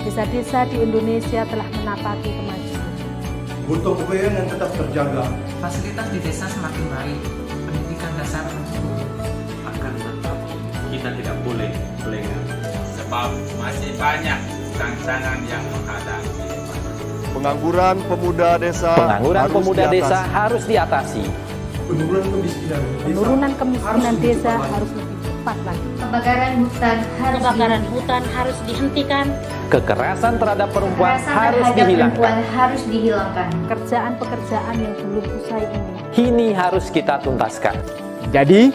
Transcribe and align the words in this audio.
Desa-desa 0.00 0.64
di 0.64 0.80
Indonesia 0.80 1.44
telah 1.44 1.68
menapaki 1.76 2.32
kemajuan. 2.32 2.88
Untuk 3.68 4.00
yang 4.10 4.48
tetap 4.48 4.70
terjaga. 4.74 5.24
Fasilitas 5.60 6.06
di 6.10 6.18
desa 6.24 6.48
semakin 6.48 6.84
baik, 6.88 7.20
pendidikan 7.68 8.12
dasar. 8.16 8.44
Akan 9.68 9.92
tetap 9.94 10.36
kita 10.88 11.08
tidak 11.20 11.36
boleh 11.44 11.70
lengah, 12.08 12.42
sebab 12.96 13.28
masih 13.60 13.92
banyak 14.00 14.38
tantangan 14.74 15.38
yang 15.46 15.64
menghadapi. 15.68 16.48
Pengangguran 17.30 17.96
pemuda 18.10 18.50
desa 18.58 18.90
Pengangguran 18.98 19.40
harus 19.46 19.54
pemuda 19.54 19.84
diatasi. 19.86 20.00
desa 20.02 20.18
harus 20.26 20.62
diatasi. 20.66 21.22
Penurunan 21.86 22.26
kemiskinan 22.26 22.82
desa, 22.82 23.04
Penurunan 23.06 23.52
kemiskinan 23.54 24.00
harus 24.02 24.18
desa 24.18 24.52
harus 24.58 24.90
lebih 24.96 25.16
cepat 25.22 25.58
lagi. 25.62 25.88
Kebakaran 26.10 26.66
hutan 26.66 26.98
harus 27.22 27.38
kebakaran 27.38 27.82
hutan 27.94 28.22
harus 28.34 28.58
dihentikan. 28.66 29.26
Kekerasan 29.70 30.42
terhadap 30.42 30.68
perempuan 30.74 31.14
Kekerasan 31.14 31.38
harus 31.38 31.62
terhadap 31.62 31.78
dihilangkan. 31.86 32.18
Perempuan 32.18 32.38
harus 32.50 32.82
dihilangkan. 32.90 33.48
Pekerjaan-pekerjaan 33.54 34.74
yang 34.74 34.94
belum 34.98 35.26
usai 35.38 35.62
ini. 35.70 35.90
Ini 36.18 36.46
harus 36.58 36.90
kita 36.90 37.22
tuntaskan. 37.22 37.78
Jadi, 38.34 38.74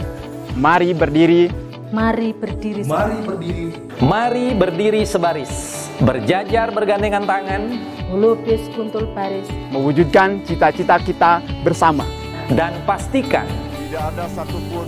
mari 0.56 0.96
berdiri. 0.96 1.52
Mari 1.92 2.32
berdiri. 2.32 2.82
Mari 2.88 3.18
berdiri. 3.28 3.66
Mari 4.00 4.46
berdiri 4.56 5.02
sebaris, 5.04 5.52
berjajar 6.00 6.72
bergandengan 6.72 7.28
tangan, 7.28 7.68
melukis 8.16 8.64
kuntul 8.80 9.12
baris, 9.12 9.52
mewujudkan 9.76 10.40
cita-cita 10.48 11.04
kita 11.04 11.44
bersama. 11.68 12.08
Dan 12.48 12.80
pastikan 12.88 13.44
tidak 13.92 14.16
ada 14.16 14.24
satupun 14.32 14.88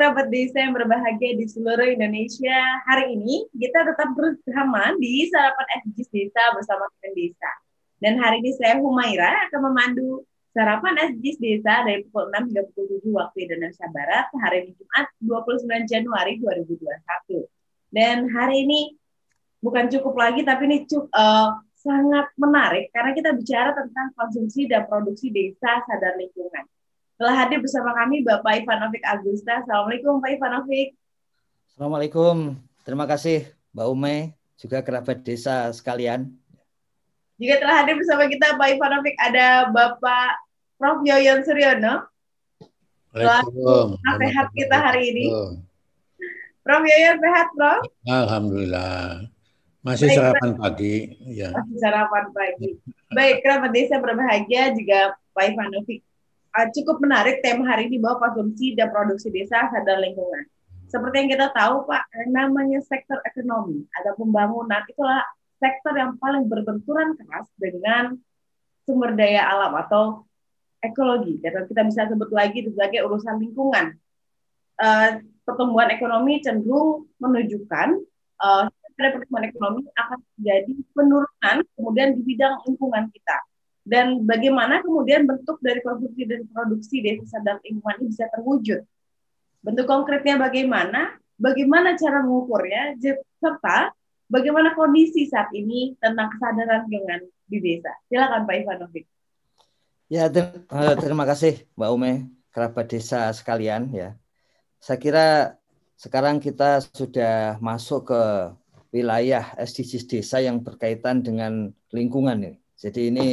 Kerabat 0.00 0.32
desa 0.32 0.64
yang 0.64 0.72
berbahagia 0.72 1.36
di 1.36 1.44
seluruh 1.44 1.84
Indonesia. 1.84 2.56
Hari 2.88 3.20
ini 3.20 3.44
kita 3.52 3.84
tetap 3.84 4.16
bersama 4.16 4.96
di 4.96 5.28
Sarapan 5.28 5.66
SDGs 5.84 6.08
Desa 6.08 6.40
bersama 6.56 6.88
Kemen 6.96 7.12
Desa. 7.12 7.52
Dan 8.00 8.16
hari 8.16 8.40
ini 8.40 8.56
saya 8.56 8.80
Humaira 8.80 9.28
akan 9.52 9.60
memandu 9.60 10.24
Sarapan 10.56 10.96
SDGs 11.04 11.36
Desa 11.36 11.84
dari 11.84 12.00
pukul 12.08 12.32
6 12.32 12.48
hingga 12.48 12.64
pukul 12.72 12.96
7 12.96 13.12
waktu 13.12 13.38
Indonesia 13.44 13.86
Barat 13.92 14.26
hari 14.40 14.56
ini 14.64 14.70
Jumat 14.80 15.06
29 15.68 15.68
Januari 15.92 16.32
2021. 16.40 17.44
Dan 17.92 18.16
hari 18.32 18.56
ini 18.64 18.96
bukan 19.60 19.84
cukup 19.92 20.16
lagi 20.16 20.48
tapi 20.48 20.64
ini 20.64 20.88
cukup, 20.88 21.12
uh, 21.12 21.60
sangat 21.76 22.32
menarik 22.40 22.88
karena 22.96 23.12
kita 23.12 23.36
bicara 23.36 23.76
tentang 23.76 24.16
konsumsi 24.16 24.64
dan 24.64 24.88
produksi 24.88 25.28
desa 25.28 25.84
sadar 25.84 26.16
lingkungan. 26.16 26.64
Telah 27.20 27.36
hadir 27.36 27.60
bersama 27.60 27.92
kami 27.92 28.24
Bapak 28.24 28.64
Ivanovic 28.64 29.04
Agusta. 29.04 29.60
Assalamualaikum 29.60 30.24
Pak 30.24 30.40
Ivanovic. 30.40 30.96
Assalamualaikum. 31.68 32.56
Terima 32.80 33.04
kasih 33.04 33.44
Mbak 33.76 33.86
Ume, 33.92 34.32
juga 34.56 34.80
kerabat 34.80 35.20
desa 35.20 35.68
sekalian. 35.68 36.32
Juga 37.36 37.60
telah 37.60 37.84
hadir 37.84 38.00
bersama 38.00 38.24
kita 38.24 38.56
Pak 38.56 38.68
Ivanovic 38.72 39.12
ada 39.20 39.68
Bapak 39.68 40.40
Prof. 40.80 41.04
Yoyon 41.04 41.44
Suryono. 41.44 42.08
Waalaikumsalam. 43.12 44.00
sehat 44.00 44.48
kita 44.56 44.76
hari 44.80 45.12
ini. 45.12 45.24
Prof. 46.64 46.82
Yoyon 46.88 47.20
sehat, 47.20 47.52
Prof? 47.52 47.84
Alhamdulillah. 48.08 49.28
Masih 49.84 50.08
Baik, 50.08 50.16
sarapan 50.16 50.50
pagi. 50.56 51.20
Ya. 51.28 51.52
Masih 51.52 51.78
sarapan 51.84 52.24
pagi. 52.32 52.80
Baik, 53.12 53.44
kerabat 53.44 53.76
desa 53.76 54.00
berbahagia 54.00 54.72
juga 54.72 55.20
Pak 55.36 55.52
Ivanovic 55.52 56.00
uh, 56.56 56.66
cukup 56.74 56.98
menarik 57.02 57.42
tema 57.44 57.66
hari 57.66 57.86
ini 57.86 58.02
bahwa 58.02 58.30
konsumsi 58.30 58.74
dan 58.74 58.90
produksi 58.90 59.30
desa 59.30 59.70
sadar 59.70 59.98
lingkungan. 60.02 60.46
Seperti 60.90 61.16
yang 61.22 61.30
kita 61.30 61.46
tahu 61.54 61.86
Pak, 61.86 62.02
namanya 62.34 62.82
sektor 62.82 63.22
ekonomi 63.22 63.86
ada 63.94 64.10
pembangunan 64.18 64.82
itulah 64.90 65.22
sektor 65.62 65.94
yang 65.94 66.18
paling 66.18 66.50
berbenturan 66.50 67.14
keras 67.14 67.46
dengan 67.54 68.18
sumber 68.82 69.14
daya 69.14 69.46
alam 69.46 69.70
atau 69.78 70.26
ekologi. 70.82 71.38
Dan 71.38 71.70
kita 71.70 71.86
bisa 71.86 72.10
sebut 72.10 72.30
lagi 72.34 72.66
sebagai 72.66 73.06
urusan 73.06 73.38
lingkungan. 73.38 73.94
Uh, 74.80 75.20
pertumbuhan 75.44 75.92
ekonomi 75.92 76.40
cenderung 76.40 77.06
menunjukkan 77.20 77.88
uh, 78.40 78.64
pertumbuhan 78.96 79.44
ekonomi 79.52 79.84
akan 79.92 80.18
terjadi 80.36 80.72
penurunan 80.96 81.56
kemudian 81.76 82.16
di 82.16 82.20
bidang 82.24 82.64
lingkungan 82.64 83.12
kita 83.12 83.36
dan 83.90 84.22
bagaimana 84.22 84.78
kemudian 84.86 85.26
bentuk 85.26 85.58
dari 85.58 85.82
konsumsi 85.82 86.22
dan 86.22 86.46
produksi 86.54 87.02
desa 87.02 87.26
sadar 87.26 87.58
lingkungan 87.66 87.98
ini 87.98 88.06
bisa 88.14 88.30
terwujud. 88.30 88.86
Bentuk 89.66 89.90
konkretnya 89.90 90.38
bagaimana, 90.38 91.18
bagaimana 91.34 91.98
cara 91.98 92.22
mengukurnya, 92.22 92.94
serta 93.42 93.90
bagaimana 94.30 94.78
kondisi 94.78 95.26
saat 95.26 95.50
ini 95.50 95.98
tentang 95.98 96.30
kesadaran 96.30 96.86
lingkungan 96.86 97.26
di 97.50 97.58
desa. 97.58 97.90
Silakan 98.06 98.46
Pak 98.46 98.56
Ivanovic. 98.62 99.04
Ya, 100.06 100.30
ter 100.30 100.54
eh, 100.54 100.94
terima 100.94 101.26
kasih 101.26 101.66
Mbak 101.74 101.90
Ume, 101.90 102.30
kerabat 102.54 102.86
desa 102.94 103.34
sekalian 103.34 103.90
ya. 103.90 104.14
Saya 104.78 105.02
kira 105.02 105.26
sekarang 105.98 106.38
kita 106.38 106.78
sudah 106.94 107.58
masuk 107.58 108.14
ke 108.14 108.22
wilayah 108.94 109.50
SDGs 109.58 110.06
desa 110.06 110.38
yang 110.38 110.62
berkaitan 110.62 111.26
dengan 111.26 111.74
lingkungan 111.90 112.38
ini. 112.38 112.54
Jadi 112.78 113.12
ini 113.12 113.28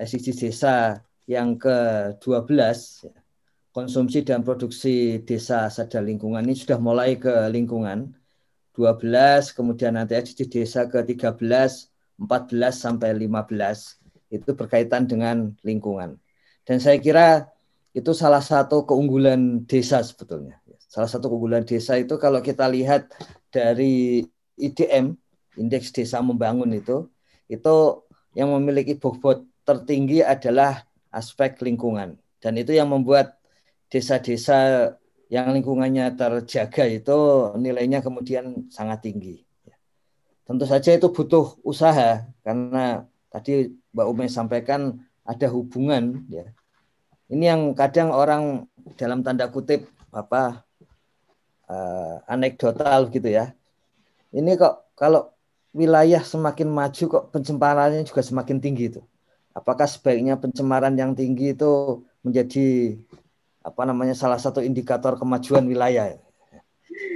SDGs 0.00 0.48
desa 0.48 1.04
yang 1.28 1.60
ke-12 1.60 2.56
konsumsi 3.70 4.26
dan 4.26 4.42
produksi 4.42 5.22
desa 5.22 5.70
sadar 5.70 6.02
lingkungan 6.02 6.42
ini 6.42 6.56
sudah 6.56 6.80
mulai 6.80 7.20
ke 7.20 7.30
lingkungan. 7.52 8.16
12 8.74 9.52
kemudian 9.52 10.00
nanti 10.00 10.16
SDGs 10.16 10.50
desa 10.50 10.80
ke-13 10.88 11.44
14 12.20 12.72
sampai 12.72 13.16
15 13.16 14.32
itu 14.32 14.50
berkaitan 14.52 15.08
dengan 15.08 15.56
lingkungan. 15.64 16.20
Dan 16.68 16.78
saya 16.78 17.00
kira 17.00 17.48
itu 17.96 18.12
salah 18.14 18.44
satu 18.44 18.86
keunggulan 18.86 19.66
desa 19.66 20.04
sebetulnya. 20.04 20.60
Salah 20.86 21.10
satu 21.10 21.32
keunggulan 21.32 21.66
desa 21.66 21.98
itu 21.98 22.20
kalau 22.20 22.38
kita 22.44 22.68
lihat 22.68 23.10
dari 23.50 24.22
IDM 24.60 25.16
indeks 25.58 25.90
desa 25.90 26.22
membangun 26.22 26.70
itu 26.76 27.10
itu 27.50 27.76
yang 28.38 28.54
memiliki 28.54 28.94
bobot 28.94 29.42
tertinggi 29.70 30.26
adalah 30.26 30.82
aspek 31.14 31.62
lingkungan. 31.62 32.18
Dan 32.42 32.58
itu 32.58 32.74
yang 32.74 32.90
membuat 32.90 33.38
desa-desa 33.86 34.90
yang 35.30 35.54
lingkungannya 35.54 36.10
terjaga 36.18 36.90
itu 36.90 37.18
nilainya 37.54 38.02
kemudian 38.02 38.66
sangat 38.66 39.06
tinggi. 39.06 39.46
Tentu 40.42 40.66
saja 40.66 40.90
itu 40.90 41.06
butuh 41.14 41.54
usaha 41.62 42.26
karena 42.42 43.06
tadi 43.30 43.70
Mbak 43.94 44.06
Ume 44.10 44.26
sampaikan 44.26 44.98
ada 45.22 45.46
hubungan 45.46 46.26
ya. 46.26 46.50
Ini 47.30 47.54
yang 47.54 47.62
kadang 47.78 48.10
orang 48.10 48.66
dalam 48.98 49.22
tanda 49.22 49.46
kutip 49.46 49.86
apa 50.10 50.66
uh, 51.70 52.18
anekdotal 52.26 53.06
gitu 53.14 53.30
ya. 53.30 53.54
Ini 54.34 54.58
kok 54.58 54.98
kalau 54.98 55.30
wilayah 55.70 56.26
semakin 56.26 56.66
maju 56.66 57.04
kok 57.06 57.24
pencemarannya 57.30 58.02
juga 58.02 58.26
semakin 58.26 58.58
tinggi 58.58 58.90
itu 58.90 59.02
apakah 59.54 59.86
sebaiknya 59.86 60.38
pencemaran 60.38 60.94
yang 60.94 61.12
tinggi 61.14 61.54
itu 61.54 62.04
menjadi 62.22 62.98
apa 63.60 63.82
namanya 63.84 64.16
salah 64.16 64.40
satu 64.40 64.64
indikator 64.64 65.20
kemajuan 65.20 65.66
wilayah. 65.68 66.16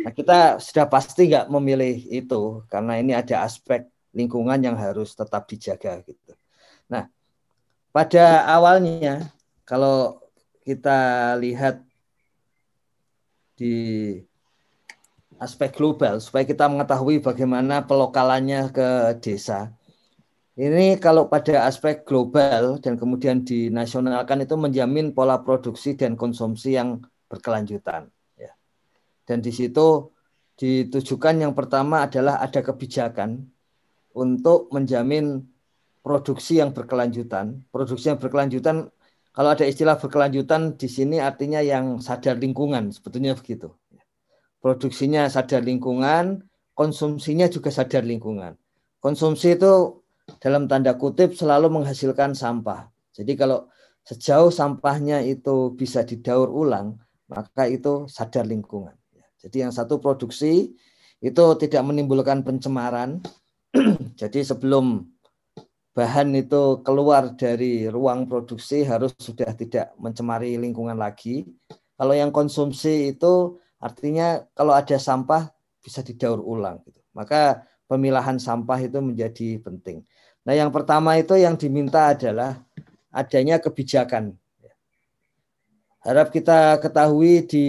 Nah, 0.05 0.13
kita 0.13 0.61
sudah 0.61 0.85
pasti 0.89 1.33
nggak 1.33 1.49
memilih 1.49 1.97
itu 2.13 2.61
karena 2.69 3.01
ini 3.01 3.17
ada 3.17 3.45
aspek 3.45 3.89
lingkungan 4.13 4.61
yang 4.61 4.77
harus 4.77 5.17
tetap 5.17 5.49
dijaga 5.49 6.05
gitu. 6.05 6.33
Nah, 6.87 7.09
pada 7.91 8.45
awalnya 8.45 9.33
kalau 9.65 10.21
kita 10.65 11.33
lihat 11.41 11.81
di 13.55 13.77
aspek 15.39 15.75
global 15.75 16.19
supaya 16.23 16.47
kita 16.47 16.67
mengetahui 16.71 17.21
bagaimana 17.21 17.85
pelokalannya 17.85 18.71
ke 18.71 18.89
desa. 19.21 19.75
Ini 20.55 21.03
kalau 21.03 21.27
pada 21.27 21.67
aspek 21.67 22.07
global 22.07 22.79
dan 22.79 22.95
kemudian 22.95 23.43
dinasionalkan 23.43 24.47
itu 24.47 24.55
menjamin 24.55 25.11
pola 25.11 25.43
produksi 25.43 25.99
dan 25.99 26.15
konsumsi 26.15 26.79
yang 26.79 27.03
berkelanjutan. 27.27 28.07
Dan 29.25 29.41
di 29.41 29.51
situ 29.51 30.15
ditujukan 30.55 31.35
yang 31.43 31.57
pertama 31.57 32.07
adalah 32.07 32.39
ada 32.39 32.61
kebijakan 32.63 33.43
untuk 34.15 34.71
menjamin 34.71 35.43
produksi 36.05 36.61
yang 36.61 36.71
berkelanjutan. 36.71 37.65
Produksi 37.73 38.13
yang 38.13 38.21
berkelanjutan, 38.21 38.93
kalau 39.35 39.51
ada 39.51 39.65
istilah 39.67 39.99
berkelanjutan 39.99 40.79
di 40.79 40.87
sini 40.87 41.19
artinya 41.19 41.59
yang 41.65 41.99
sadar 41.99 42.39
lingkungan, 42.39 42.95
sebetulnya 42.95 43.35
begitu. 43.35 43.73
Produksinya 44.63 45.27
sadar 45.27 45.65
lingkungan, 45.65 46.47
konsumsinya 46.77 47.51
juga 47.51 47.75
sadar 47.75 48.07
lingkungan. 48.07 48.55
Konsumsi 49.03 49.57
itu 49.57 50.04
dalam 50.41 50.69
tanda 50.69 50.97
kutip 50.97 51.37
selalu 51.37 51.69
menghasilkan 51.73 52.33
sampah. 52.33 52.89
Jadi 53.15 53.33
kalau 53.37 53.69
sejauh 54.05 54.53
sampahnya 54.53 55.25
itu 55.25 55.73
bisa 55.73 56.05
didaur 56.05 56.53
ulang, 56.53 57.01
maka 57.29 57.69
itu 57.69 58.05
sadar 58.09 58.45
lingkungan. 58.45 58.93
Jadi 59.41 59.61
yang 59.61 59.73
satu 59.73 60.01
produksi 60.01 60.73
itu 61.21 61.45
tidak 61.61 61.83
menimbulkan 61.85 62.41
pencemaran. 62.41 63.21
Jadi 64.21 64.41
sebelum 64.41 65.05
bahan 65.93 66.33
itu 66.37 66.81
keluar 66.81 67.37
dari 67.37 67.87
ruang 67.89 68.25
produksi 68.27 68.83
harus 68.85 69.13
sudah 69.17 69.53
tidak 69.53 69.93
mencemari 70.01 70.57
lingkungan 70.57 70.97
lagi. 70.97 71.45
Kalau 71.95 72.13
yang 72.17 72.33
konsumsi 72.35 73.15
itu 73.15 73.61
artinya 73.79 74.43
kalau 74.57 74.73
ada 74.73 74.97
sampah 74.97 75.53
bisa 75.85 76.01
didaur 76.01 76.41
ulang. 76.41 76.81
Gitu. 76.89 77.01
Maka 77.13 77.69
pemilahan 77.89 78.41
sampah 78.41 78.81
itu 78.81 78.99
menjadi 79.01 79.61
penting. 79.61 80.05
Nah 80.45 80.55
yang 80.57 80.69
pertama 80.69 81.17
itu 81.17 81.37
yang 81.37 81.57
diminta 81.57 82.13
adalah 82.13 82.61
adanya 83.13 83.61
kebijakan. 83.61 84.37
Harap 86.05 86.29
kita 86.29 86.77
ketahui 86.85 87.49
di 87.49 87.67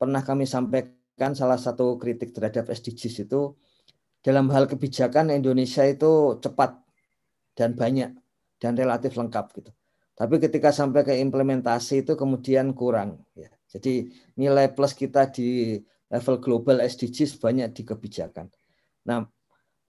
pernah 0.00 0.24
kami 0.24 0.48
sampaikan 0.48 1.36
salah 1.36 1.60
satu 1.60 2.00
kritik 2.00 2.32
terhadap 2.32 2.72
SDGs 2.72 3.28
itu 3.28 3.52
dalam 4.24 4.48
hal 4.48 4.64
kebijakan 4.64 5.28
Indonesia 5.28 5.84
itu 5.84 6.40
cepat 6.40 6.80
dan 7.52 7.76
banyak 7.76 8.16
dan 8.56 8.72
relatif 8.72 9.20
lengkap 9.20 9.46
gitu. 9.52 9.70
Tapi 10.16 10.40
ketika 10.40 10.72
sampai 10.72 11.04
ke 11.04 11.12
implementasi 11.20 12.08
itu 12.08 12.16
kemudian 12.16 12.72
kurang. 12.72 13.20
Ya. 13.36 13.52
Jadi 13.68 14.08
nilai 14.40 14.72
plus 14.72 14.96
kita 14.96 15.28
di 15.28 15.76
level 16.08 16.40
global 16.40 16.80
SDGs 16.80 17.36
banyak 17.36 17.68
di 17.76 17.82
kebijakan. 17.84 18.48
Nah, 19.06 19.30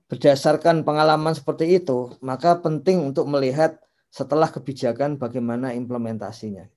berdasarkan 0.07 0.85
pengalaman 0.87 1.33
seperti 1.35 1.81
itu, 1.81 2.15
maka 2.23 2.55
penting 2.61 3.01
untuk 3.01 3.27
melihat 3.27 3.81
setelah 4.13 4.47
kebijakan 4.47 5.19
bagaimana 5.19 5.75
implementasinya. 5.75 6.69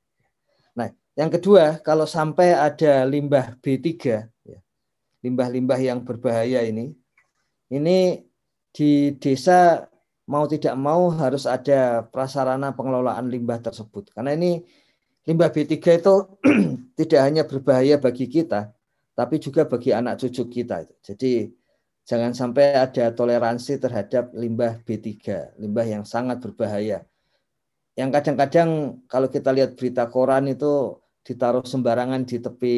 Nah, 0.74 0.90
yang 1.14 1.30
kedua, 1.30 1.78
kalau 1.84 2.08
sampai 2.08 2.56
ada 2.56 3.06
limbah 3.06 3.54
B3, 3.62 3.86
ya, 4.26 4.58
limbah-limbah 5.22 5.78
yang 5.78 6.02
berbahaya 6.02 6.66
ini, 6.66 6.96
ini 7.70 8.26
di 8.74 9.14
desa 9.20 9.86
mau 10.30 10.46
tidak 10.46 10.74
mau 10.78 11.10
harus 11.10 11.46
ada 11.46 12.06
prasarana 12.06 12.74
pengelolaan 12.74 13.30
limbah 13.30 13.58
tersebut. 13.62 14.10
Karena 14.14 14.34
ini 14.34 14.62
limbah 15.26 15.50
B3 15.50 15.74
itu 15.74 16.14
tidak 16.98 17.20
hanya 17.22 17.42
berbahaya 17.46 17.98
bagi 17.98 18.26
kita, 18.26 18.70
tapi 19.14 19.42
juga 19.42 19.66
bagi 19.66 19.90
anak 19.90 20.22
cucu 20.22 20.46
kita. 20.50 20.86
Jadi 21.02 21.59
jangan 22.10 22.34
sampai 22.34 22.74
ada 22.74 23.14
toleransi 23.14 23.78
terhadap 23.78 24.34
limbah 24.34 24.82
B3, 24.82 25.06
limbah 25.62 25.86
yang 25.86 26.02
sangat 26.02 26.42
berbahaya 26.42 27.06
yang 28.00 28.10
kadang-kadang 28.14 29.02
kalau 29.10 29.28
kita 29.28 29.52
lihat 29.52 29.74
berita 29.74 30.08
koran 30.08 30.48
itu 30.48 30.96
ditaruh 31.20 31.66
sembarangan 31.68 32.24
di 32.24 32.40
tepi 32.40 32.76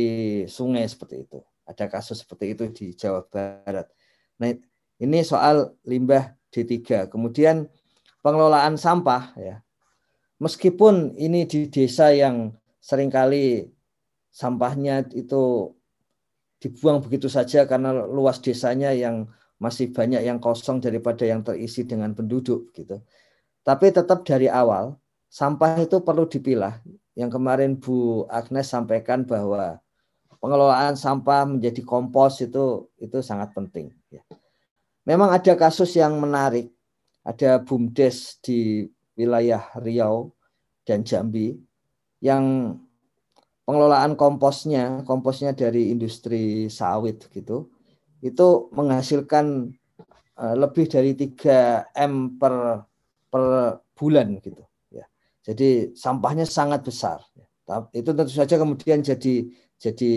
sungai 0.50 0.82
seperti 0.88 1.22
itu. 1.22 1.38
Ada 1.62 1.86
kasus 1.86 2.26
seperti 2.26 2.58
itu 2.58 2.64
di 2.74 2.86
Jawa 2.96 3.22
Barat. 3.30 3.86
Nah, 4.42 4.50
ini 4.98 5.18
soal 5.22 5.78
limbah 5.86 6.34
D3. 6.50 7.06
Kemudian 7.06 7.70
pengelolaan 8.18 8.74
sampah 8.74 9.30
ya. 9.38 9.62
Meskipun 10.42 11.14
ini 11.14 11.46
di 11.46 11.70
desa 11.70 12.10
yang 12.10 12.50
sering 12.82 13.06
kali 13.06 13.70
sampahnya 14.34 15.06
itu 15.14 15.70
dibuang 16.62 17.02
begitu 17.02 17.26
saja 17.26 17.66
karena 17.66 17.90
luas 18.06 18.38
desanya 18.38 18.94
yang 18.94 19.26
masih 19.58 19.90
banyak 19.90 20.22
yang 20.22 20.38
kosong 20.38 20.78
daripada 20.78 21.26
yang 21.26 21.42
terisi 21.42 21.82
dengan 21.82 22.14
penduduk 22.14 22.70
gitu. 22.70 23.02
Tapi 23.66 23.90
tetap 23.90 24.22
dari 24.22 24.46
awal 24.46 24.94
sampah 25.26 25.82
itu 25.82 25.98
perlu 26.02 26.30
dipilah. 26.30 26.78
Yang 27.18 27.30
kemarin 27.36 27.76
Bu 27.76 28.24
Agnes 28.30 28.70
sampaikan 28.70 29.26
bahwa 29.26 29.82
pengelolaan 30.42 30.98
sampah 30.98 31.44
menjadi 31.46 31.82
kompos 31.86 32.42
itu 32.42 32.90
itu 32.98 33.18
sangat 33.22 33.54
penting. 33.54 33.94
Ya. 34.10 34.22
Memang 35.06 35.34
ada 35.34 35.54
kasus 35.58 35.94
yang 35.98 36.18
menarik, 36.18 36.70
ada 37.26 37.58
bumdes 37.62 38.38
di 38.42 38.86
wilayah 39.18 39.62
Riau 39.78 40.30
dan 40.86 41.06
Jambi 41.06 41.58
yang 42.22 42.74
pengelolaan 43.64 44.18
komposnya, 44.18 45.06
komposnya 45.06 45.54
dari 45.54 45.94
industri 45.94 46.66
sawit 46.66 47.28
gitu, 47.30 47.70
itu 48.22 48.46
menghasilkan 48.74 49.70
eh, 50.38 50.54
lebih 50.58 50.86
dari 50.90 51.12
3 51.14 51.94
M 51.94 52.36
per 52.40 52.86
per 53.32 53.44
bulan 53.96 54.38
gitu. 54.42 54.62
Jadi 55.42 55.92
sampahnya 55.98 56.46
sangat 56.46 56.86
besar. 56.86 57.18
Itu 57.90 58.14
tentu 58.14 58.30
saja 58.30 58.54
kemudian 58.54 59.02
jadi 59.02 59.50
jadi 59.74 60.12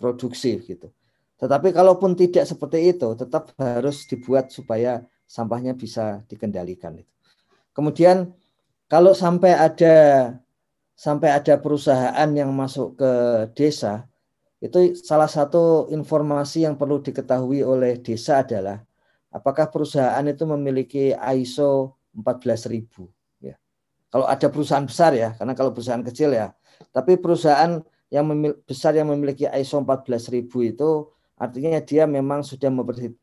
produksi 0.00 0.56
gitu. 0.64 0.88
Tetapi 1.36 1.72
kalaupun 1.72 2.16
tidak 2.16 2.48
seperti 2.48 2.96
itu, 2.96 3.12
tetap 3.16 3.52
harus 3.60 4.08
dibuat 4.08 4.48
supaya 4.52 5.04
sampahnya 5.28 5.76
bisa 5.76 6.24
dikendalikan. 6.28 7.00
Kemudian 7.76 8.32
kalau 8.88 9.12
sampai 9.12 9.52
ada 9.52 9.94
sampai 11.00 11.32
ada 11.32 11.56
perusahaan 11.56 12.28
yang 12.36 12.52
masuk 12.52 13.00
ke 13.00 13.12
desa, 13.56 14.04
itu 14.60 14.92
salah 15.00 15.30
satu 15.32 15.88
informasi 15.88 16.68
yang 16.68 16.76
perlu 16.76 17.00
diketahui 17.00 17.64
oleh 17.64 17.96
desa 18.04 18.44
adalah 18.44 18.84
apakah 19.32 19.72
perusahaan 19.72 20.26
itu 20.28 20.44
memiliki 20.44 21.16
ISO 21.16 21.96
14000 22.12 23.08
kalau 24.10 24.26
ada 24.26 24.50
perusahaan 24.50 24.82
besar 24.82 25.14
ya, 25.14 25.38
karena 25.38 25.54
kalau 25.54 25.70
perusahaan 25.70 26.02
kecil 26.02 26.34
ya. 26.34 26.50
Tapi 26.90 27.14
perusahaan 27.14 27.78
yang 28.10 28.26
besar 28.66 28.98
yang 28.98 29.06
memiliki 29.06 29.46
ISO 29.46 29.78
14000 29.86 30.50
itu 30.66 30.90
artinya 31.38 31.78
dia 31.78 32.10
memang 32.10 32.42
sudah 32.42 32.68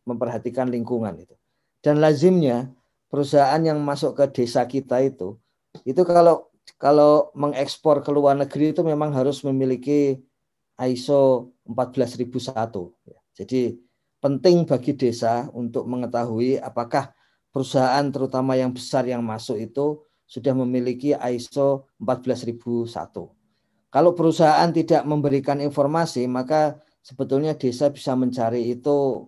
memperhatikan 0.07 0.71
lingkungan 0.71 1.19
itu. 1.19 1.35
Dan 1.83 1.99
lazimnya 1.99 2.71
perusahaan 3.11 3.59
yang 3.59 3.83
masuk 3.83 4.15
ke 4.15 4.25
desa 4.41 4.63
kita 4.63 5.03
itu 5.03 5.35
itu 5.85 6.01
kalau 6.07 6.47
kalau 6.77 7.33
mengekspor 7.33 8.05
ke 8.05 8.13
luar 8.13 8.37
negeri 8.37 8.73
itu 8.73 8.85
memang 8.85 9.09
harus 9.13 9.41
memiliki 9.41 10.21
ISO 10.77 11.53
14001. 11.65 12.93
Jadi 13.33 13.77
penting 14.21 14.65
bagi 14.65 14.93
desa 14.93 15.49
untuk 15.53 15.89
mengetahui 15.89 16.61
apakah 16.61 17.13
perusahaan 17.49 18.05
terutama 18.13 18.53
yang 18.53 18.73
besar 18.73 19.09
yang 19.09 19.25
masuk 19.25 19.57
itu 19.57 20.05
sudah 20.29 20.53
memiliki 20.53 21.17
ISO 21.17 21.89
14001. 21.97 23.33
Kalau 23.87 24.11
perusahaan 24.13 24.69
tidak 24.69 25.01
memberikan 25.07 25.57
informasi, 25.63 26.29
maka 26.29 26.77
sebetulnya 27.01 27.55
desa 27.57 27.89
bisa 27.89 28.13
mencari 28.13 28.69
itu 28.69 29.25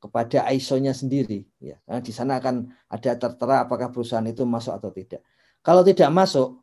kepada 0.00 0.48
ISO-nya 0.50 0.96
sendiri. 0.96 1.44
Ya, 1.60 1.76
karena 1.84 2.00
di 2.00 2.10
sana 2.10 2.40
akan 2.40 2.72
ada 2.88 3.12
tertera 3.20 3.68
apakah 3.68 3.92
perusahaan 3.92 4.24
itu 4.24 4.48
masuk 4.48 4.72
atau 4.72 4.88
tidak. 4.88 5.20
Kalau 5.60 5.84
tidak 5.84 6.08
masuk, 6.08 6.59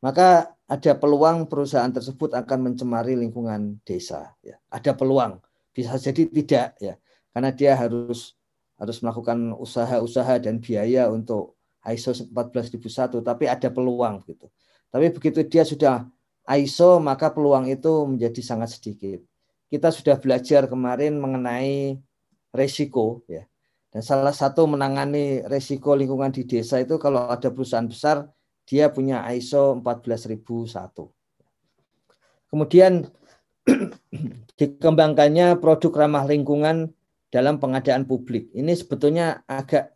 maka 0.00 0.56
ada 0.70 0.92
peluang 0.96 1.48
perusahaan 1.48 1.90
tersebut 1.90 2.32
akan 2.36 2.72
mencemari 2.72 3.16
lingkungan 3.16 3.80
desa. 3.84 4.32
Ya, 4.40 4.56
ada 4.72 4.96
peluang, 4.96 5.40
bisa 5.72 5.96
jadi 6.00 6.28
tidak 6.28 6.68
ya, 6.80 6.94
karena 7.32 7.50
dia 7.52 7.72
harus 7.76 8.36
harus 8.80 8.96
melakukan 9.04 9.52
usaha-usaha 9.60 10.40
dan 10.40 10.56
biaya 10.56 11.12
untuk 11.12 11.60
ISO 11.84 12.16
14001 12.16 13.20
tapi 13.20 13.44
ada 13.44 13.68
peluang 13.68 14.24
gitu. 14.24 14.48
Tapi 14.88 15.12
begitu 15.12 15.44
dia 15.44 15.68
sudah 15.68 16.08
ISO 16.56 16.96
maka 16.96 17.28
peluang 17.28 17.68
itu 17.68 18.08
menjadi 18.08 18.40
sangat 18.40 18.72
sedikit. 18.80 19.20
kita 19.70 19.94
sudah 19.94 20.18
belajar 20.18 20.66
kemarin 20.66 21.14
mengenai 21.14 21.94
resiko 22.50 23.22
ya. 23.30 23.46
Dan 23.90 24.02
salah 24.02 24.34
satu 24.34 24.66
menangani 24.66 25.46
resiko 25.46 25.94
lingkungan 25.94 26.34
di 26.34 26.42
desa 26.42 26.82
itu 26.82 26.98
kalau 26.98 27.30
ada 27.30 27.54
perusahaan 27.54 27.86
besar 27.86 28.26
dia 28.70 28.86
punya 28.94 29.26
ISO 29.34 29.74
14001. 29.82 31.10
Kemudian 32.46 33.10
dikembangkannya 34.62 35.58
produk 35.58 36.06
ramah 36.06 36.22
lingkungan 36.30 36.94
dalam 37.34 37.58
pengadaan 37.58 38.06
publik. 38.06 38.54
Ini 38.54 38.70
sebetulnya 38.78 39.42
agak 39.50 39.90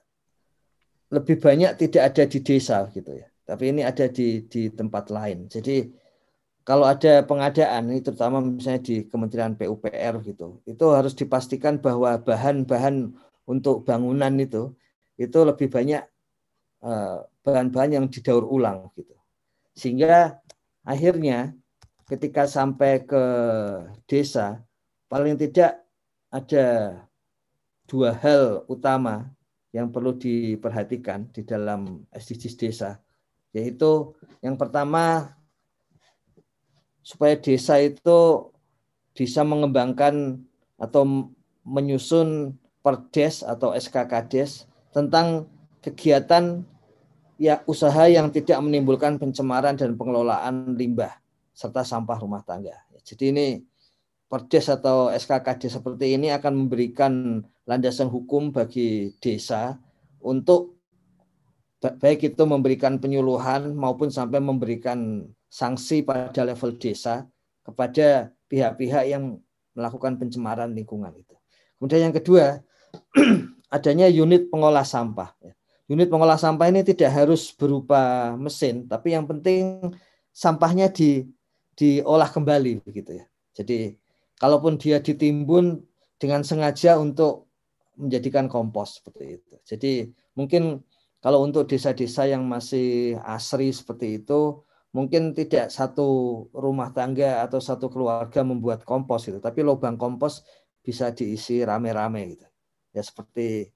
lebih 1.15 1.39
banyak 1.39 1.79
tidak 1.79 2.03
ada 2.11 2.27
di 2.27 2.39
desa 2.43 2.91
gitu 2.91 3.15
ya. 3.15 3.31
Tapi 3.47 3.71
ini 3.71 3.87
ada 3.87 4.11
di 4.11 4.43
di 4.51 4.75
tempat 4.75 5.15
lain. 5.15 5.47
Jadi 5.47 5.87
kalau 6.67 6.89
ada 6.91 7.23
pengadaan 7.23 7.95
ini 7.95 8.03
terutama 8.03 8.43
misalnya 8.43 8.83
di 8.83 9.07
Kementerian 9.07 9.55
PUPR 9.55 10.25
gitu, 10.27 10.59
itu 10.67 10.85
harus 10.91 11.15
dipastikan 11.15 11.79
bahwa 11.79 12.19
bahan-bahan 12.19 13.15
untuk 13.47 13.87
bangunan 13.87 14.35
itu 14.41 14.75
itu 15.15 15.39
lebih 15.47 15.71
banyak 15.71 16.03
bahan-bahan 17.41 17.97
yang 18.01 18.07
didaur 18.13 18.45
ulang 18.45 18.93
gitu. 18.93 19.17
Sehingga 19.73 20.37
akhirnya 20.85 21.57
ketika 22.05 22.45
sampai 22.45 23.03
ke 23.09 23.25
desa 24.05 24.61
paling 25.09 25.41
tidak 25.41 25.81
ada 26.29 27.01
dua 27.89 28.13
hal 28.13 28.69
utama 28.69 29.33
yang 29.73 29.89
perlu 29.89 30.13
diperhatikan 30.15 31.33
di 31.33 31.43
dalam 31.43 32.05
SDGs 32.13 32.57
desa 32.61 32.91
yaitu 33.55 34.13
yang 34.43 34.59
pertama 34.59 35.35
supaya 37.01 37.39
desa 37.39 37.79
itu 37.79 38.51
bisa 39.15 39.47
mengembangkan 39.47 40.43
atau 40.77 41.31
menyusun 41.63 42.59
perdes 42.83 43.47
atau 43.47 43.73
SKKDes 43.73 44.67
tentang 44.91 45.47
kegiatan 45.81 46.67
ya 47.41 47.63
usaha 47.67 48.07
yang 48.07 48.31
tidak 48.31 48.59
menimbulkan 48.63 49.19
pencemaran 49.19 49.75
dan 49.75 49.99
pengelolaan 49.99 50.79
limbah 50.79 51.15
serta 51.55 51.87
sampah 51.87 52.19
rumah 52.19 52.43
tangga. 52.43 52.75
Jadi 53.05 53.25
ini 53.31 53.47
perdes 54.27 54.67
atau 54.73 55.13
SKKD 55.13 55.71
seperti 55.71 56.19
ini 56.19 56.33
akan 56.35 56.67
memberikan 56.67 57.45
landasan 57.69 58.11
hukum 58.11 58.51
bagi 58.51 59.15
desa 59.23 59.79
untuk 60.25 60.75
baik 61.79 62.33
itu 62.33 62.43
memberikan 62.49 62.97
penyuluhan 62.97 63.77
maupun 63.77 64.09
sampai 64.09 64.41
memberikan 64.41 65.29
sanksi 65.53 66.01
pada 66.01 66.43
level 66.43 66.81
desa 66.81 67.29
kepada 67.61 68.33
pihak-pihak 68.49 69.05
yang 69.05 69.39
melakukan 69.77 70.17
pencemaran 70.17 70.73
lingkungan 70.73 71.13
itu. 71.13 71.37
Kemudian 71.77 72.11
yang 72.11 72.17
kedua, 72.17 72.65
adanya 73.77 74.09
unit 74.09 74.49
pengolah 74.49 74.87
sampah. 74.87 75.37
Unit 75.85 76.09
pengolah 76.09 76.41
sampah 76.41 76.73
ini 76.73 76.81
tidak 76.81 77.13
harus 77.13 77.53
berupa 77.53 78.33
mesin, 78.41 78.89
tapi 78.89 79.13
yang 79.13 79.29
penting 79.29 79.93
sampahnya 80.33 80.89
di 80.89 81.29
diolah 81.77 82.31
kembali 82.33 82.81
begitu 82.81 83.21
ya. 83.21 83.27
Jadi 83.53 83.93
kalaupun 84.41 84.81
dia 84.81 85.03
ditimbun 85.05 85.85
dengan 86.17 86.41
sengaja 86.41 86.97
untuk 86.97 87.53
menjadikan 88.01 88.49
kompos 88.49 89.03
seperti 89.03 89.43
itu. 89.43 89.55
Jadi 89.69 89.93
mungkin 90.39 90.81
kalau 91.21 91.45
untuk 91.45 91.69
desa-desa 91.69 92.25
yang 92.33 92.49
masih 92.49 93.21
asri 93.21 93.69
seperti 93.69 94.25
itu 94.25 94.65
mungkin 94.95 95.35
tidak 95.35 95.69
satu 95.75 96.47
rumah 96.55 96.95
tangga 96.95 97.43
atau 97.43 97.59
satu 97.59 97.91
keluarga 97.91 98.47
membuat 98.47 98.87
kompos 98.87 99.27
itu, 99.27 99.43
tapi 99.43 99.61
lubang 99.67 99.99
kompos 99.99 100.47
bisa 100.81 101.11
diisi 101.11 101.61
rame-rame 101.61 102.39
gitu. 102.39 102.47
Ya 102.95 103.03
seperti 103.03 103.74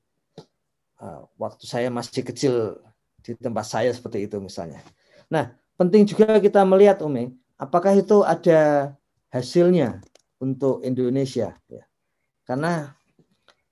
waktu 1.39 1.65
saya 1.65 1.89
masih 1.89 2.27
kecil 2.27 2.79
di 3.23 3.35
tempat 3.39 3.67
saya 3.67 3.91
seperti 3.95 4.27
itu 4.27 4.39
misalnya. 4.43 4.83
Nah, 5.31 5.55
penting 5.79 6.09
juga 6.09 6.39
kita 6.43 6.65
melihat 6.67 7.03
Umi, 7.05 7.31
apakah 7.59 7.95
itu 7.95 8.23
ada 8.25 8.93
hasilnya 9.31 10.01
untuk 10.41 10.83
Indonesia 10.87 11.55
ya. 11.69 11.85
Karena 12.47 12.95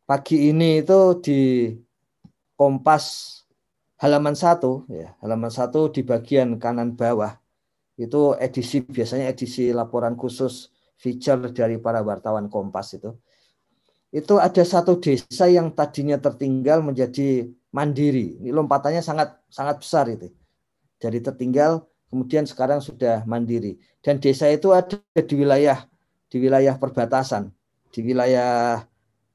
pagi 0.04 0.50
ini 0.52 0.82
itu 0.84 1.18
di 1.22 1.40
Kompas 2.56 3.36
halaman 4.00 4.32
satu 4.32 4.88
ya 4.88 5.12
halaman 5.20 5.52
satu 5.52 5.92
di 5.92 6.00
bagian 6.04 6.56
kanan 6.56 6.96
bawah 6.96 7.36
itu 7.96 8.36
edisi 8.36 8.84
biasanya 8.84 9.32
edisi 9.32 9.72
laporan 9.72 10.16
khusus 10.16 10.72
feature 10.96 11.52
dari 11.52 11.80
para 11.80 12.00
wartawan 12.04 12.48
Kompas 12.48 12.96
itu 12.96 13.12
itu 14.16 14.40
ada 14.40 14.64
satu 14.64 14.96
desa 14.96 15.44
yang 15.44 15.68
tadinya 15.76 16.16
tertinggal 16.16 16.80
menjadi 16.80 17.52
mandiri. 17.68 18.40
Ini 18.40 18.48
lompatannya 18.48 19.04
sangat 19.04 19.36
sangat 19.52 19.84
besar 19.84 20.08
itu. 20.08 20.32
Jadi 20.96 21.20
tertinggal 21.20 21.84
kemudian 22.08 22.48
sekarang 22.48 22.80
sudah 22.80 23.28
mandiri. 23.28 23.76
Dan 24.00 24.16
desa 24.16 24.48
itu 24.48 24.72
ada 24.72 24.96
di 25.12 25.34
wilayah 25.36 25.84
di 26.32 26.40
wilayah 26.40 26.80
perbatasan 26.80 27.52
di 27.92 28.00
wilayah 28.00 28.80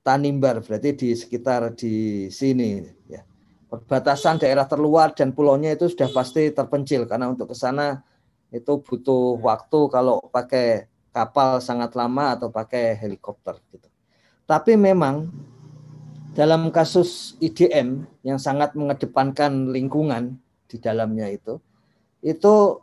Tanimbar 0.02 0.66
berarti 0.66 0.98
di 0.98 1.10
sekitar 1.14 1.78
di 1.78 2.26
sini 2.34 2.82
ya. 3.06 3.22
Perbatasan 3.70 4.42
daerah 4.42 4.66
terluar 4.66 5.14
dan 5.14 5.30
pulaunya 5.30 5.78
itu 5.78 5.94
sudah 5.94 6.10
pasti 6.10 6.50
terpencil 6.50 7.06
karena 7.06 7.30
untuk 7.30 7.54
ke 7.54 7.56
sana 7.56 8.02
itu 8.50 8.82
butuh 8.82 9.38
waktu 9.38 9.80
kalau 9.94 10.18
pakai 10.34 10.90
kapal 11.14 11.62
sangat 11.62 11.94
lama 11.94 12.34
atau 12.34 12.50
pakai 12.50 12.98
helikopter 12.98 13.62
gitu. 13.70 13.91
Tapi 14.46 14.76
memang 14.76 15.30
dalam 16.32 16.72
kasus 16.72 17.36
IDM 17.44 18.08
yang 18.24 18.40
sangat 18.40 18.72
mengedepankan 18.76 19.72
lingkungan 19.76 20.40
di 20.72 20.80
dalamnya 20.80 21.28
itu 21.28 21.60
itu 22.24 22.80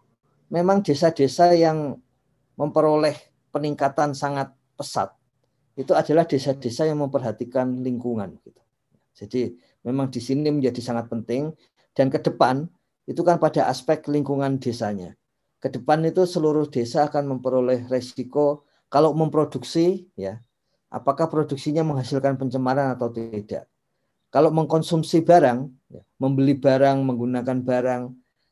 memang 0.53 0.85
desa-desa 0.85 1.57
yang 1.57 1.97
memperoleh 2.61 3.17
peningkatan 3.49 4.13
sangat 4.13 4.53
pesat 4.77 5.17
itu 5.79 5.95
adalah 5.95 6.27
desa-desa 6.27 6.91
yang 6.91 6.99
memperhatikan 7.07 7.81
lingkungan 7.87 8.35
gitu. 8.43 8.61
Jadi 9.15 9.55
memang 9.87 10.11
di 10.11 10.19
sini 10.19 10.51
menjadi 10.51 10.83
sangat 10.83 11.07
penting 11.07 11.55
dan 11.95 12.11
ke 12.11 12.19
depan 12.19 12.67
itu 13.07 13.23
kan 13.23 13.39
pada 13.39 13.71
aspek 13.71 14.05
lingkungan 14.11 14.59
desanya. 14.59 15.15
Ke 15.63 15.71
depan 15.71 16.03
itu 16.03 16.27
seluruh 16.27 16.67
desa 16.67 17.07
akan 17.07 17.39
memperoleh 17.39 17.87
resiko 17.87 18.67
kalau 18.91 19.15
memproduksi 19.15 20.11
ya 20.19 20.43
apakah 20.89 21.29
produksinya 21.29 21.85
menghasilkan 21.85 22.41
pencemaran 22.41 22.97
atau 22.97 23.13
tidak. 23.13 23.69
Kalau 24.29 24.53
mengkonsumsi 24.53 25.25
barang, 25.25 25.69
ya, 25.89 26.03
membeli 26.21 26.57
barang, 26.57 27.01
menggunakan 27.01 27.65
barang, 27.65 28.03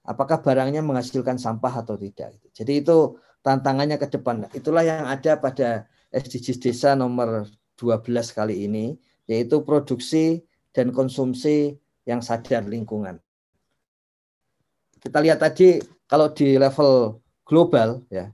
apakah 0.09 0.40
barangnya 0.40 0.81
menghasilkan 0.81 1.37
sampah 1.37 1.85
atau 1.85 2.00
tidak. 2.00 2.33
Jadi 2.57 2.81
itu 2.81 3.21
tantangannya 3.45 4.00
ke 4.00 4.09
depan. 4.09 4.49
Itulah 4.57 4.85
yang 4.85 5.05
ada 5.05 5.37
pada 5.37 5.85
SDGs 6.14 6.59
Desa 6.62 6.97
nomor 6.97 7.45
12 7.76 8.09
kali 8.33 8.64
ini, 8.64 8.97
yaitu 9.28 9.61
produksi 9.66 10.40
dan 10.73 10.97
konsumsi 10.97 11.76
yang 12.09 12.25
sadar 12.25 12.64
lingkungan. 12.64 13.21
Kita 14.97 15.21
lihat 15.21 15.45
tadi 15.45 15.76
kalau 16.09 16.33
di 16.33 16.57
level 16.57 17.21
global 17.47 18.02
ya 18.09 18.33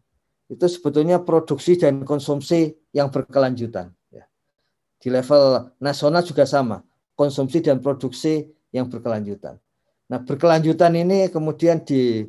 itu 0.52 0.68
sebetulnya 0.68 1.24
produksi 1.24 1.80
dan 1.80 2.04
konsumsi 2.04 2.76
yang 2.92 3.08
berkelanjutan. 3.08 3.88
Ya. 4.12 4.28
Di 5.00 5.08
level 5.08 5.72
nasional 5.80 6.20
juga 6.28 6.44
sama, 6.44 6.84
konsumsi 7.16 7.64
dan 7.64 7.80
produksi 7.80 8.52
yang 8.68 8.92
berkelanjutan. 8.92 9.56
Nah 10.12 10.20
berkelanjutan 10.20 10.92
ini 10.92 11.32
kemudian 11.32 11.80
di, 11.88 12.28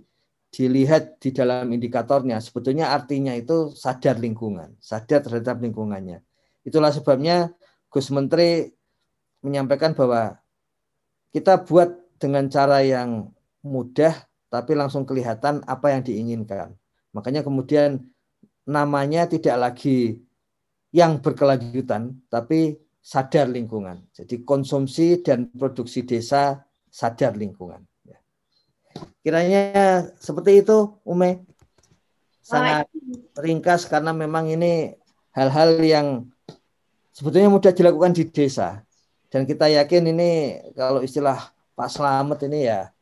dilihat 0.55 1.19
di 1.19 1.35
dalam 1.35 1.67
indikatornya, 1.67 2.39
sebetulnya 2.39 2.95
artinya 2.95 3.35
itu 3.35 3.75
sadar 3.75 4.15
lingkungan, 4.15 4.79
sadar 4.79 5.19
terhadap 5.19 5.59
lingkungannya. 5.59 6.23
Itulah 6.63 6.95
sebabnya 6.95 7.51
Gus 7.91 8.07
Menteri 8.07 8.71
menyampaikan 9.43 9.91
bahwa 9.91 10.39
kita 11.35 11.59
buat 11.67 11.91
dengan 12.23 12.47
cara 12.47 12.79
yang 12.87 13.35
mudah 13.67 14.15
tapi 14.47 14.79
langsung 14.79 15.03
kelihatan 15.03 15.59
apa 15.67 15.91
yang 15.91 16.07
diinginkan. 16.07 16.71
Makanya 17.11 17.43
kemudian 17.43 18.12
namanya 18.67 19.27
tidak 19.27 19.55
lagi 19.59 20.23
yang 20.93 21.19
berkelanjutan 21.19 22.21
tapi 22.29 22.77
sadar 23.03 23.51
lingkungan. 23.51 24.07
Jadi 24.15 24.47
konsumsi 24.47 25.19
dan 25.19 25.51
produksi 25.51 26.07
desa 26.07 26.63
sadar 26.87 27.35
lingkungan. 27.35 27.83
Ya. 28.07 28.17
Kiranya 29.19 29.63
seperti 30.15 30.63
itu, 30.63 30.95
Ume. 31.03 31.43
Sangat 32.43 32.91
ringkas 33.39 33.87
karena 33.87 34.11
memang 34.11 34.51
ini 34.51 34.95
hal-hal 35.31 35.79
yang 35.79 36.07
sebetulnya 37.15 37.47
mudah 37.47 37.71
dilakukan 37.71 38.15
di 38.15 38.27
desa. 38.27 38.83
Dan 39.31 39.49
kita 39.49 39.65
yakin 39.65 40.13
ini 40.13 40.59
kalau 40.77 41.01
istilah 41.01 41.39
Pak 41.73 41.89
Slamet 41.89 42.45
ini 42.45 42.69
ya 42.69 42.93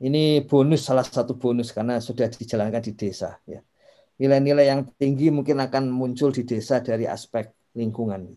ini 0.00 0.42
bonus 0.42 0.82
salah 0.88 1.04
satu 1.04 1.36
bonus 1.36 1.70
karena 1.70 2.00
sudah 2.00 2.26
dijalankan 2.26 2.82
di 2.82 2.92
desa 2.96 3.36
ya. 3.44 3.60
Nilai-nilai 4.20 4.68
yang 4.68 4.84
tinggi 5.00 5.32
mungkin 5.32 5.56
akan 5.64 5.88
muncul 5.88 6.28
di 6.28 6.44
desa 6.44 6.84
dari 6.84 7.08
aspek 7.08 7.48
lingkungan. 7.72 8.36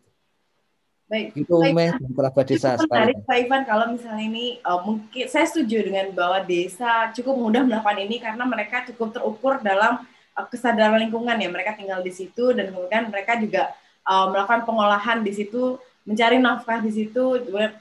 Baik, 1.11 1.35
Gitu 1.35 1.53
Ume, 1.59 1.91
kerabat 2.15 2.45
desa 2.47 2.79
Cukup 2.79 2.95
menarik. 2.95 3.19
Pak 3.27 3.37
Ivan 3.37 3.61
kalau 3.67 3.85
misalnya 3.91 4.23
ini 4.23 4.45
uh, 4.63 4.79
mungkin 4.79 5.27
saya 5.27 5.43
setuju 5.43 5.91
dengan 5.91 6.15
bahwa 6.15 6.39
desa 6.47 7.11
cukup 7.11 7.35
mudah 7.35 7.61
melakukan 7.67 7.99
ini 7.99 8.17
karena 8.23 8.47
mereka 8.47 8.87
cukup 8.87 9.11
terukur 9.11 9.59
dalam 9.59 9.99
uh, 10.33 10.45
kesadaran 10.47 11.03
lingkungan 11.03 11.35
ya 11.35 11.51
mereka 11.51 11.75
tinggal 11.75 11.99
di 11.99 12.15
situ 12.15 12.55
dan 12.55 12.71
kemudian 12.71 13.11
mereka 13.11 13.35
juga 13.35 13.75
uh, 14.07 14.31
melakukan 14.31 14.63
pengolahan 14.63 15.19
di 15.19 15.35
situ 15.35 15.75
mencari 16.07 16.39
nafkah 16.39 16.79
di 16.79 16.91
situ 16.91 17.23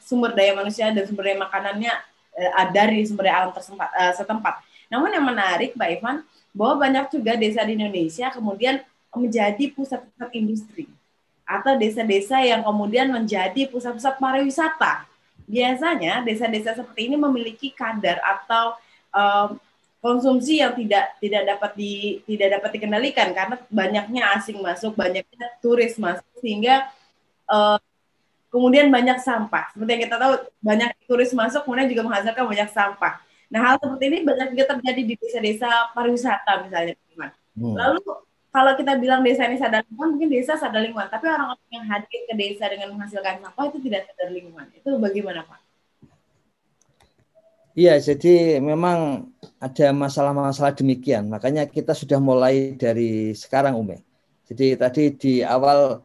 sumber 0.02 0.34
daya 0.34 0.52
manusia 0.58 0.90
dan 0.90 1.06
sumber 1.06 1.30
daya 1.30 1.38
makanannya 1.38 1.94
uh, 2.34 2.52
ada 2.58 2.82
di 2.90 3.06
sumber 3.06 3.30
daya 3.30 3.46
alam 3.46 3.54
tersempat, 3.54 3.88
uh, 3.94 4.12
setempat. 4.18 4.60
Namun 4.90 5.08
yang 5.14 5.24
menarik 5.24 5.72
Pak 5.78 5.88
Ivan 5.88 6.26
bahwa 6.52 6.84
banyak 6.84 7.08
juga 7.08 7.32
desa 7.34 7.64
di 7.64 7.74
Indonesia 7.80 8.28
kemudian 8.28 8.84
menjadi 9.12 9.72
pusat-pusat 9.72 10.30
industri 10.36 10.86
atau 11.44 11.76
desa-desa 11.76 12.40
yang 12.40 12.64
kemudian 12.64 13.12
menjadi 13.12 13.68
pusat-pusat 13.68 14.16
pariwisata. 14.16 15.04
Biasanya 15.44 16.24
desa-desa 16.24 16.72
seperti 16.72 17.12
ini 17.12 17.16
memiliki 17.20 17.74
kadar 17.74 18.22
atau 18.24 18.78
um, 19.12 19.60
konsumsi 20.00 20.64
yang 20.64 20.72
tidak 20.74 21.14
tidak 21.20 21.42
dapat 21.44 21.70
di 21.76 22.24
tidak 22.24 22.58
dapat 22.58 22.70
dikendalikan 22.78 23.28
karena 23.36 23.56
banyaknya 23.68 24.22
asing 24.38 24.58
masuk, 24.64 24.96
banyaknya 24.96 25.46
turis 25.60 26.00
masuk 26.00 26.26
sehingga 26.40 26.88
uh, 27.50 27.76
kemudian 28.48 28.88
banyak 28.88 29.20
sampah. 29.20 29.72
Seperti 29.76 29.90
yang 29.92 30.02
kita 30.08 30.16
tahu 30.16 30.32
banyak 30.64 30.90
turis 31.04 31.32
masuk 31.36 31.68
kemudian 31.68 31.88
juga 31.90 32.02
menghasilkan 32.06 32.44
banyak 32.48 32.70
sampah. 32.72 33.20
Nah 33.52 33.60
hal 33.60 33.76
seperti 33.76 34.04
ini 34.08 34.18
banyak 34.24 34.56
juga 34.56 34.64
terjadi 34.76 35.02
di 35.04 35.14
desa-desa 35.20 35.92
pariwisata 35.92 36.64
misalnya. 36.64 36.96
Hmm. 37.52 37.76
Lalu 37.76 38.00
kalau 38.52 38.72
kita 38.76 39.00
bilang 39.00 39.24
desa 39.24 39.48
ini 39.48 39.56
sadar 39.56 39.84
lingkungan, 39.88 40.16
mungkin 40.16 40.28
desa 40.28 40.56
sadar 40.56 40.80
lingkungan. 40.84 41.08
Tapi 41.08 41.24
orang-orang 41.24 41.68
yang 41.72 41.84
hadir 41.88 42.20
ke 42.28 42.34
desa 42.36 42.68
dengan 42.68 42.92
menghasilkan 42.96 43.40
sampah 43.40 43.64
itu 43.68 43.78
tidak 43.84 44.08
sadar 44.12 44.28
lingkungan. 44.28 44.66
Itu 44.76 44.96
bagaimana 45.00 45.44
Pak? 45.44 45.60
Iya, 47.72 47.96
jadi 47.96 48.60
memang 48.60 49.32
ada 49.56 49.86
masalah-masalah 49.96 50.76
demikian. 50.76 51.32
Makanya 51.32 51.64
kita 51.64 51.96
sudah 51.96 52.20
mulai 52.20 52.76
dari 52.76 53.32
sekarang, 53.32 53.80
Ume. 53.80 54.04
Jadi 54.44 54.76
tadi 54.76 55.04
di 55.16 55.34
awal 55.40 56.04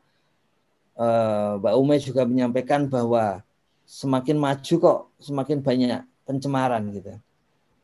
eh, 0.95 1.51
Mbak 1.59 1.73
Ume 1.75 1.95
juga 1.99 2.23
menyampaikan 2.23 2.87
bahwa 2.87 3.43
semakin 3.83 4.39
maju 4.39 4.75
kok 4.79 4.99
semakin 5.19 5.59
banyak 5.59 5.99
pencemaran 6.23 6.87
gitu. 6.95 7.19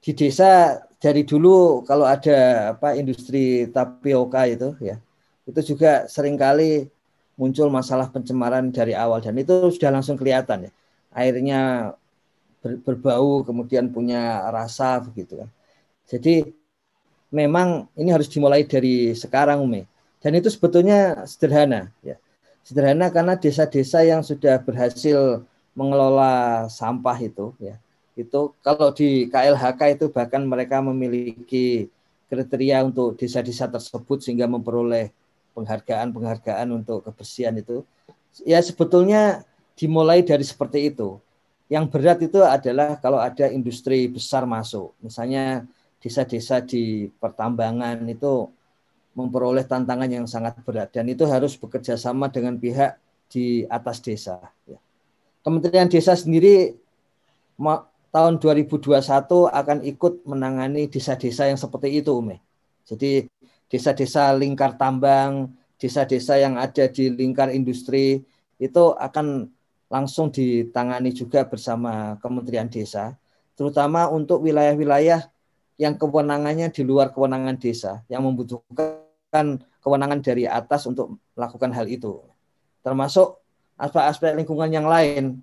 Di 0.03 0.11
desa 0.11 0.79
dari 0.99 1.23
dulu 1.23 1.83
kalau 1.87 2.03
ada 2.03 2.71
apa 2.75 2.95
industri 2.99 3.67
tapioka 3.71 4.43
itu 4.47 4.75
ya, 4.83 4.99
itu 5.47 5.59
juga 5.75 6.07
sering 6.11 6.35
kali 6.35 6.87
muncul 7.39 7.67
masalah 7.71 8.07
pencemaran 8.11 8.69
dari 8.69 8.93
awal 8.93 9.19
dan 9.23 9.35
itu 9.39 9.71
sudah 9.75 9.89
langsung 9.95 10.19
kelihatan 10.19 10.67
ya. 10.69 10.71
Airnya 11.15 11.59
ber- 12.63 12.81
berbau 12.85 13.43
kemudian 13.47 13.85
punya 13.95 14.47
rasa 14.51 14.99
begitu 15.05 15.33
kan. 15.41 15.49
Jadi 16.11 16.35
memang 17.33 17.89
ini 17.99 18.09
harus 18.13 18.29
dimulai 18.29 18.63
dari 18.67 19.11
sekarang 19.17 19.63
Umi. 19.65 19.83
Dan 20.23 20.39
itu 20.39 20.47
sebetulnya 20.47 21.27
sederhana 21.27 21.91
ya. 22.05 22.15
Sederhana 22.63 23.11
karena 23.11 23.35
desa-desa 23.35 24.07
yang 24.07 24.23
sudah 24.23 24.55
berhasil 24.63 25.43
mengelola 25.75 26.67
sampah 26.71 27.17
itu 27.19 27.51
ya. 27.59 27.75
Itu 28.13 28.53
kalau 28.61 28.93
di 28.93 29.25
KLHK 29.29 29.81
itu 29.97 30.05
bahkan 30.13 30.45
mereka 30.45 30.79
memiliki 30.79 31.89
kriteria 32.29 32.85
untuk 32.85 33.17
desa-desa 33.17 33.69
tersebut 33.69 34.21
sehingga 34.21 34.49
memperoleh 34.49 35.09
penghargaan-penghargaan 35.53 36.67
untuk 36.73 37.05
kebersihan 37.05 37.53
itu. 37.57 37.85
Ya 38.45 38.61
sebetulnya 38.61 39.45
dimulai 39.77 40.25
dari 40.25 40.41
seperti 40.41 40.93
itu. 40.93 41.21
Yang 41.69 41.85
berat 41.89 42.19
itu 42.21 42.41
adalah 42.41 42.97
kalau 43.01 43.17
ada 43.17 43.49
industri 43.49 44.05
besar 44.09 44.45
masuk. 44.45 44.93
Misalnya 45.01 45.65
desa-desa 46.01 46.61
di 46.61 47.09
pertambangan 47.17 48.01
itu 48.09 48.49
memperoleh 49.13 49.65
tantangan 49.65 50.09
yang 50.09 50.25
sangat 50.25 50.57
berat 50.65 50.89
dan 50.89 51.05
itu 51.05 51.23
harus 51.29 51.53
bekerja 51.53 51.93
sama 51.97 52.29
dengan 52.33 52.57
pihak 52.57 52.97
di 53.29 53.65
atas 53.69 54.01
desa. 54.01 54.41
Ya. 54.65 54.81
Kementerian 55.45 55.91
Desa 55.91 56.15
sendiri 56.15 56.77
tahun 58.13 58.37
2021 58.37 58.93
akan 59.49 59.77
ikut 59.89 60.13
menangani 60.29 60.85
desa-desa 60.85 61.49
yang 61.49 61.57
seperti 61.57 61.97
itu, 61.97 62.13
Ume. 62.13 62.45
Jadi 62.85 63.25
desa-desa 63.65 64.29
lingkar 64.37 64.77
tambang, 64.77 65.49
desa-desa 65.81 66.37
yang 66.37 66.61
ada 66.61 66.85
di 66.85 67.09
lingkar 67.09 67.49
industri 67.49 68.21
itu 68.61 68.83
akan 68.93 69.49
langsung 69.89 70.29
ditangani 70.29 71.09
juga 71.09 71.41
bersama 71.49 72.21
Kementerian 72.21 72.69
Desa, 72.69 73.17
terutama 73.57 74.05
untuk 74.13 74.45
wilayah-wilayah 74.45 75.25
yang 75.81 75.97
kewenangannya 75.97 76.69
di 76.69 76.85
luar 76.85 77.09
kewenangan 77.09 77.57
desa, 77.57 78.05
yang 78.09 78.21
membutuhkan 78.21 79.57
kewenangan 79.81 80.21
dari 80.21 80.45
atas 80.45 80.85
untuk 80.85 81.17
melakukan 81.33 81.73
hal 81.73 81.89
itu. 81.89 82.21
Termasuk 82.85 83.41
aspek-aspek 83.77 84.37
lingkungan 84.37 84.69
yang 84.69 84.85
lain, 84.85 85.41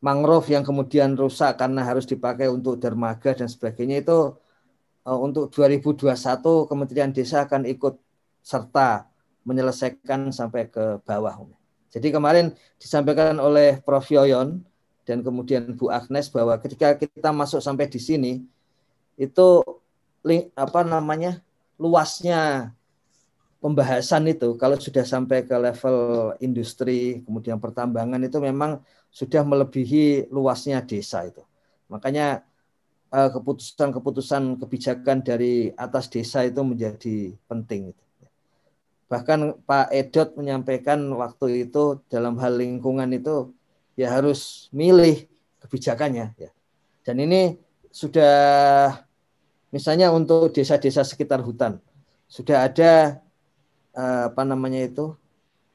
mangrove 0.00 0.48
yang 0.48 0.64
kemudian 0.64 1.12
rusak 1.14 1.60
karena 1.60 1.84
harus 1.84 2.08
dipakai 2.08 2.48
untuk 2.48 2.80
dermaga 2.80 3.36
dan 3.36 3.46
sebagainya 3.46 4.00
itu 4.00 4.32
uh, 5.04 5.18
untuk 5.20 5.52
2021 5.52 6.08
Kementerian 6.68 7.12
Desa 7.12 7.44
akan 7.44 7.68
ikut 7.68 8.00
serta 8.40 9.06
menyelesaikan 9.44 10.32
sampai 10.32 10.68
ke 10.72 11.00
bawah. 11.04 11.44
Jadi 11.92 12.08
kemarin 12.12 12.56
disampaikan 12.80 13.36
oleh 13.40 13.80
Prof 13.84 14.08
Yoyon 14.08 14.62
dan 15.04 15.20
kemudian 15.20 15.74
Bu 15.74 15.90
Agnes 15.90 16.30
bahwa 16.30 16.56
ketika 16.60 16.96
kita 16.96 17.34
masuk 17.34 17.60
sampai 17.60 17.90
di 17.90 17.98
sini 18.00 18.32
itu 19.20 19.48
apa 20.56 20.80
namanya 20.84 21.40
luasnya 21.80 22.72
pembahasan 23.60 24.24
itu 24.32 24.56
kalau 24.56 24.80
sudah 24.80 25.04
sampai 25.04 25.44
ke 25.44 25.52
level 25.52 26.32
industri 26.40 27.20
kemudian 27.22 27.60
pertambangan 27.60 28.20
itu 28.24 28.40
memang 28.40 28.80
sudah 29.12 29.44
melebihi 29.44 30.32
luasnya 30.32 30.80
desa 30.80 31.28
itu. 31.28 31.44
Makanya 31.92 32.42
keputusan-keputusan 33.10 34.56
kebijakan 34.62 35.20
dari 35.20 35.74
atas 35.74 36.08
desa 36.08 36.46
itu 36.46 36.62
menjadi 36.62 37.34
penting. 37.50 37.92
Bahkan 39.10 39.66
Pak 39.66 39.90
Edot 39.90 40.38
menyampaikan 40.38 41.02
waktu 41.18 41.66
itu 41.66 41.98
dalam 42.06 42.38
hal 42.38 42.54
lingkungan 42.54 43.10
itu 43.10 43.50
ya 43.98 44.14
harus 44.14 44.70
milih 44.70 45.26
kebijakannya. 45.66 46.30
Ya. 46.38 46.50
Dan 47.02 47.18
ini 47.18 47.58
sudah 47.90 48.94
misalnya 49.74 50.14
untuk 50.14 50.54
desa-desa 50.54 51.02
sekitar 51.02 51.42
hutan 51.42 51.82
sudah 52.30 52.70
ada 52.70 53.18
apa 53.94 54.42
namanya 54.46 54.86
itu 54.86 55.12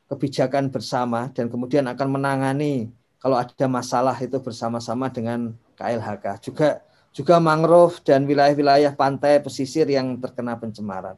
kebijakan 0.08 0.70
bersama 0.70 1.28
dan 1.34 1.50
kemudian 1.50 1.84
akan 1.90 2.08
menangani 2.20 2.94
kalau 3.20 3.42
ada 3.42 3.66
masalah 3.66 4.14
itu 4.22 4.38
bersama-sama 4.38 5.10
dengan 5.10 5.58
KLHK. 5.76 6.46
Juga 6.46 6.86
juga 7.16 7.40
mangrove 7.40 8.04
dan 8.04 8.28
wilayah-wilayah 8.28 8.92
pantai 8.94 9.40
pesisir 9.40 9.88
yang 9.88 10.20
terkena 10.20 10.60
pencemaran. 10.60 11.16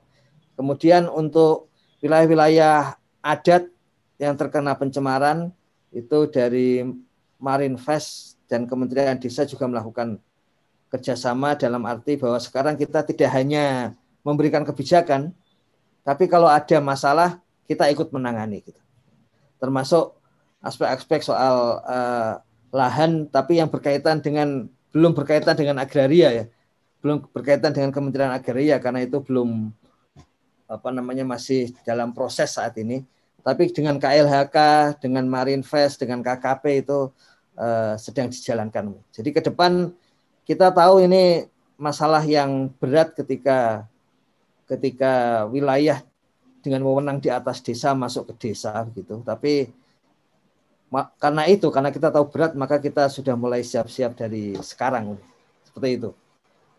Kemudian 0.54 1.10
untuk 1.10 1.68
wilayah-wilayah 2.00 2.96
adat 3.22 3.68
yang 4.22 4.38
terkena 4.38 4.78
pencemaran 4.78 5.52
itu 5.90 6.30
dari 6.30 6.86
Marinvest 7.38 8.38
dan 8.46 8.66
Kementerian 8.66 9.18
Desa 9.18 9.46
juga 9.46 9.66
melakukan 9.70 10.22
kerjasama 10.88 11.60
dalam 11.60 11.84
arti 11.84 12.16
bahwa 12.16 12.40
sekarang 12.40 12.80
kita 12.80 13.04
tidak 13.04 13.30
hanya 13.36 13.94
memberikan 14.24 14.64
kebijakan, 14.64 15.36
tapi 16.08 16.32
kalau 16.32 16.48
ada 16.48 16.80
masalah 16.80 17.44
kita 17.68 17.92
ikut 17.92 18.16
menangani. 18.16 18.64
Gitu. 18.64 18.80
Termasuk 19.60 20.16
aspek-aspek 20.64 21.20
soal 21.20 21.84
uh, 21.84 22.40
lahan, 22.72 23.28
tapi 23.28 23.60
yang 23.60 23.68
berkaitan 23.68 24.24
dengan 24.24 24.72
belum 24.96 25.12
berkaitan 25.12 25.60
dengan 25.60 25.84
agraria 25.84 26.32
ya, 26.32 26.46
belum 27.04 27.28
berkaitan 27.36 27.76
dengan 27.76 27.92
Kementerian 27.92 28.32
Agraria 28.32 28.80
karena 28.80 29.04
itu 29.04 29.20
belum 29.20 29.70
apa 30.68 30.90
namanya 30.96 31.28
masih 31.28 31.76
dalam 31.84 32.16
proses 32.16 32.56
saat 32.56 32.80
ini. 32.80 33.04
Tapi 33.44 33.68
dengan 33.72 34.00
KLHK, 34.00 34.58
dengan 35.04 35.28
Marinvest, 35.28 36.04
dengan 36.04 36.20
KKP 36.24 36.88
itu 36.88 37.12
uh, 37.60 37.96
sedang 38.00 38.32
dijalankan. 38.32 38.96
Jadi 39.12 39.30
ke 39.36 39.42
depan 39.44 39.92
kita 40.48 40.72
tahu 40.72 41.04
ini 41.04 41.48
masalah 41.76 42.24
yang 42.24 42.72
berat 42.80 43.12
ketika 43.16 43.88
ketika 44.68 45.44
wilayah 45.48 46.04
dengan 46.60 46.84
wewenang 46.84 47.24
di 47.24 47.32
atas 47.32 47.64
desa 47.64 47.96
masuk 47.96 48.36
ke 48.36 48.52
desa 48.52 48.84
gitu. 48.92 49.24
Tapi 49.24 49.72
karena 51.20 51.44
itu, 51.48 51.68
karena 51.68 51.92
kita 51.92 52.12
tahu 52.12 52.28
berat, 52.32 52.56
maka 52.56 52.80
kita 52.80 53.12
sudah 53.12 53.36
mulai 53.36 53.64
siap-siap 53.64 54.16
dari 54.16 54.56
sekarang. 54.60 55.20
Seperti 55.68 55.90
itu. 56.00 56.10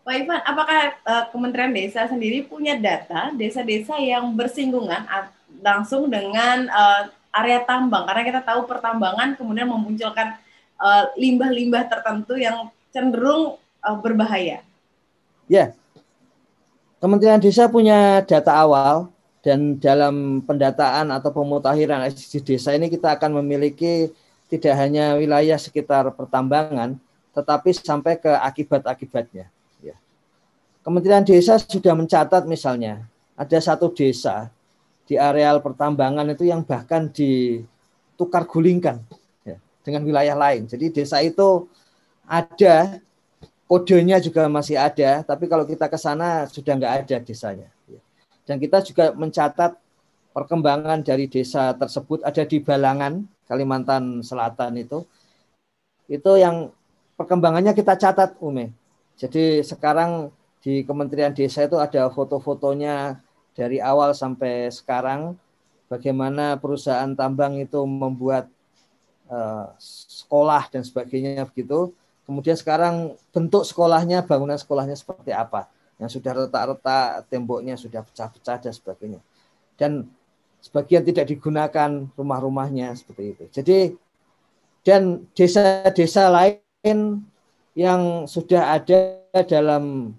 Pak 0.01 0.13
Ivan, 0.17 0.41
apakah 0.41 0.81
uh, 1.05 1.25
Kementerian 1.29 1.69
Desa 1.69 2.09
sendiri 2.09 2.41
punya 2.41 2.73
data 2.73 3.29
desa-desa 3.37 3.93
yang 4.01 4.33
bersinggungan 4.33 5.05
langsung 5.61 6.09
dengan 6.09 6.65
uh, 6.73 7.13
area 7.29 7.61
tambang? 7.61 8.09
Karena 8.09 8.25
kita 8.25 8.41
tahu 8.41 8.65
pertambangan 8.65 9.37
kemudian 9.37 9.69
memunculkan 9.69 10.33
limbah-limbah 11.19 11.83
uh, 11.85 11.89
tertentu 11.91 12.39
yang 12.39 12.73
cenderung 12.89 13.61
uh, 13.85 13.97
berbahaya. 14.01 14.65
Ya, 15.45 15.77
Kementerian 16.99 17.39
Desa 17.39 17.71
punya 17.71 18.19
data 18.27 18.51
awal 18.51 19.07
dan 19.39 19.79
dalam 19.79 20.43
pendataan 20.43 21.15
atau 21.15 21.31
pemutakhiran 21.31 22.03
SDG 22.11 22.43
desa 22.43 22.75
ini 22.75 22.91
kita 22.91 23.15
akan 23.15 23.39
memiliki 23.39 24.11
tidak 24.51 24.75
hanya 24.75 25.15
wilayah 25.15 25.55
sekitar 25.55 26.11
pertambangan, 26.11 26.99
tetapi 27.31 27.71
sampai 27.71 28.19
ke 28.19 28.27
akibat-akibatnya. 28.27 29.47
Ya. 29.79 29.95
Kementerian 30.83 31.23
Desa 31.23 31.55
sudah 31.55 31.95
mencatat 31.95 32.43
misalnya 32.49 33.07
ada 33.39 33.57
satu 33.63 33.93
desa 33.93 34.51
di 35.07 35.15
areal 35.15 35.63
pertambangan 35.63 36.27
itu 36.35 36.51
yang 36.51 36.67
bahkan 36.67 37.07
ditukar 37.07 38.43
gulingkan 38.43 38.99
ya, 39.47 39.55
dengan 39.85 40.03
wilayah 40.03 40.35
lain. 40.35 40.67
Jadi 40.67 40.91
desa 40.91 41.23
itu 41.23 41.69
ada 42.27 42.99
kodenya 43.69 44.17
juga 44.17 44.49
masih 44.49 44.81
ada, 44.81 45.21
tapi 45.21 45.45
kalau 45.45 45.61
kita 45.61 45.85
ke 45.85 45.93
sana 46.01 46.49
sudah 46.49 46.73
nggak 46.73 46.93
ada 47.05 47.15
desanya. 47.21 47.69
Ya. 47.85 48.01
Dan 48.49 48.57
kita 48.57 48.81
juga 48.81 49.13
mencatat 49.13 49.77
perkembangan 50.33 51.05
dari 51.05 51.29
desa 51.29 51.77
tersebut 51.77 52.25
ada 52.25 52.41
di 52.41 52.57
Balangan, 52.57 53.21
Kalimantan 53.45 54.25
Selatan 54.25 54.73
itu. 54.81 55.05
Itu 56.09 56.41
yang 56.41 56.73
perkembangannya 57.13 57.77
kita 57.77 57.93
catat, 57.93 58.41
Ume. 58.41 58.73
Jadi 59.21 59.61
sekarang 59.61 60.33
di 60.65 60.81
Kementerian 60.81 61.35
Desa 61.35 61.61
itu 61.61 61.77
ada 61.77 62.09
foto-fotonya 62.09 63.21
dari 63.53 63.77
awal 63.77 64.17
sampai 64.17 64.73
sekarang 64.73 65.37
bagaimana 65.91 66.57
perusahaan 66.57 67.11
tambang 67.13 67.59
itu 67.61 67.83
membuat 67.85 68.47
uh, 69.29 69.75
sekolah 70.09 70.71
dan 70.73 70.81
sebagainya 70.81 71.45
begitu. 71.45 71.93
Kemudian 72.29 72.53
sekarang 72.53 73.17
bentuk 73.33 73.65
sekolahnya, 73.65 74.21
bangunan 74.21 74.53
sekolahnya 74.53 74.93
seperti 74.93 75.33
apa 75.33 75.65
yang 75.97 76.13
sudah 76.13 76.45
retak-retak, 76.45 77.25
temboknya 77.25 77.73
sudah 77.73 78.05
pecah-pecah 78.05 78.61
dan 78.61 78.69
sebagainya. 78.69 79.19
Dan 79.73 80.05
sebagian 80.61 81.01
tidak 81.01 81.25
digunakan 81.25 82.05
rumah-rumahnya 82.13 82.93
seperti 82.93 83.23
itu. 83.33 83.43
Jadi 83.49 83.77
dan 84.85 85.25
desa-desa 85.33 86.29
lain 86.29 87.25
yang 87.73 88.29
sudah 88.29 88.77
ada 88.77 89.25
dalam 89.49 90.13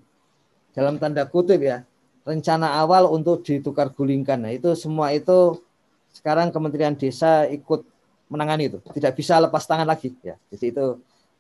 dalam 0.74 0.98
tanda 0.98 1.30
kutip 1.30 1.62
ya 1.62 1.86
rencana 2.26 2.74
awal 2.78 3.06
untuk 3.06 3.46
ditukar 3.46 3.94
gulingkan. 3.94 4.42
Nah, 4.42 4.52
itu 4.52 4.74
semua 4.74 5.14
itu 5.14 5.62
sekarang 6.10 6.50
Kementerian 6.50 6.98
Desa 6.98 7.46
ikut 7.46 7.86
menangani 8.30 8.70
itu. 8.70 8.78
Tidak 8.82 9.12
bisa 9.14 9.38
lepas 9.38 9.64
tangan 9.66 9.88
lagi 9.88 10.14
ya. 10.22 10.34
Jadi 10.52 10.66
itu 10.74 10.86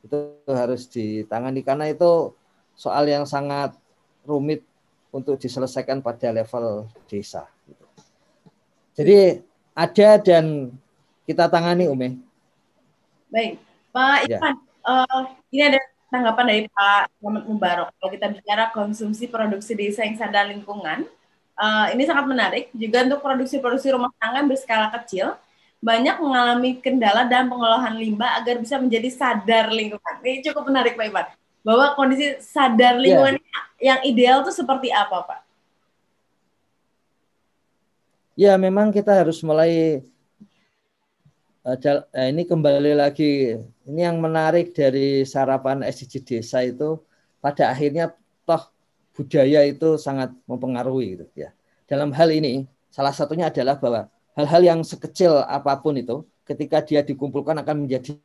itu 0.00 0.18
harus 0.48 0.88
ditangani 0.88 1.60
karena 1.60 1.88
itu 1.92 2.32
soal 2.76 3.04
yang 3.04 3.28
sangat 3.28 3.76
rumit 4.24 4.64
untuk 5.10 5.36
diselesaikan 5.36 6.00
pada 6.00 6.30
level 6.30 6.86
desa. 7.10 7.44
Jadi 8.94 9.42
ada 9.74 10.08
dan 10.20 10.74
kita 11.26 11.46
tangani 11.46 11.86
Umi. 11.86 12.18
Baik, 13.30 13.62
Pak. 13.94 14.26
Ivan, 14.26 14.54
ya. 14.58 14.60
uh, 14.86 15.22
ini 15.54 15.62
ada 15.62 15.80
tanggapan 16.10 16.44
dari 16.50 16.62
Pak 16.66 17.02
Muhammad 17.22 17.44
Mubarok. 17.46 17.88
Kalau 17.94 18.10
kita 18.10 18.26
bicara 18.34 18.64
konsumsi 18.74 19.30
produksi 19.30 19.78
desa 19.78 20.02
yang 20.02 20.18
sadar 20.18 20.50
lingkungan, 20.50 21.06
uh, 21.54 21.86
ini 21.94 22.02
sangat 22.02 22.26
menarik. 22.26 22.64
Juga 22.74 23.06
untuk 23.06 23.22
produksi-produksi 23.22 23.94
rumah 23.94 24.10
tangga 24.18 24.42
berskala 24.42 24.90
kecil, 24.90 25.38
banyak 25.80 26.20
mengalami 26.20 26.76
kendala 26.76 27.24
dalam 27.24 27.48
pengolahan 27.48 27.96
limbah 27.96 28.36
agar 28.36 28.60
bisa 28.60 28.76
menjadi 28.76 29.08
sadar 29.08 29.72
lingkungan. 29.72 30.14
Ini 30.20 30.44
cukup 30.44 30.68
menarik 30.68 30.94
Pak 30.94 31.08
Ivan 31.08 31.26
bahwa 31.64 31.96
kondisi 31.96 32.36
sadar 32.44 33.00
ya. 33.00 33.00
lingkungan 33.00 33.36
yeah. 33.40 33.96
yang 33.96 34.00
ideal 34.04 34.44
itu 34.44 34.52
seperti 34.52 34.92
apa, 34.92 35.24
Pak? 35.24 35.40
Ya, 38.36 38.56
memang 38.60 38.92
kita 38.92 39.24
harus 39.24 39.40
mulai 39.40 40.04
uh, 41.64 41.76
ini 42.28 42.44
kembali 42.44 42.96
lagi 42.96 43.60
ini 43.84 44.00
yang 44.00 44.20
menarik 44.20 44.72
dari 44.72 45.24
sarapan 45.28 45.84
SDG 45.84 46.24
desa 46.24 46.64
itu 46.64 47.00
pada 47.40 47.72
akhirnya 47.72 48.12
toh 48.48 48.68
budaya 49.16 49.64
itu 49.64 49.96
sangat 50.00 50.32
mempengaruhi 50.44 51.20
gitu 51.20 51.48
ya. 51.48 51.50
Dalam 51.88 52.12
hal 52.12 52.28
ini 52.32 52.68
salah 52.88 53.12
satunya 53.12 53.48
adalah 53.48 53.76
bahwa 53.76 54.08
hal-hal 54.38 54.62
yang 54.62 54.80
sekecil 54.82 55.42
apa 55.42 55.78
pun 55.80 55.98
itu 55.98 56.26
ketika 56.46 56.82
dia 56.82 57.00
dikumpulkan 57.06 57.62
akan 57.62 57.86
menjadi 57.86 58.18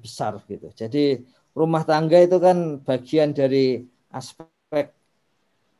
besar 0.00 0.40
gitu. 0.48 0.72
Jadi 0.72 1.20
rumah 1.52 1.84
tangga 1.84 2.16
itu 2.20 2.40
kan 2.40 2.80
bagian 2.80 3.36
dari 3.36 3.84
aspek 4.08 4.92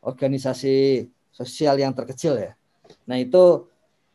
organisasi 0.05 1.09
sosial 1.33 1.81
yang 1.81 1.97
terkecil 1.97 2.37
ya. 2.37 2.53
Nah 3.09 3.17
itu 3.17 3.69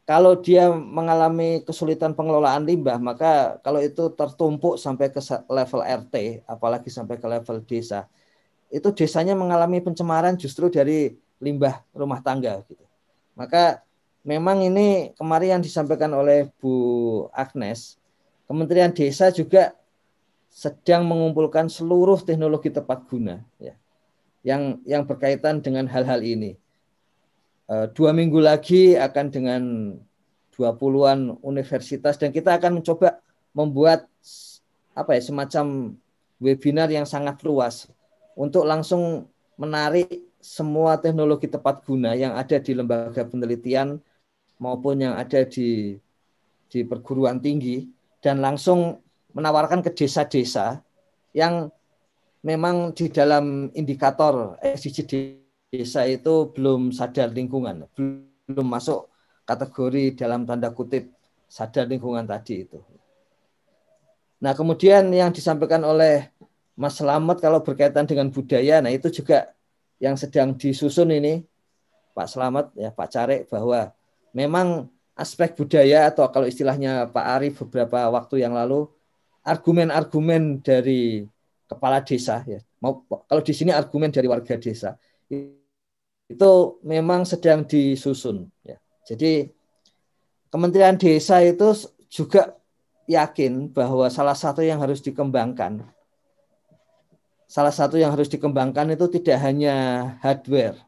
kalau 0.05 0.37
dia 0.37 0.69
mengalami 0.69 1.65
kesulitan 1.65 2.13
pengelolaan 2.13 2.61
limbah, 2.61 3.01
maka 3.01 3.57
kalau 3.65 3.81
itu 3.81 4.13
tertumpuk 4.13 4.77
sampai 4.77 5.09
ke 5.09 5.17
level 5.49 5.81
RT, 5.81 6.45
apalagi 6.45 6.93
sampai 6.93 7.17
ke 7.17 7.25
level 7.25 7.65
desa, 7.65 8.05
itu 8.69 8.93
desanya 8.93 9.33
mengalami 9.33 9.81
pencemaran 9.81 10.37
justru 10.37 10.69
dari 10.69 11.17
limbah 11.41 11.81
rumah 11.89 12.21
tangga. 12.21 12.61
Gitu. 12.69 12.85
Maka 13.33 13.81
memang 14.25 14.65
ini 14.65 15.13
kemarin 15.13 15.61
yang 15.61 15.63
disampaikan 15.63 16.11
oleh 16.17 16.49
Bu 16.57 16.73
Agnes, 17.29 18.01
Kementerian 18.49 18.91
Desa 18.91 19.29
juga 19.29 19.77
sedang 20.49 21.05
mengumpulkan 21.05 21.69
seluruh 21.69 22.19
teknologi 22.25 22.71
tepat 22.73 23.05
guna 23.05 23.43
ya 23.59 23.75
yang 24.45 24.81
yang 24.85 25.03
berkaitan 25.03 25.61
dengan 25.61 25.85
hal-hal 25.85 26.21
ini. 26.21 26.57
Eh, 27.65 27.85
dua 27.93 28.13
minggu 28.13 28.37
lagi 28.37 28.93
akan 28.97 29.25
dengan 29.33 29.61
dua 30.53 30.73
puluhan 30.77 31.37
universitas 31.41 32.15
dan 32.15 32.29
kita 32.29 32.55
akan 32.57 32.81
mencoba 32.81 33.19
membuat 33.51 34.05
apa 34.95 35.17
ya 35.17 35.21
semacam 35.21 35.97
webinar 36.39 36.87
yang 36.87 37.03
sangat 37.03 37.41
luas 37.43 37.89
untuk 38.37 38.63
langsung 38.63 39.27
menarik 39.59 40.23
semua 40.39 40.95
teknologi 41.01 41.49
tepat 41.49 41.81
guna 41.83 42.13
yang 42.13 42.37
ada 42.37 42.61
di 42.61 42.71
lembaga 42.77 43.25
penelitian 43.25 43.97
maupun 44.59 45.03
yang 45.03 45.15
ada 45.15 45.43
di 45.43 45.99
di 46.71 46.79
perguruan 46.83 47.39
tinggi 47.39 47.87
dan 48.19 48.41
langsung 48.41 48.99
menawarkan 49.35 49.83
ke 49.85 49.91
desa-desa 49.93 50.81
yang 51.35 51.69
memang 52.41 52.95
di 52.95 53.11
dalam 53.11 53.69
indikator 53.75 54.55
SDG 54.63 55.41
desa 55.69 56.07
itu 56.07 56.49
belum 56.55 56.95
sadar 56.95 57.35
lingkungan, 57.35 57.89
belum 57.93 58.67
masuk 58.67 59.11
kategori 59.43 60.15
dalam 60.15 60.47
tanda 60.47 60.71
kutip 60.71 61.11
sadar 61.51 61.85
lingkungan 61.85 62.23
tadi 62.23 62.63
itu. 62.63 62.79
Nah, 64.39 64.53
kemudian 64.53 65.09
yang 65.11 65.31
disampaikan 65.31 65.83
oleh 65.83 66.31
Mas 66.75 66.99
Slamet 66.99 67.39
kalau 67.39 67.63
berkaitan 67.63 68.03
dengan 68.03 68.27
budaya, 68.27 68.83
nah 68.83 68.91
itu 68.91 69.07
juga 69.07 69.55
yang 69.99 70.19
sedang 70.19 70.59
disusun 70.59 71.07
ini 71.11 71.43
Pak 72.11 72.27
Slamet 72.27 72.67
ya 72.75 72.91
Pak 72.91 73.07
Carek 73.11 73.41
bahwa 73.47 73.95
memang 74.35 74.91
aspek 75.15 75.55
budaya 75.55 76.11
atau 76.11 76.27
kalau 76.27 76.43
istilahnya 76.43 77.07
Pak 77.07 77.25
Arif 77.39 77.63
beberapa 77.63 78.11
waktu 78.11 78.43
yang 78.43 78.51
lalu 78.51 78.91
argumen-argumen 79.47 80.59
dari 80.59 81.23
kepala 81.65 82.03
desa 82.03 82.43
ya 82.43 82.59
mau 82.83 83.01
kalau 83.07 83.41
di 83.41 83.53
sini 83.55 83.71
argumen 83.71 84.11
dari 84.11 84.27
warga 84.27 84.59
desa 84.59 84.99
itu 86.25 86.53
memang 86.83 87.23
sedang 87.23 87.63
disusun 87.63 88.49
ya. 88.65 88.77
Jadi 89.05 89.49
Kementerian 90.49 90.97
Desa 90.97 91.43
itu 91.43 91.73
juga 92.09 92.55
yakin 93.05 93.69
bahwa 93.69 94.09
salah 94.09 94.33
satu 94.33 94.65
yang 94.65 94.81
harus 94.81 95.03
dikembangkan 95.03 95.85
salah 97.45 97.69
satu 97.69 98.01
yang 98.01 98.09
harus 98.09 98.25
dikembangkan 98.25 98.97
itu 98.97 99.05
tidak 99.19 99.37
hanya 99.45 99.75
hardware 100.25 100.79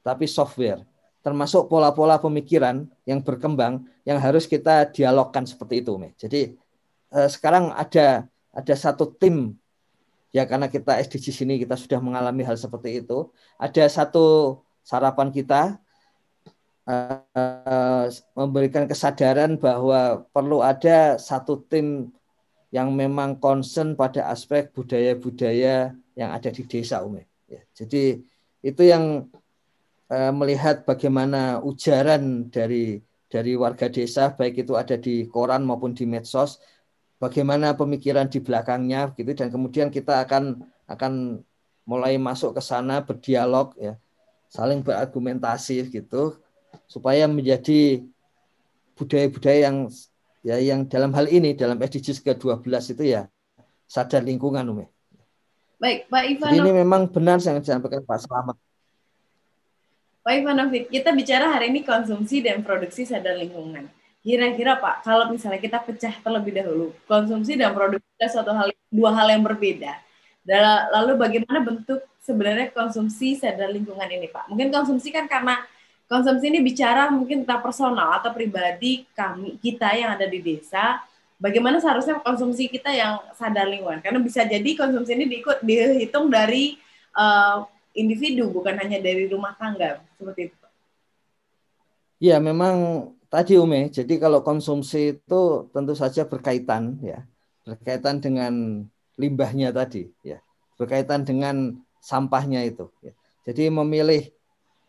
tapi 0.00 0.24
software 0.24 0.80
termasuk 1.26 1.66
pola-pola 1.66 2.22
pemikiran 2.22 2.86
yang 3.02 3.18
berkembang 3.18 3.82
yang 4.06 4.22
harus 4.22 4.46
kita 4.46 4.86
dialogkan 4.94 5.42
seperti 5.42 5.82
itu 5.82 5.98
jadi 6.14 6.54
eh, 7.10 7.28
sekarang 7.28 7.74
ada 7.74 8.30
ada 8.54 8.74
satu 8.78 9.10
tim 9.10 9.58
ya 10.36 10.44
karena 10.44 10.68
kita 10.68 11.00
SDG 11.00 11.32
sini 11.32 11.54
kita 11.56 11.80
sudah 11.80 11.96
mengalami 11.96 12.44
hal 12.44 12.60
seperti 12.60 13.00
itu. 13.00 13.32
Ada 13.56 13.88
satu 13.88 14.60
sarapan 14.84 15.32
kita 15.32 15.80
eh, 16.84 18.06
memberikan 18.36 18.84
kesadaran 18.84 19.56
bahwa 19.56 20.28
perlu 20.36 20.60
ada 20.60 21.16
satu 21.16 21.64
tim 21.64 22.12
yang 22.68 22.92
memang 22.92 23.40
concern 23.40 23.96
pada 23.96 24.28
aspek 24.28 24.68
budaya-budaya 24.76 25.96
yang 26.12 26.30
ada 26.32 26.52
di 26.52 26.60
desa 26.68 27.00
Umi. 27.00 27.24
Ya, 27.48 27.62
jadi 27.72 28.20
itu 28.60 28.82
yang 28.82 29.30
uh, 30.10 30.32
melihat 30.34 30.82
bagaimana 30.86 31.62
ujaran 31.62 32.50
dari 32.50 33.00
dari 33.26 33.52
warga 33.58 33.90
desa 33.90 34.30
baik 34.34 34.66
itu 34.66 34.78
ada 34.78 34.94
di 34.94 35.26
koran 35.26 35.66
maupun 35.66 35.92
di 35.92 36.06
medsos 36.06 36.62
bagaimana 37.18 37.74
pemikiran 37.74 38.30
di 38.30 38.38
belakangnya 38.38 39.10
gitu 39.18 39.34
dan 39.34 39.48
kemudian 39.50 39.88
kita 39.90 40.22
akan 40.22 40.62
akan 40.86 41.42
mulai 41.86 42.18
masuk 42.18 42.54
ke 42.54 42.62
sana 42.62 43.02
berdialog 43.02 43.74
ya 43.78 43.98
saling 44.50 44.82
berargumentasi 44.82 45.90
gitu 45.90 46.38
supaya 46.86 47.26
menjadi 47.26 48.06
budaya-budaya 48.94 49.70
yang 49.70 49.76
ya 50.46 50.56
yang 50.62 50.80
dalam 50.86 51.10
hal 51.12 51.26
ini 51.26 51.58
dalam 51.58 51.76
SDGs 51.82 52.22
ke-12 52.22 52.94
itu 52.94 53.04
ya 53.10 53.26
sadar 53.86 54.22
lingkungan 54.22 54.66
Umi. 54.66 54.86
Baik, 55.76 56.08
Pak 56.08 56.24
Ivan. 56.24 56.50
Jadi 56.50 56.58
ini 56.64 56.72
memang 56.72 57.02
benar 57.12 57.36
yang 57.44 57.60
disampaikan 57.60 58.00
Pak 58.06 58.18
Selamat. 58.24 58.56
Pak 60.26 60.42
Ivanovic, 60.42 60.90
kita 60.90 61.14
bicara 61.14 61.54
hari 61.54 61.70
ini 61.70 61.86
konsumsi 61.86 62.42
dan 62.42 62.66
produksi 62.66 63.06
sadar 63.06 63.38
lingkungan. 63.38 63.86
Kira-kira 64.26 64.74
Pak, 64.74 65.06
kalau 65.06 65.30
misalnya 65.30 65.62
kita 65.62 65.78
pecah 65.78 66.18
terlebih 66.18 66.50
dahulu, 66.50 66.90
konsumsi 67.06 67.54
dan 67.54 67.70
produksi 67.70 68.02
adalah 68.18 68.32
suatu 68.34 68.50
hal 68.50 68.68
dua 68.90 69.14
hal 69.14 69.30
yang 69.30 69.46
berbeda. 69.46 70.02
Lalu 70.98 71.14
bagaimana 71.14 71.62
bentuk 71.62 72.02
sebenarnya 72.26 72.74
konsumsi 72.74 73.38
sadar 73.38 73.70
lingkungan 73.70 74.10
ini 74.10 74.26
Pak? 74.26 74.50
Mungkin 74.50 74.74
konsumsi 74.74 75.14
kan 75.14 75.30
karena 75.30 75.62
konsumsi 76.10 76.50
ini 76.50 76.58
bicara 76.58 77.06
mungkin 77.06 77.46
tentang 77.46 77.62
personal 77.62 78.18
atau 78.18 78.34
pribadi 78.34 79.06
kami 79.14 79.62
kita 79.62 79.94
yang 79.94 80.18
ada 80.18 80.26
di 80.26 80.42
desa 80.42 81.02
bagaimana 81.38 81.82
seharusnya 81.82 82.22
konsumsi 82.22 82.70
kita 82.70 82.94
yang 82.94 83.18
sadar 83.34 83.66
lingkungan 83.66 83.98
karena 83.98 84.22
bisa 84.22 84.46
jadi 84.46 84.70
konsumsi 84.78 85.18
ini 85.18 85.26
diikut 85.26 85.66
dihitung 85.66 86.30
dari 86.30 86.78
uh, 87.10 87.66
individu 87.96 88.52
bukan 88.52 88.76
hanya 88.76 89.00
dari 89.00 89.26
rumah 89.26 89.56
tangga 89.56 90.04
seperti 90.20 90.52
itu. 90.52 90.56
Ya 92.16 92.40
memang 92.40 93.08
tadi 93.28 93.60
Ume, 93.60 93.92
jadi 93.92 94.16
kalau 94.16 94.40
konsumsi 94.40 95.16
itu 95.20 95.42
tentu 95.72 95.92
saja 95.92 96.24
berkaitan 96.24 96.96
ya, 97.04 97.24
berkaitan 97.64 98.20
dengan 98.20 98.84
limbahnya 99.20 99.72
tadi 99.72 100.08
ya, 100.24 100.40
berkaitan 100.80 101.24
dengan 101.24 101.76
sampahnya 102.00 102.64
itu. 102.64 102.88
Ya. 103.04 103.12
Jadi 103.48 103.68
memilih 103.68 104.32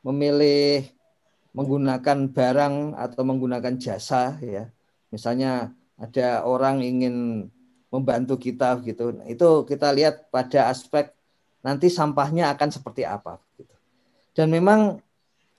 memilih 0.06 0.88
menggunakan 1.52 2.32
barang 2.32 2.76
atau 2.96 3.22
menggunakan 3.26 3.76
jasa 3.76 4.39
ya, 4.39 4.72
misalnya 5.10 5.74
ada 5.98 6.46
orang 6.46 6.86
ingin 6.86 7.48
membantu 7.91 8.38
kita 8.38 8.78
gitu. 8.86 9.17
Itu 9.26 9.65
kita 9.65 9.91
lihat 9.91 10.30
pada 10.30 10.70
aspek 10.70 11.17
nanti 11.68 11.92
sampahnya 11.92 12.48
akan 12.56 12.70
seperti 12.72 13.04
apa 13.04 13.44
gitu. 13.60 13.76
Dan 14.32 14.48
memang 14.56 15.04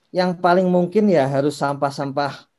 yang 0.09 0.33
paling 0.41 0.65
mungkin 0.65 1.05
ya 1.05 1.29
harus 1.29 1.61
sampah-sampah 1.61 2.49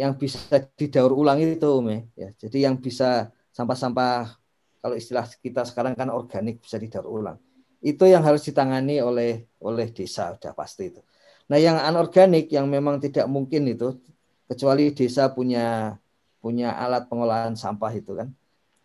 yang 0.00 0.16
bisa 0.16 0.64
didaur 0.80 1.12
ulang 1.12 1.36
itu 1.44 1.68
Ume 1.68 2.08
ya. 2.16 2.32
Jadi 2.40 2.64
yang 2.64 2.80
bisa 2.80 3.28
sampah-sampah 3.52 4.32
kalau 4.80 4.96
istilah 4.96 5.28
kita 5.44 5.68
sekarang 5.68 5.92
kan 5.92 6.08
organik 6.08 6.64
bisa 6.64 6.80
didaur 6.80 7.04
ulang. 7.04 7.36
Itu 7.84 8.08
yang 8.08 8.24
harus 8.24 8.40
ditangani 8.48 9.04
oleh 9.04 9.44
oleh 9.60 9.92
desa 9.92 10.32
sudah 10.32 10.56
pasti 10.56 10.88
itu. 10.88 11.04
Nah, 11.44 11.60
yang 11.60 11.76
anorganik 11.76 12.48
yang 12.48 12.64
memang 12.64 12.96
tidak 12.96 13.28
mungkin 13.28 13.68
itu 13.68 14.00
kecuali 14.48 14.96
desa 14.96 15.28
punya 15.28 16.00
punya 16.40 16.76
alat 16.76 17.08
pengolahan 17.08 17.56
sampah 17.56 17.92
itu 17.92 18.12
kan. 18.16 18.28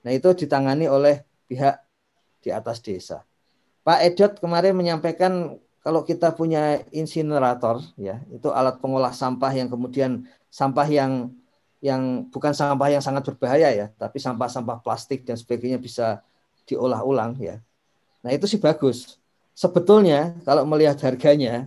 Nah 0.04 0.12
itu 0.16 0.32
ditangani 0.32 0.88
oleh 0.88 1.28
pihak 1.52 1.84
di 2.40 2.50
atas 2.56 2.80
desa. 2.80 3.28
Pak 3.90 4.06
Edot 4.06 4.38
kemarin 4.38 4.78
menyampaikan 4.78 5.58
kalau 5.82 6.06
kita 6.06 6.30
punya 6.38 6.86
insinerator 6.94 7.82
ya 7.98 8.22
itu 8.30 8.54
alat 8.54 8.78
pengolah 8.78 9.10
sampah 9.10 9.50
yang 9.50 9.66
kemudian 9.66 10.30
sampah 10.54 10.86
yang 10.86 11.34
yang 11.82 12.30
bukan 12.30 12.54
sampah 12.54 12.86
yang 12.94 13.02
sangat 13.02 13.26
berbahaya 13.26 13.74
ya 13.74 13.90
tapi 13.98 14.22
sampah-sampah 14.22 14.86
plastik 14.86 15.26
dan 15.26 15.42
sebagainya 15.42 15.82
bisa 15.82 16.22
diolah 16.70 17.02
ulang 17.02 17.34
ya. 17.42 17.58
Nah 18.22 18.30
itu 18.30 18.46
sih 18.46 18.62
bagus. 18.62 19.18
Sebetulnya 19.58 20.38
kalau 20.46 20.70
melihat 20.70 21.02
harganya 21.10 21.66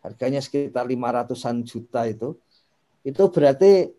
harganya 0.00 0.40
sekitar 0.40 0.88
500-an 0.88 1.60
juta 1.68 2.08
itu 2.08 2.40
itu 3.04 3.20
berarti 3.28 3.92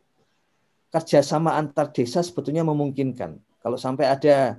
kerjasama 0.90 1.62
antar 1.62 1.94
desa 1.94 2.26
sebetulnya 2.26 2.66
memungkinkan. 2.66 3.38
Kalau 3.62 3.78
sampai 3.78 4.10
ada 4.10 4.58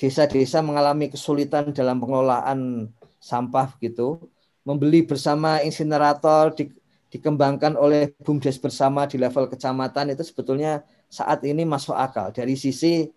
desa-desa 0.00 0.64
mengalami 0.64 1.12
kesulitan 1.12 1.76
dalam 1.76 2.00
pengelolaan 2.00 2.88
sampah 3.20 3.76
begitu, 3.76 4.16
membeli 4.64 5.04
bersama 5.04 5.60
insinerator 5.60 6.56
di, 6.56 6.72
dikembangkan 7.12 7.76
oleh 7.76 8.16
bumdes 8.24 8.56
bersama 8.56 9.04
di 9.04 9.20
level 9.20 9.44
kecamatan 9.52 10.16
itu 10.16 10.24
sebetulnya 10.24 10.80
saat 11.12 11.44
ini 11.44 11.68
masuk 11.68 11.92
akal 11.92 12.32
dari 12.32 12.56
sisi 12.56 13.12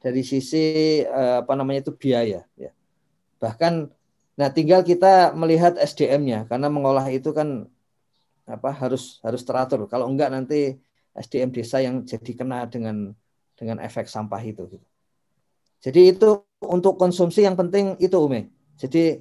dari 0.00 0.24
sisi 0.24 1.04
eh, 1.04 1.36
apa 1.44 1.52
namanya 1.52 1.84
itu 1.84 1.92
biaya 1.92 2.40
ya. 2.56 2.72
Bahkan 3.36 3.92
nah 4.34 4.48
tinggal 4.48 4.80
kita 4.80 5.36
melihat 5.36 5.76
SDM-nya 5.76 6.48
karena 6.48 6.72
mengolah 6.72 7.04
itu 7.12 7.36
kan 7.36 7.68
apa 8.48 8.72
harus 8.72 9.20
harus 9.20 9.44
teratur. 9.44 9.84
Kalau 9.92 10.08
enggak 10.08 10.32
nanti 10.32 10.80
SDM 11.12 11.52
desa 11.52 11.84
yang 11.84 12.04
jadi 12.08 12.32
kena 12.32 12.64
dengan 12.64 13.12
dengan 13.60 13.76
efek 13.84 14.08
sampah 14.08 14.40
itu. 14.40 14.64
Gitu. 14.72 14.93
Jadi 15.84 16.16
itu 16.16 16.40
untuk 16.64 16.96
konsumsi 16.96 17.44
yang 17.44 17.60
penting 17.60 18.00
itu 18.00 18.16
Ume. 18.16 18.48
Jadi 18.80 19.20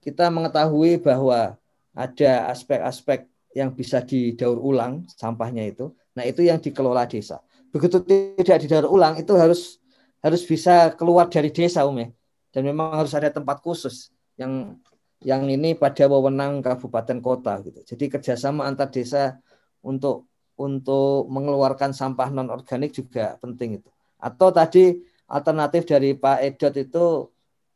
kita 0.00 0.32
mengetahui 0.32 0.96
bahwa 1.04 1.60
ada 1.92 2.32
aspek-aspek 2.48 3.28
yang 3.52 3.76
bisa 3.76 4.00
didaur 4.00 4.56
ulang 4.56 5.04
sampahnya 5.12 5.68
itu. 5.68 5.92
Nah 6.16 6.24
itu 6.24 6.40
yang 6.40 6.56
dikelola 6.56 7.04
desa. 7.04 7.44
Begitu 7.68 8.00
tidak 8.40 8.64
didaur 8.64 8.88
ulang 8.88 9.20
itu 9.20 9.36
harus 9.36 9.76
harus 10.24 10.40
bisa 10.48 10.96
keluar 10.96 11.28
dari 11.28 11.52
desa 11.52 11.84
Ume. 11.84 12.16
Dan 12.48 12.64
memang 12.64 12.96
harus 12.96 13.12
ada 13.12 13.28
tempat 13.28 13.60
khusus 13.60 14.08
yang 14.40 14.80
yang 15.20 15.44
ini 15.52 15.76
pada 15.76 16.08
wewenang 16.08 16.64
kabupaten 16.64 17.20
kota 17.20 17.60
gitu. 17.60 17.84
Jadi 17.84 18.08
kerjasama 18.08 18.64
antar 18.64 18.88
desa 18.88 19.36
untuk 19.84 20.32
untuk 20.56 21.28
mengeluarkan 21.28 21.92
sampah 21.92 22.32
non 22.32 22.48
organik 22.48 22.96
juga 22.96 23.36
penting 23.36 23.84
itu. 23.84 23.90
Atau 24.16 24.48
tadi 24.52 24.96
alternatif 25.30 25.86
dari 25.86 26.18
Pak 26.18 26.38
Edot 26.42 26.74
itu 26.74 27.06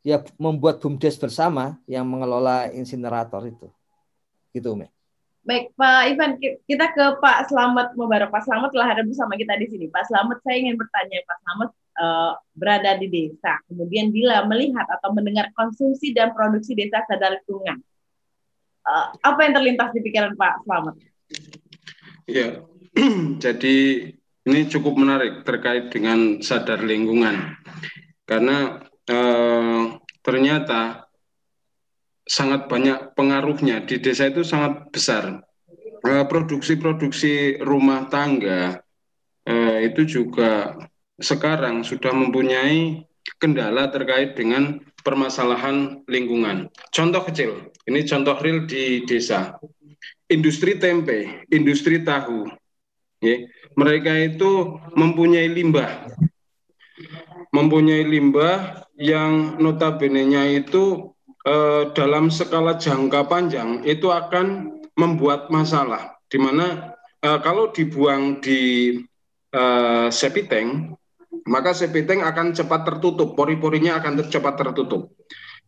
ya 0.03 0.21
membuat 0.35 0.83
bumdes 0.83 1.15
bersama 1.15 1.79
yang 1.87 2.03
mengelola 2.03 2.69
insinerator 2.75 3.41
itu. 3.47 3.67
Gitu, 4.51 4.67
Umi. 4.75 4.91
Baik, 5.45 5.77
Pak 5.77 6.01
Ivan, 6.09 6.31
kita 6.41 6.89
ke 6.89 7.05
Pak 7.21 7.49
Slamet 7.49 7.93
Mubarak. 7.93 8.33
Pak 8.33 8.43
Slamet 8.43 8.73
telah 8.73 8.97
ada 8.97 9.01
bersama 9.05 9.37
kita 9.37 9.53
di 9.61 9.69
sini. 9.69 9.85
Pak 9.87 10.09
Slamet, 10.09 10.41
saya 10.41 10.57
ingin 10.57 10.75
bertanya, 10.75 11.21
Pak 11.21 11.37
Slamet 11.41 11.71
uh, 12.01 12.31
berada 12.57 12.91
di 12.97 13.07
desa, 13.13 13.61
kemudian 13.69 14.09
bila 14.09 14.41
melihat 14.49 14.89
atau 14.89 15.13
mendengar 15.13 15.53
konsumsi 15.53 16.17
dan 16.17 16.33
produksi 16.33 16.73
desa 16.73 17.05
sadar 17.05 17.37
lingkungan, 17.37 17.77
uh, 18.89 19.13
apa 19.21 19.39
yang 19.45 19.53
terlintas 19.53 19.93
di 19.93 20.01
pikiran 20.01 20.33
Pak 20.33 20.65
Slamet? 20.65 20.95
Ya, 22.25 22.65
Jadi 23.43 23.77
ini 24.45 24.69
cukup 24.69 24.93
menarik 24.93 25.41
terkait 25.41 25.89
dengan 25.89 26.37
sadar 26.39 26.85
lingkungan 26.85 27.57
karena 28.29 28.81
eh, 29.09 29.83
ternyata 30.21 31.09
sangat 32.25 32.65
banyak 32.69 33.13
pengaruhnya 33.13 33.85
di 33.85 34.01
desa 34.01 34.25
itu 34.29 34.41
sangat 34.41 34.89
besar. 34.89 35.45
Eh, 36.05 36.25
produksi-produksi 36.29 37.61
rumah 37.61 38.05
tangga 38.09 38.81
eh, 39.45 39.89
itu 39.89 40.05
juga 40.05 40.77
sekarang 41.17 41.81
sudah 41.81 42.13
mempunyai 42.13 43.05
kendala 43.41 43.89
terkait 43.89 44.37
dengan 44.37 44.77
permasalahan 45.01 46.05
lingkungan. 46.05 46.69
Contoh 46.93 47.25
kecil, 47.25 47.73
ini 47.89 48.05
contoh 48.05 48.37
real 48.41 48.65
di 48.69 49.05
desa. 49.05 49.57
Industri 50.25 50.81
tempe, 50.81 51.45
industri 51.53 52.01
tahu, 52.01 52.49
Ya. 53.23 53.41
Mereka 53.75 54.35
itu 54.35 54.79
mempunyai 54.95 55.51
limbah, 55.51 56.07
mempunyai 57.51 58.07
limbah 58.07 58.87
yang 58.95 59.59
notabene-nya 59.59 60.47
itu 60.63 61.11
eh, 61.43 61.91
dalam 61.91 62.31
skala 62.31 62.79
jangka 62.79 63.27
panjang 63.27 63.83
itu 63.83 64.07
akan 64.07 64.79
membuat 64.95 65.51
masalah, 65.51 66.15
di 66.31 66.39
mana 66.39 66.95
eh, 67.19 67.39
kalau 67.43 67.67
dibuang 67.75 68.39
di 68.39 68.95
eh, 69.51 70.07
septic 70.07 70.47
maka 71.45 71.75
septic 71.77 72.09
akan 72.09 72.55
cepat 72.55 72.81
tertutup, 72.87 73.37
pori-porinya 73.37 74.01
akan 74.01 74.23
cepat 74.25 74.55
tertutup. 74.55 75.13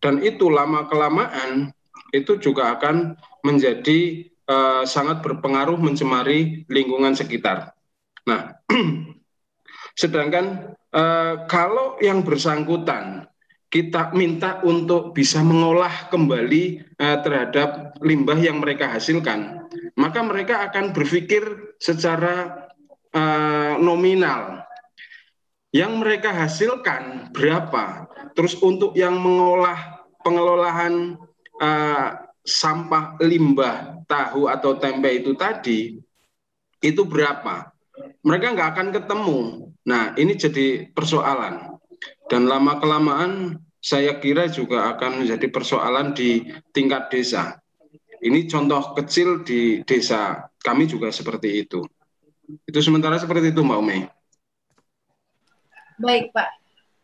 Dan 0.02 0.22
itu 0.26 0.50
lama 0.50 0.90
kelamaan 0.90 1.74
itu 2.14 2.38
juga 2.42 2.78
akan 2.78 3.18
menjadi 3.46 4.30
uh, 4.50 4.84
sangat 4.86 5.22
berpengaruh 5.22 5.78
mencemari 5.78 6.66
lingkungan 6.70 7.14
sekitar. 7.14 7.77
Nah, 8.28 8.60
sedangkan 10.02 10.76
uh, 10.92 11.48
kalau 11.48 11.96
yang 12.04 12.28
bersangkutan 12.28 13.24
kita 13.68 14.12
minta 14.16 14.60
untuk 14.64 15.16
bisa 15.16 15.40
mengolah 15.44 16.12
kembali 16.12 16.96
uh, 17.00 17.18
terhadap 17.24 17.96
limbah 18.04 18.40
yang 18.40 18.60
mereka 18.60 18.92
hasilkan, 18.92 19.68
maka 19.96 20.20
mereka 20.24 20.68
akan 20.68 20.92
berpikir 20.92 21.76
secara 21.80 22.68
uh, 23.16 23.80
nominal. 23.80 24.64
Yang 25.76 25.92
mereka 26.00 26.32
hasilkan 26.32 27.36
berapa? 27.36 28.08
Terus 28.32 28.56
untuk 28.64 28.96
yang 28.96 29.20
mengolah 29.20 30.08
pengelolaan 30.24 31.20
uh, 31.60 32.10
sampah 32.48 33.20
limbah 33.20 34.00
tahu 34.08 34.48
atau 34.48 34.80
tempe 34.80 35.12
itu 35.12 35.36
tadi 35.36 36.00
itu 36.80 37.02
berapa? 37.04 37.77
Mereka 38.22 38.54
nggak 38.54 38.70
akan 38.76 38.88
ketemu. 38.94 39.40
Nah, 39.88 40.14
ini 40.20 40.34
jadi 40.36 40.92
persoalan. 40.92 41.80
Dan 42.28 42.46
lama 42.46 42.78
kelamaan 42.78 43.62
saya 43.80 44.20
kira 44.20 44.52
juga 44.52 44.92
akan 44.92 45.24
menjadi 45.24 45.48
persoalan 45.48 46.12
di 46.12 46.44
tingkat 46.76 47.08
desa. 47.08 47.56
Ini 48.20 48.50
contoh 48.50 48.98
kecil 48.98 49.46
di 49.46 49.86
desa 49.86 50.50
kami 50.60 50.90
juga 50.90 51.14
seperti 51.14 51.64
itu. 51.64 51.86
Itu 52.68 52.80
sementara 52.84 53.16
seperti 53.22 53.54
itu 53.54 53.62
Mbak 53.64 53.80
Umi. 53.80 54.00
Baik 56.02 56.36
Pak. 56.36 56.50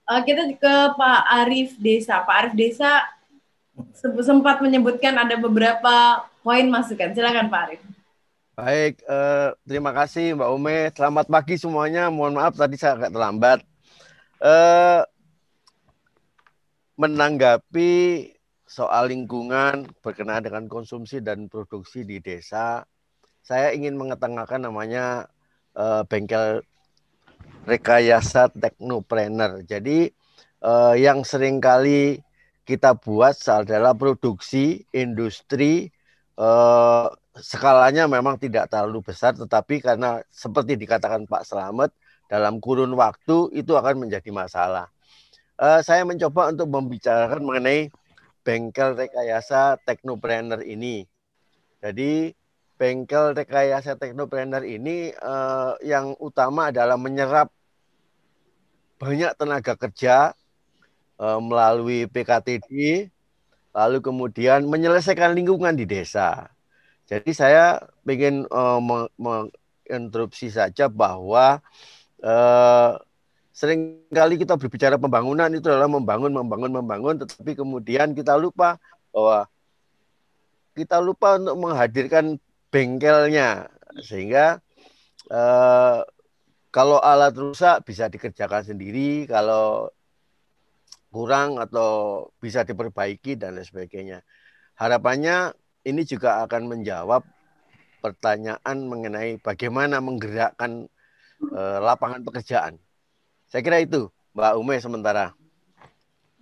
Uh, 0.03 0.21
kita 0.27 0.43
ke 0.60 0.75
Pak 0.99 1.21
Arif 1.32 1.79
Desa. 1.79 2.19
Pak 2.25 2.36
Arif 2.36 2.53
Desa 2.60 3.08
sempat 4.19 4.60
menyebutkan 4.60 5.15
ada 5.15 5.39
beberapa 5.39 6.27
poin 6.43 6.67
masukan. 6.67 7.15
Silakan 7.15 7.47
Pak 7.47 7.62
Arif. 7.69 7.82
Baik, 8.54 9.02
eh, 9.10 9.50
terima 9.66 9.89
kasih 9.98 10.38
Mbak 10.38 10.50
Ume. 10.54 10.78
Selamat 10.94 11.26
pagi 11.26 11.58
semuanya. 11.58 12.13
Mohon 12.13 12.38
maaf 12.38 12.54
tadi 12.54 12.78
saya 12.78 12.94
agak 13.02 13.10
terlambat. 13.10 13.66
Eh, 14.46 15.02
menanggapi 16.94 17.94
soal 18.70 19.10
lingkungan 19.10 19.89
berkenaan 20.06 20.46
dengan 20.46 20.70
konsumsi 20.70 21.18
dan 21.18 21.50
produksi 21.50 22.06
di 22.06 22.22
desa, 22.22 22.86
saya 23.42 23.74
ingin 23.74 23.98
mengetengahkan 23.98 24.62
namanya 24.62 25.26
eh, 25.74 26.06
bengkel 26.06 26.62
rekayasa 27.66 28.54
teknopreneur. 28.54 29.66
Jadi 29.66 30.13
eh, 30.62 30.96
yang 31.02 31.26
sering 31.26 31.58
kali 31.58 32.22
kita 32.70 33.02
buat 33.02 33.34
adalah 33.50 33.98
produksi 33.98 34.86
industri 34.94 35.89
eh, 36.38 37.08
skalanya 37.38 38.06
memang 38.06 38.38
tidak 38.38 38.69
terlalu 38.69 39.02
besar, 39.02 39.34
tetapi 39.34 39.82
karena 39.82 40.22
seperti 40.30 40.78
dikatakan 40.78 41.26
Pak 41.26 41.43
Selamet, 41.50 41.89
dalam 42.30 42.62
kurun 42.62 42.93
waktu 42.93 43.50
itu 43.54 43.74
akan 43.74 44.06
menjadi 44.06 44.30
masalah. 44.30 44.89
Uh, 45.58 45.82
saya 45.86 46.02
mencoba 46.02 46.50
untuk 46.50 46.65
membicarakan 46.69 47.41
mengenai 47.46 47.93
bengkel 48.41 48.98
rekayasa 48.98 49.78
teknopreneur 49.86 50.62
ini. 50.65 51.06
Jadi 51.82 52.34
bengkel 52.78 53.38
rekayasa 53.38 53.96
teknopreneur 53.98 54.65
ini 54.65 55.13
uh, 55.22 55.78
yang 55.86 56.17
utama 56.17 56.74
adalah 56.74 56.98
menyerap 56.98 57.54
banyak 58.98 59.32
tenaga 59.38 59.74
kerja 59.78 60.34
uh, 61.22 61.39
melalui 61.41 62.10
PKTD, 62.10 63.08
lalu 63.74 63.98
kemudian 64.02 64.65
menyelesaikan 64.65 65.38
lingkungan 65.38 65.76
di 65.78 65.86
desa. 65.86 66.50
Jadi 67.04 67.32
saya 67.36 67.84
ingin 68.08 68.48
uh, 68.48 68.80
menginterupsi 69.20 70.48
saja 70.48 70.88
bahwa 70.88 71.60
uh, 72.24 72.92
sering 73.54 74.02
kali 74.10 74.39
kita 74.39 74.56
berbicara 74.58 74.96
pembangunan 74.98 75.52
itu 75.52 75.68
adalah 75.70 75.92
membangun, 75.92 76.32
membangun, 76.32 76.72
membangun, 76.74 77.16
tetapi 77.22 77.54
kemudian 77.54 78.16
kita 78.16 78.34
lupa 78.39 78.80
bahwa 79.13 79.46
kita 80.74 80.98
lupa 80.98 81.38
untuk 81.38 81.56
menghadirkan 81.60 82.42
bengkelnya 82.74 83.70
sehingga 84.02 84.58
uh, 85.30 86.02
kalau 86.74 86.98
alat 86.98 87.38
rusak 87.38 87.86
bisa 87.86 88.10
dikerjakan 88.10 88.66
sendiri, 88.66 89.30
kalau 89.30 89.94
kurang 91.13 91.62
atau 91.62 92.26
bisa 92.42 92.66
diperbaiki 92.66 93.38
dan 93.38 93.54
lain 93.54 93.70
sebagainya. 93.70 94.26
Harapannya 94.74 95.54
ini 95.84 96.02
juga 96.08 96.43
akan 96.43 96.67
menjawab 96.67 97.24
pertanyaan 98.04 98.78
mengenai 98.84 99.39
bagaimana 99.39 100.04
menggerakkan 100.04 100.88
uh, 101.52 101.78
lapangan 101.80 102.24
pekerjaan. 102.24 102.76
Saya 103.48 103.62
kira 103.63 103.80
itu, 103.84 104.12
Mbak 104.36 104.54
Ume 104.60 104.76
sementara. 104.80 105.32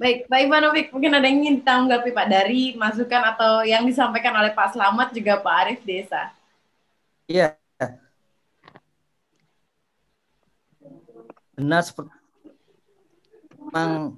Baik, 0.01 0.25
Pak 0.25 0.39
Ivanovic, 0.41 0.89
mungkin 0.89 1.13
ada 1.13 1.29
yang 1.29 1.45
ingin 1.45 1.55
ditanggapi 1.61 2.09
Pak 2.09 2.27
dari 2.29 2.73
masukan 2.73 3.21
atau 3.37 3.61
yang 3.61 3.85
disampaikan 3.85 4.33
oleh 4.33 4.49
Pak 4.49 4.73
Selamat 4.73 5.13
juga 5.13 5.37
Pak 5.37 5.55
Arif 5.61 5.81
Desa. 5.85 6.33
Iya. 7.29 7.53
Benar 11.53 11.85
seperti 11.85 12.21
memang 13.71 14.17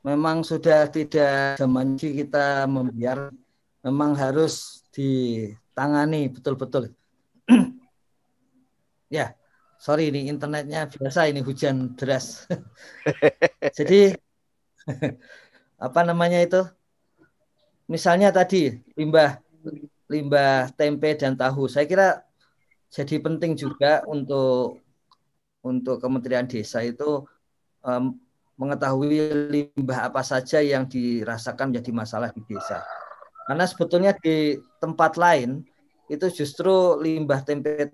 memang 0.00 0.40
sudah 0.40 0.88
tidak 0.88 1.60
zaman 1.60 1.96
kita 1.96 2.64
membiar 2.64 3.32
memang 3.84 4.16
harus 4.16 4.84
ditangani 4.92 6.28
betul-betul. 6.32 6.92
ya, 9.16 9.32
sorry 9.80 10.12
ini 10.12 10.28
internetnya 10.28 10.88
biasa 10.88 11.28
ini 11.28 11.40
hujan 11.44 11.96
deras. 11.96 12.48
Jadi 13.78 14.12
apa 15.86 16.00
namanya 16.04 16.40
itu? 16.40 16.62
Misalnya 17.90 18.30
tadi 18.30 18.78
limbah 18.94 19.42
limbah 20.10 20.70
tempe 20.74 21.14
dan 21.18 21.34
tahu. 21.34 21.66
Saya 21.66 21.86
kira 21.86 22.08
jadi 22.90 23.22
penting 23.22 23.54
juga 23.54 24.02
untuk 24.06 24.82
untuk 25.62 26.02
Kementerian 26.02 26.46
Desa 26.50 26.82
itu 26.82 27.26
um, 27.84 28.18
mengetahui 28.60 29.16
limbah 29.48 30.12
apa 30.12 30.20
saja 30.20 30.60
yang 30.60 30.84
dirasakan 30.84 31.72
menjadi 31.72 31.90
masalah 31.96 32.28
di 32.28 32.44
desa. 32.44 32.84
Karena 33.48 33.64
sebetulnya 33.64 34.12
di 34.12 34.60
tempat 34.76 35.16
lain 35.16 35.64
itu 36.12 36.26
justru 36.28 37.00
limbah 37.00 37.40
tempe 37.40 37.88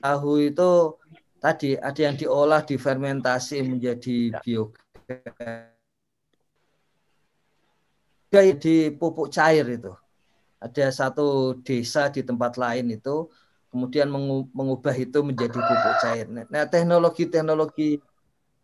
tahu 0.00 0.40
itu 0.40 0.96
tadi 1.36 1.76
ada 1.76 2.00
yang 2.00 2.16
diolah 2.16 2.64
difermentasi 2.64 3.60
menjadi 3.60 4.40
biogas 4.40 5.76
di 8.56 8.76
pupuk 8.96 9.28
cair 9.28 9.68
itu. 9.68 9.92
Ada 10.64 10.88
satu 10.92 11.60
desa 11.60 12.08
di 12.08 12.24
tempat 12.24 12.56
lain 12.56 12.88
itu 12.88 13.28
kemudian 13.68 14.08
mengubah 14.50 14.96
itu 14.96 15.20
menjadi 15.20 15.60
pupuk 15.60 15.94
cair. 16.00 16.26
Nah, 16.26 16.64
teknologi-teknologi 16.66 18.00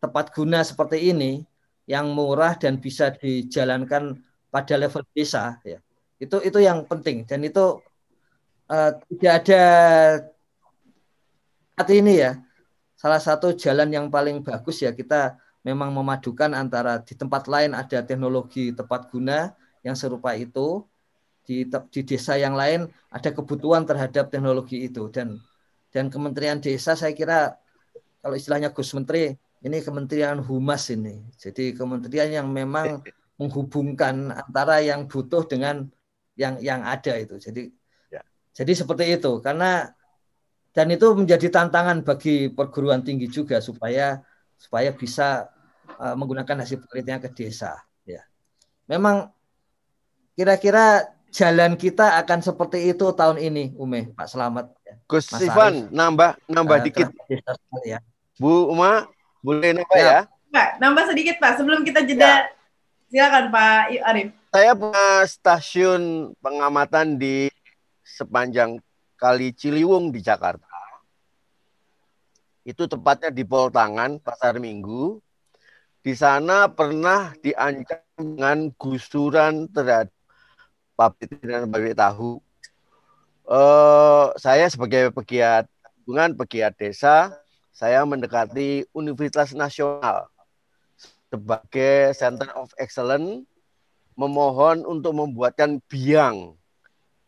tepat 0.00 0.32
guna 0.32 0.62
seperti 0.62 1.10
ini 1.10 1.42
yang 1.86 2.10
murah 2.12 2.58
dan 2.58 2.82
bisa 2.82 3.14
dijalankan 3.14 4.18
pada 4.50 4.74
level 4.74 5.06
desa 5.14 5.58
ya. 5.62 5.78
Itu 6.18 6.42
itu 6.42 6.58
yang 6.58 6.84
penting. 6.84 7.24
Dan 7.24 7.46
itu 7.46 7.80
uh, 8.68 8.90
tidak 9.12 9.32
ada 9.46 9.62
saat 11.76 11.88
ini 11.92 12.24
ya. 12.24 12.32
Salah 12.96 13.20
satu 13.20 13.52
jalan 13.52 13.92
yang 13.92 14.06
paling 14.08 14.40
bagus 14.40 14.80
ya 14.80 14.90
kita 14.96 15.36
memang 15.60 15.92
memadukan 15.92 16.56
antara 16.56 16.98
di 17.04 17.12
tempat 17.12 17.44
lain 17.46 17.76
ada 17.76 18.00
teknologi 18.00 18.72
tepat 18.72 19.12
guna 19.12 19.52
yang 19.86 19.94
serupa 19.94 20.34
itu. 20.34 20.82
Di 21.46 21.62
di 21.62 22.00
desa 22.02 22.34
yang 22.34 22.58
lain 22.58 22.90
ada 23.06 23.30
kebutuhan 23.30 23.86
terhadap 23.86 24.34
teknologi 24.34 24.82
itu. 24.90 25.06
Dan 25.14 25.38
dan 25.94 26.10
Kementerian 26.10 26.58
Desa 26.58 26.98
saya 26.98 27.14
kira 27.14 27.54
kalau 28.18 28.34
istilahnya 28.34 28.74
Gus 28.74 28.90
Menteri 28.90 29.38
ini 29.64 29.80
Kementerian 29.80 30.42
Humas 30.44 30.92
ini. 30.92 31.24
Jadi 31.38 31.72
kementerian 31.72 32.28
yang 32.42 32.48
memang 32.52 33.00
menghubungkan 33.40 34.32
antara 34.32 34.80
yang 34.80 35.08
butuh 35.08 35.44
dengan 35.48 35.88
yang 36.36 36.60
yang 36.60 36.84
ada 36.84 37.16
itu. 37.16 37.40
Jadi 37.40 37.72
ya. 38.12 38.20
jadi 38.52 38.72
seperti 38.76 39.16
itu 39.16 39.40
karena 39.40 39.92
dan 40.76 40.92
itu 40.92 41.08
menjadi 41.16 41.48
tantangan 41.48 42.04
bagi 42.04 42.52
perguruan 42.52 43.00
tinggi 43.00 43.32
juga 43.32 43.64
supaya 43.64 44.20
supaya 44.60 44.92
bisa 44.92 45.48
uh, 45.96 46.12
menggunakan 46.12 46.64
hasil 46.64 46.84
penelitian 46.84 47.20
ke 47.24 47.32
desa 47.32 47.80
ya. 48.04 48.20
Memang 48.84 49.32
kira-kira 50.36 51.16
jalan 51.32 51.80
kita 51.80 52.20
akan 52.20 52.44
seperti 52.44 52.92
itu 52.92 53.08
tahun 53.12 53.40
ini 53.40 53.72
Ume 53.80 54.12
Pak 54.12 54.28
Selamat 54.28 54.72
ya. 54.84 54.94
Gus 55.08 55.32
Ivan 55.32 55.88
nambah 55.88 56.36
nambah 56.44 56.76
uh, 56.80 56.84
dikit 56.84 57.08
ya. 57.88 58.04
Bu 58.36 58.68
Uma 58.68 59.08
boleh 59.46 59.70
nambah 59.78 59.94
ya? 59.94 60.20
Pak, 60.50 60.68
nambah 60.82 61.04
sedikit 61.06 61.38
Pak 61.38 61.62
sebelum 61.62 61.86
kita 61.86 62.02
jeda. 62.02 62.26
Ya. 62.26 62.36
Silakan 63.06 63.54
Pak 63.54 63.94
Arif. 64.02 64.28
Saya 64.50 64.74
punya 64.74 65.22
stasiun 65.22 66.34
pengamatan 66.42 67.14
di 67.14 67.46
sepanjang 68.02 68.82
Kali 69.14 69.54
Ciliwung 69.54 70.10
di 70.10 70.18
Jakarta. 70.18 70.66
Itu 72.66 72.90
tepatnya 72.90 73.30
di 73.30 73.46
Poltangan, 73.46 74.18
Pasar 74.18 74.58
Minggu. 74.58 75.22
di 76.06 76.14
sana 76.14 76.70
pernah 76.70 77.34
diancam 77.42 77.98
dengan 78.14 78.70
gusuran 78.78 79.66
terhadap 79.66 80.14
pabrik 80.94 81.42
dan 81.42 81.66
pabrik 81.66 81.98
tahu. 81.98 82.38
Uh, 83.42 84.30
saya 84.38 84.70
sebagai 84.70 85.10
pegiat 85.10 85.66
lingkungan, 86.06 86.38
pegiat 86.38 86.78
desa, 86.78 87.34
saya 87.76 88.08
mendekati 88.08 88.88
Universitas 88.96 89.52
Nasional 89.52 90.32
sebagai 91.28 92.16
Center 92.16 92.48
of 92.56 92.72
Excellence 92.80 93.44
memohon 94.16 94.88
untuk 94.88 95.12
membuatkan 95.12 95.84
biang 95.84 96.56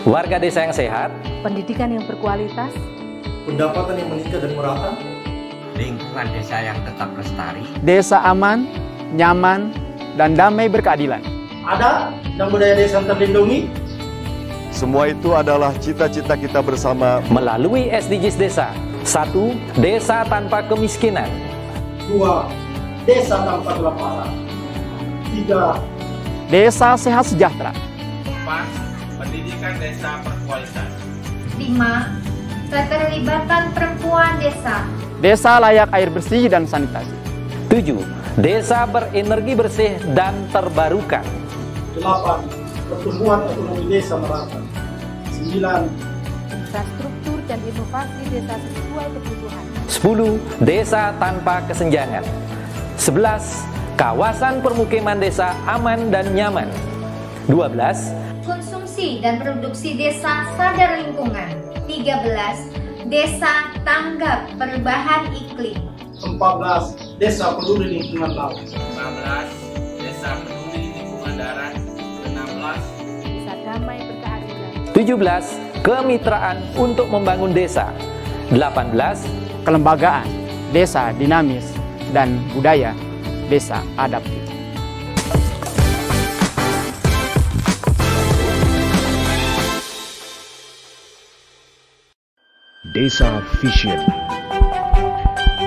Warga 0.03 0.35
desa 0.35 0.67
yang 0.67 0.75
sehat, 0.75 1.15
pendidikan 1.39 1.95
yang 1.95 2.03
berkualitas, 2.03 2.75
pendapatan 3.47 4.03
yang 4.03 4.11
meningkat 4.11 4.43
dan 4.43 4.51
merata, 4.51 4.91
lingkungan 5.79 6.27
desa 6.35 6.59
yang 6.59 6.75
tetap 6.83 7.07
lestari, 7.15 7.63
desa 7.87 8.19
aman, 8.27 8.67
nyaman, 9.13 9.73
dan 10.17 10.37
damai 10.37 10.69
berkeadilan. 10.69 11.21
Ada 11.63 12.11
dan 12.35 12.47
budaya 12.49 12.75
desa 12.75 12.99
terlindungi. 13.01 13.69
Semua 14.73 15.05
itu 15.07 15.37
adalah 15.37 15.69
cita-cita 15.77 16.33
kita 16.33 16.59
bersama 16.65 17.21
melalui 17.29 17.93
SDGs 17.93 18.35
Desa. 18.35 18.73
Satu, 19.05 19.53
desa 19.77 20.25
tanpa 20.25 20.65
kemiskinan. 20.65 21.29
Dua, 22.09 22.49
desa 23.05 23.37
tanpa 23.45 23.77
kelaparan. 23.77 24.31
Tiga, 25.29 25.77
desa 26.49 26.97
sehat 26.97 27.29
sejahtera. 27.29 27.71
Empat, 28.25 28.65
pendidikan 29.21 29.77
desa 29.77 30.19
berkualitas. 30.25 30.89
Lima, 31.55 32.17
keterlibatan 32.73 33.63
perempuan 33.77 34.41
desa. 34.41 34.83
Desa 35.21 35.61
layak 35.61 35.93
air 35.93 36.09
bersih 36.09 36.49
dan 36.49 36.65
sanitasi. 36.65 37.13
Tujuh, 37.69 38.01
Desa 38.33 38.89
berenergi 38.89 39.53
bersih 39.53 39.93
dan 40.17 40.33
terbarukan. 40.49 41.21
8. 42.01 42.41
Pertumbuhan 42.89 43.45
ekonomi 43.45 43.85
desa 43.93 44.17
merata. 44.17 44.57
9. 45.37 45.85
Infrastruktur 46.49 47.37
dan 47.45 47.61
inovasi 47.61 48.23
desa 48.33 48.57
sesuai 48.57 49.07
kebutuhan. 49.21 49.63
10. 49.85 50.65
Desa 50.65 51.13
tanpa 51.21 51.61
kesenjangan. 51.69 52.25
11. 52.97 54.01
Kawasan 54.01 54.65
permukiman 54.65 55.21
desa 55.21 55.53
aman 55.69 56.09
dan 56.09 56.33
nyaman. 56.33 56.65
12. 57.45 58.17
Konsumsi 58.49 59.21
dan 59.21 59.45
produksi 59.45 59.93
desa 59.93 60.49
sadar 60.57 61.05
lingkungan. 61.05 61.53
13. 61.85 63.05
Desa 63.13 63.69
tanggap 63.85 64.49
perubahan 64.57 65.29
iklim. 65.37 65.77
14 66.17 67.12
Desa 67.23 67.55
Peduli 67.55 67.87
Lingkungan 67.87 68.35
Laut. 68.35 68.59
15 68.59 69.95
Desa 69.95 70.43
Peduli 70.43 70.91
Lingkungan 70.91 71.39
Darat. 71.39 71.71
16 72.27 73.23
Desa 73.23 73.53
Damai 73.63 73.99
Berkeadilan. 74.03 74.91
17 74.91 75.87
Kemitraan 75.87 76.57
untuk 76.75 77.07
membangun 77.07 77.55
desa. 77.55 77.95
18 78.51 79.23
Kelembagaan 79.63 80.27
Desa 80.75 81.15
Dinamis 81.15 81.63
dan 82.11 82.43
Budaya 82.51 82.91
Desa 83.47 83.79
Adaptif 83.95 84.43
Desa 92.91 93.39
Vision 93.63 94.03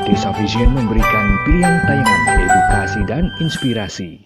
Desa 0.07 0.30
Vision 0.38 0.70
memberikan 0.70 1.26
pilihan 1.42 1.82
tayangan 1.82 2.38
edukasi 2.38 3.00
dan 3.11 3.26
inspirasi 3.42 4.22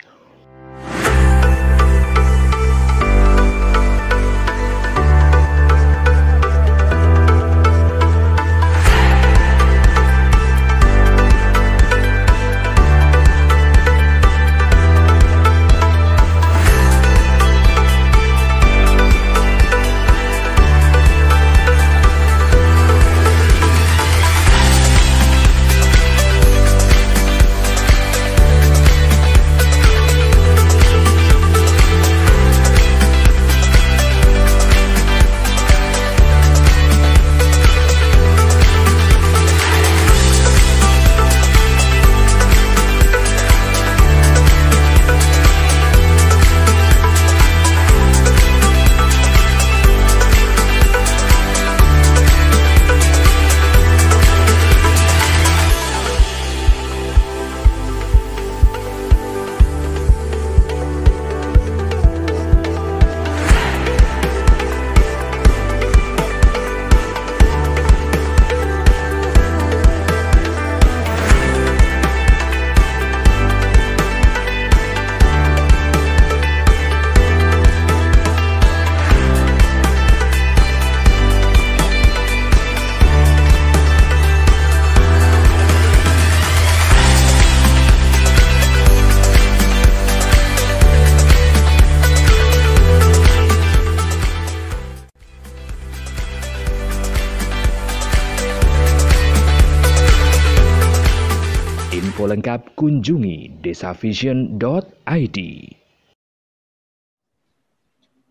kunjungi 102.81 103.61
desavision.id. 103.61 105.39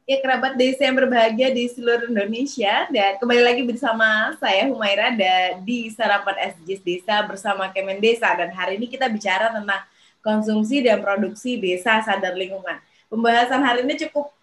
Ya 0.10 0.18
kerabat 0.26 0.58
desa 0.58 0.90
yang 0.90 0.98
berbahagia 0.98 1.54
di 1.54 1.70
seluruh 1.70 2.10
Indonesia 2.10 2.90
dan 2.90 3.22
kembali 3.22 3.46
lagi 3.46 3.62
bersama 3.62 4.34
saya 4.42 4.66
Humaira 4.66 5.14
ada 5.14 5.62
di 5.62 5.94
Sarapan 5.94 6.50
SJS 6.58 6.82
Desa 6.82 7.22
bersama 7.30 7.70
Kemen 7.70 8.02
Desa 8.02 8.34
dan 8.34 8.50
hari 8.50 8.82
ini 8.82 8.90
kita 8.90 9.06
bicara 9.06 9.54
tentang 9.54 9.86
konsumsi 10.26 10.82
dan 10.82 11.06
produksi 11.06 11.62
desa 11.62 12.02
sadar 12.02 12.34
lingkungan. 12.34 12.82
Pembahasan 13.06 13.62
hari 13.62 13.86
ini 13.86 14.02
cukup 14.02 14.34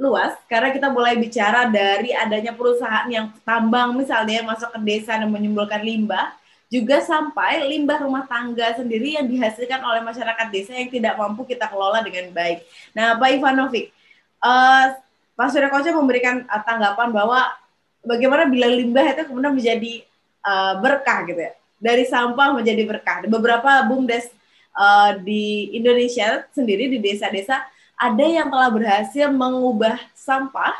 luas 0.00 0.40
karena 0.48 0.72
kita 0.72 0.88
mulai 0.88 1.20
bicara 1.20 1.68
dari 1.68 2.16
adanya 2.16 2.56
perusahaan 2.56 3.04
yang 3.12 3.28
tambang 3.44 3.92
misalnya 3.92 4.40
yang 4.40 4.48
masuk 4.48 4.72
ke 4.72 4.80
desa 4.88 5.20
dan 5.20 5.28
menyumbulkan 5.28 5.84
limbah 5.84 6.39
juga 6.70 7.02
sampai 7.02 7.66
limbah 7.66 7.98
rumah 7.98 8.22
tangga 8.30 8.78
sendiri 8.78 9.18
yang 9.18 9.26
dihasilkan 9.26 9.82
oleh 9.82 10.06
masyarakat 10.06 10.46
desa 10.54 10.70
yang 10.78 10.86
tidak 10.86 11.18
mampu 11.18 11.42
kita 11.42 11.66
kelola 11.66 11.98
dengan 11.98 12.30
baik. 12.30 12.62
Nah, 12.94 13.18
Pak 13.18 13.28
Ivanovic, 13.34 13.90
uh, 14.38 14.94
Pak 15.34 15.48
Surya 15.50 15.66
Koca 15.66 15.90
memberikan 15.90 16.46
uh, 16.46 16.62
tanggapan 16.62 17.10
bahwa 17.10 17.42
bagaimana 18.06 18.46
bila 18.46 18.70
limbah 18.70 19.02
itu 19.02 19.26
kemudian 19.26 19.50
menjadi 19.50 20.06
uh, 20.46 20.78
berkah 20.78 21.26
gitu 21.26 21.42
ya. 21.42 21.52
Dari 21.82 22.06
sampah 22.06 22.54
menjadi 22.54 22.86
berkah. 22.86 23.26
Beberapa 23.26 23.82
BUMDes 23.90 24.30
uh, 24.78 25.18
di 25.18 25.74
Indonesia 25.74 26.46
sendiri 26.54 26.86
di 26.86 27.02
desa-desa 27.02 27.66
ada 27.98 28.24
yang 28.24 28.46
telah 28.46 28.70
berhasil 28.70 29.26
mengubah 29.26 29.98
sampah 30.14 30.72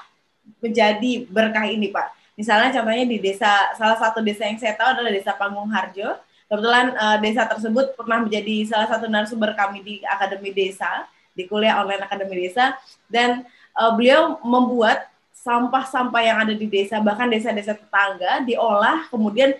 menjadi 0.62 1.26
berkah 1.26 1.66
ini, 1.66 1.90
Pak. 1.90 2.19
Misalnya 2.38 2.70
contohnya 2.74 3.06
di 3.06 3.18
desa 3.18 3.74
salah 3.76 3.98
satu 3.98 4.20
desa 4.20 4.46
yang 4.46 4.56
saya 4.56 4.74
tahu 4.78 4.98
adalah 4.98 5.10
Desa 5.12 5.32
Panggung 5.36 5.68
Harjo. 5.70 6.16
Kebetulan 6.50 6.98
uh, 6.98 7.16
desa 7.22 7.46
tersebut 7.46 7.94
pernah 7.94 8.26
menjadi 8.26 8.66
salah 8.66 8.88
satu 8.90 9.06
narasumber 9.06 9.54
kami 9.54 9.86
di 9.86 9.94
Akademi 10.02 10.50
Desa, 10.50 11.06
di 11.30 11.46
kuliah 11.46 11.78
online 11.78 12.02
Akademi 12.02 12.42
Desa 12.42 12.74
dan 13.06 13.46
uh, 13.78 13.94
beliau 13.94 14.42
membuat 14.42 15.06
sampah-sampah 15.40 16.20
yang 16.20 16.38
ada 16.44 16.52
di 16.52 16.68
desa 16.68 17.00
bahkan 17.00 17.24
desa-desa 17.24 17.72
tetangga 17.72 18.44
diolah 18.44 19.08
kemudian 19.08 19.56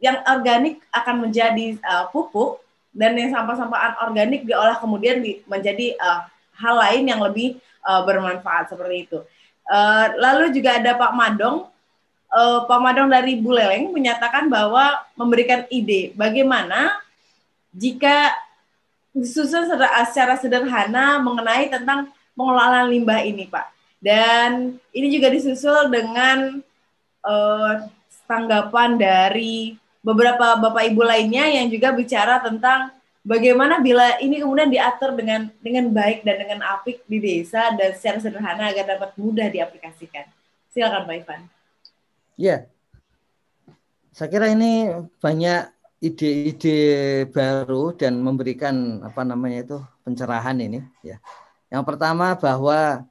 yang 0.00 0.16
organik 0.24 0.80
akan 0.88 1.28
menjadi 1.28 1.76
uh, 1.84 2.08
pupuk 2.08 2.64
dan 2.90 3.14
yang 3.14 3.30
sampah-sampah 3.30 4.08
organik 4.08 4.48
diolah 4.48 4.80
kemudian 4.80 5.20
di, 5.20 5.44
menjadi 5.44 5.94
uh, 6.00 6.24
hal 6.56 6.74
lain 6.80 7.04
yang 7.04 7.20
lebih 7.20 7.60
uh, 7.84 8.02
bermanfaat 8.02 8.72
seperti 8.72 9.06
itu. 9.06 9.18
Uh, 9.70 10.10
lalu 10.18 10.50
juga 10.50 10.82
ada 10.82 10.98
Pak 10.98 11.12
Madong, 11.14 11.69
uh, 12.30 12.64
Pak 12.64 12.78
Madong 12.80 13.10
dari 13.10 13.38
Buleleng 13.38 13.90
menyatakan 13.90 14.46
bahwa 14.46 15.02
memberikan 15.18 15.66
ide 15.68 16.14
bagaimana 16.14 16.98
jika 17.74 18.34
disusun 19.10 19.66
secara 19.66 20.38
sederhana 20.38 21.18
mengenai 21.18 21.66
tentang 21.66 22.10
pengelolaan 22.38 22.90
limbah 22.90 23.20
ini, 23.26 23.46
Pak. 23.50 23.66
Dan 24.00 24.80
ini 24.94 25.06
juga 25.12 25.28
disusul 25.28 25.92
dengan 25.92 26.62
uh, 27.26 27.72
tanggapan 28.24 28.96
dari 28.96 29.76
beberapa 30.00 30.56
bapak 30.56 30.88
ibu 30.88 31.04
lainnya 31.04 31.44
yang 31.50 31.68
juga 31.68 31.92
bicara 31.92 32.40
tentang 32.40 32.88
bagaimana 33.20 33.84
bila 33.84 34.16
ini 34.16 34.40
kemudian 34.40 34.72
diatur 34.72 35.12
dengan 35.12 35.52
dengan 35.60 35.92
baik 35.92 36.24
dan 36.24 36.40
dengan 36.40 36.60
apik 36.64 37.04
di 37.04 37.20
desa 37.20 37.76
dan 37.76 37.92
secara 37.92 38.18
sederhana 38.24 38.72
agar 38.72 38.96
dapat 38.96 39.12
mudah 39.20 39.52
diaplikasikan. 39.52 40.24
Silakan 40.72 41.04
Pak 41.04 41.16
Ivan. 41.20 41.59
Ya, 42.40 42.64
saya 44.16 44.32
kira 44.32 44.48
ini 44.48 44.88
banyak 45.20 45.68
ide-ide 46.00 46.78
baru 47.28 47.92
dan 47.92 48.24
memberikan 48.24 49.04
apa 49.04 49.20
namanya 49.20 49.58
itu 49.60 49.76
pencerahan 50.00 50.56
ini 50.56 50.80
ya 51.04 51.20
yang 51.70 51.86
pertama 51.86 52.34
bahwa 52.34 53.06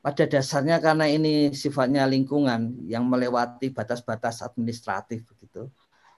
pada 0.00 0.24
dasarnya 0.24 0.80
karena 0.80 1.04
ini 1.08 1.52
sifatnya 1.52 2.08
lingkungan 2.08 2.80
yang 2.88 3.04
melewati 3.04 3.72
batas-batas 3.72 4.44
administratif 4.44 5.24
begitu, 5.28 5.68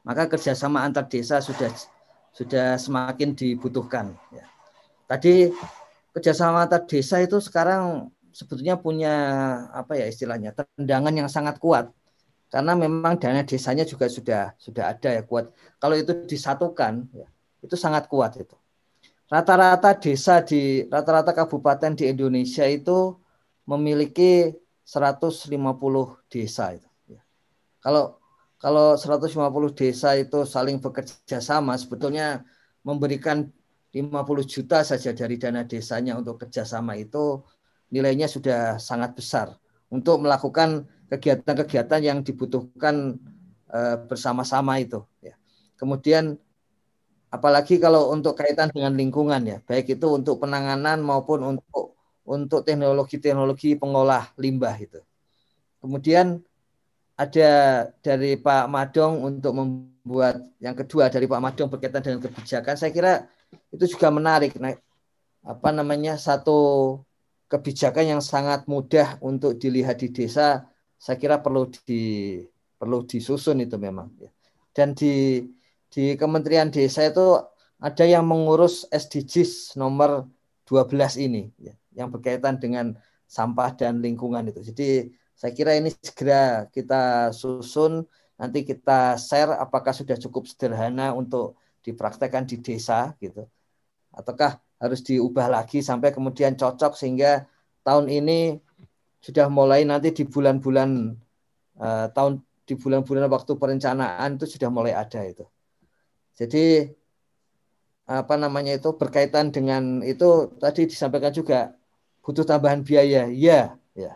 maka 0.03 0.27
kerjasama 0.27 0.83
antar 0.83 1.07
desa 1.07 1.39
sudah 1.39 1.71
sudah 2.35 2.79
semakin 2.79 3.35
dibutuhkan. 3.35 4.15
Ya. 4.35 4.47
Tadi 5.07 5.55
kerjasama 6.15 6.67
antar 6.67 6.83
desa 6.87 7.23
itu 7.23 7.39
sekarang 7.39 8.11
sebetulnya 8.35 8.75
punya 8.79 9.15
apa 9.71 9.99
ya 9.99 10.07
istilahnya 10.11 10.55
tendangan 10.55 11.15
yang 11.15 11.31
sangat 11.31 11.59
kuat 11.63 11.91
karena 12.57 12.73
memang 12.73 13.21
dana 13.21 13.45
desanya 13.45 13.85
juga 13.85 14.09
sudah 14.09 14.57
sudah 14.57 14.97
ada 14.97 15.13
ya 15.13 15.23
kuat. 15.29 15.53
Kalau 15.77 15.93
itu 15.93 16.25
disatukan, 16.25 17.05
ya, 17.13 17.29
itu 17.61 17.77
sangat 17.77 18.09
kuat 18.09 18.41
itu 18.41 18.57
rata-rata 19.27 19.99
desa 19.99 20.43
di 20.43 20.87
rata-rata 20.87 21.35
kabupaten 21.35 21.99
di 21.99 22.05
Indonesia 22.11 22.63
itu 22.67 23.19
memiliki 23.67 24.55
150 24.87 25.51
desa 26.31 26.79
itu. 26.79 26.87
Ya. 27.11 27.23
Kalau 27.83 28.23
kalau 28.63 28.95
150 28.95 29.75
desa 29.75 30.15
itu 30.15 30.47
saling 30.47 30.79
bekerja 30.79 31.43
sama 31.43 31.75
sebetulnya 31.75 32.47
memberikan 32.87 33.51
50 33.91 34.47
juta 34.47 34.87
saja 34.87 35.11
dari 35.11 35.37
dana 35.37 35.67
desanya 35.67 36.15
untuk 36.15 36.47
kerjasama 36.47 36.95
itu 36.95 37.43
nilainya 37.91 38.31
sudah 38.31 38.79
sangat 38.79 39.19
besar 39.19 39.59
untuk 39.91 40.23
melakukan 40.23 40.87
kegiatan-kegiatan 41.11 42.01
yang 42.03 42.19
dibutuhkan 42.23 43.19
uh, 43.71 43.97
bersama-sama 44.07 44.79
itu. 44.83 45.03
Ya. 45.23 45.39
Kemudian 45.79 46.39
apalagi 47.31 47.79
kalau 47.79 48.11
untuk 48.15 48.39
kaitan 48.39 48.71
dengan 48.73 48.95
lingkungan 48.95 49.43
ya, 49.47 49.59
baik 49.63 49.99
itu 49.99 50.07
untuk 50.11 50.43
penanganan 50.43 51.03
maupun 51.03 51.57
untuk 51.57 51.97
untuk 52.27 52.67
teknologi-teknologi 52.67 53.79
pengolah 53.79 54.35
limbah 54.35 54.75
itu. 54.75 54.99
Kemudian 55.79 56.43
ada 57.17 57.51
dari 58.03 58.37
Pak 58.37 58.67
Madong 58.69 59.23
untuk 59.25 59.53
membuat 59.57 60.43
yang 60.59 60.75
kedua 60.75 61.09
dari 61.09 61.25
Pak 61.31 61.41
Madong 61.41 61.71
berkaitan 61.71 62.03
dengan 62.03 62.21
kebijakan, 62.27 62.75
saya 62.75 62.91
kira 62.93 63.13
itu 63.73 63.95
juga 63.97 64.11
menarik. 64.11 64.59
Nah, 64.59 64.75
apa 65.47 65.71
namanya 65.71 66.19
satu 66.19 67.01
kebijakan 67.47 68.19
yang 68.19 68.23
sangat 68.23 68.67
mudah 68.67 69.23
untuk 69.23 69.55
dilihat 69.57 70.03
di 70.03 70.11
desa, 70.11 70.67
saya 70.97 71.17
kira 71.21 71.39
perlu 71.41 71.69
di 71.85 72.41
perlu 72.77 73.05
disusun 73.05 73.61
itu 73.65 73.77
memang. 73.81 74.13
Ya. 74.21 74.31
Dan 74.73 74.93
di 74.93 75.45
di 75.89 76.19
Kementerian 76.19 76.69
Desa 76.69 77.07
itu 77.09 77.41
ada 77.81 78.05
yang 78.05 78.25
mengurus 78.25 78.89
SDGs 78.89 79.77
nomor 79.77 80.29
12 80.67 81.21
ini 81.21 81.53
ya, 81.61 81.73
yang 81.95 82.09
berkaitan 82.09 82.59
dengan 82.59 82.97
sampah 83.29 83.77
dan 83.77 84.01
lingkungan 84.01 84.49
itu. 84.51 84.61
Jadi 84.73 84.89
saya 85.37 85.53
kira 85.53 85.77
ini 85.77 85.93
segera 85.93 86.65
kita 86.73 87.31
susun, 87.37 88.09
nanti 88.41 88.65
kita 88.65 89.21
share 89.21 89.53
apakah 89.61 89.93
sudah 89.93 90.17
cukup 90.17 90.49
sederhana 90.49 91.13
untuk 91.13 91.61
dipraktekkan 91.85 92.49
di 92.49 92.59
desa 92.65 93.13
gitu. 93.21 93.45
Ataukah 94.17 94.59
harus 94.81 95.01
diubah 95.05 95.49
lagi 95.49 95.85
sampai 95.85 96.13
kemudian 96.13 96.57
cocok 96.57 96.97
sehingga 96.97 97.45
tahun 97.85 98.09
ini 98.09 98.59
sudah 99.27 99.51
mulai 99.51 99.83
nanti 99.83 100.15
di 100.15 100.23
bulan-bulan 100.23 101.19
uh, 101.83 102.07
tahun 102.15 102.47
di 102.63 102.79
bulan-bulan 102.79 103.27
waktu 103.27 103.59
perencanaan 103.59 104.39
itu 104.39 104.47
sudah 104.47 104.71
mulai 104.71 104.95
ada 104.95 105.27
itu. 105.27 105.43
Jadi 106.39 106.95
apa 108.07 108.39
namanya 108.39 108.79
itu 108.79 108.95
berkaitan 108.95 109.51
dengan 109.51 109.99
itu 110.07 110.55
tadi 110.63 110.87
disampaikan 110.87 111.35
juga 111.35 111.75
butuh 112.23 112.47
tambahan 112.47 112.87
biaya, 112.87 113.27
ya, 113.27 113.75
ya. 113.99 114.15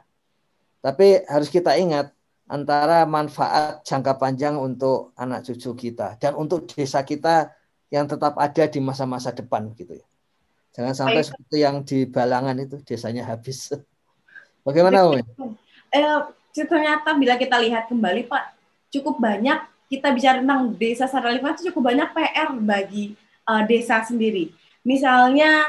Tapi 0.79 1.27
harus 1.27 1.51
kita 1.51 1.75
ingat 1.75 2.15
antara 2.47 3.03
manfaat 3.03 3.83
jangka 3.83 4.15
panjang 4.15 4.55
untuk 4.59 5.11
anak 5.19 5.43
cucu 5.43 5.91
kita 5.91 6.19
dan 6.23 6.39
untuk 6.39 6.71
desa 6.71 7.03
kita 7.03 7.51
yang 7.91 8.07
tetap 8.07 8.39
ada 8.39 8.71
di 8.71 8.79
masa-masa 8.79 9.35
depan 9.35 9.75
gitu 9.75 9.99
ya. 9.99 10.07
Jangan 10.71 10.95
sampai 10.95 11.23
Baik. 11.23 11.27
seperti 11.27 11.57
yang 11.59 11.77
di 11.83 11.99
Balangan 12.07 12.55
itu 12.63 12.79
desanya 12.87 13.27
habis. 13.27 13.75
Bagaimana, 14.63 15.09
Om? 15.09 15.21
Eh, 15.91 16.21
ternyata 16.55 17.17
bila 17.17 17.35
kita 17.41 17.57
lihat 17.59 17.89
kembali, 17.89 18.29
Pak, 18.29 18.45
cukup 18.93 19.17
banyak 19.19 19.59
kita 19.91 20.15
bicara 20.15 20.39
tentang 20.39 20.71
desa 20.79 21.11
sadar 21.11 21.35
lingkungan 21.35 21.59
itu 21.59 21.75
cukup 21.75 21.91
banyak 21.91 22.09
PR 22.15 22.49
bagi 22.63 23.19
uh, 23.43 23.67
desa 23.67 23.99
sendiri. 24.07 24.55
Misalnya 24.87 25.67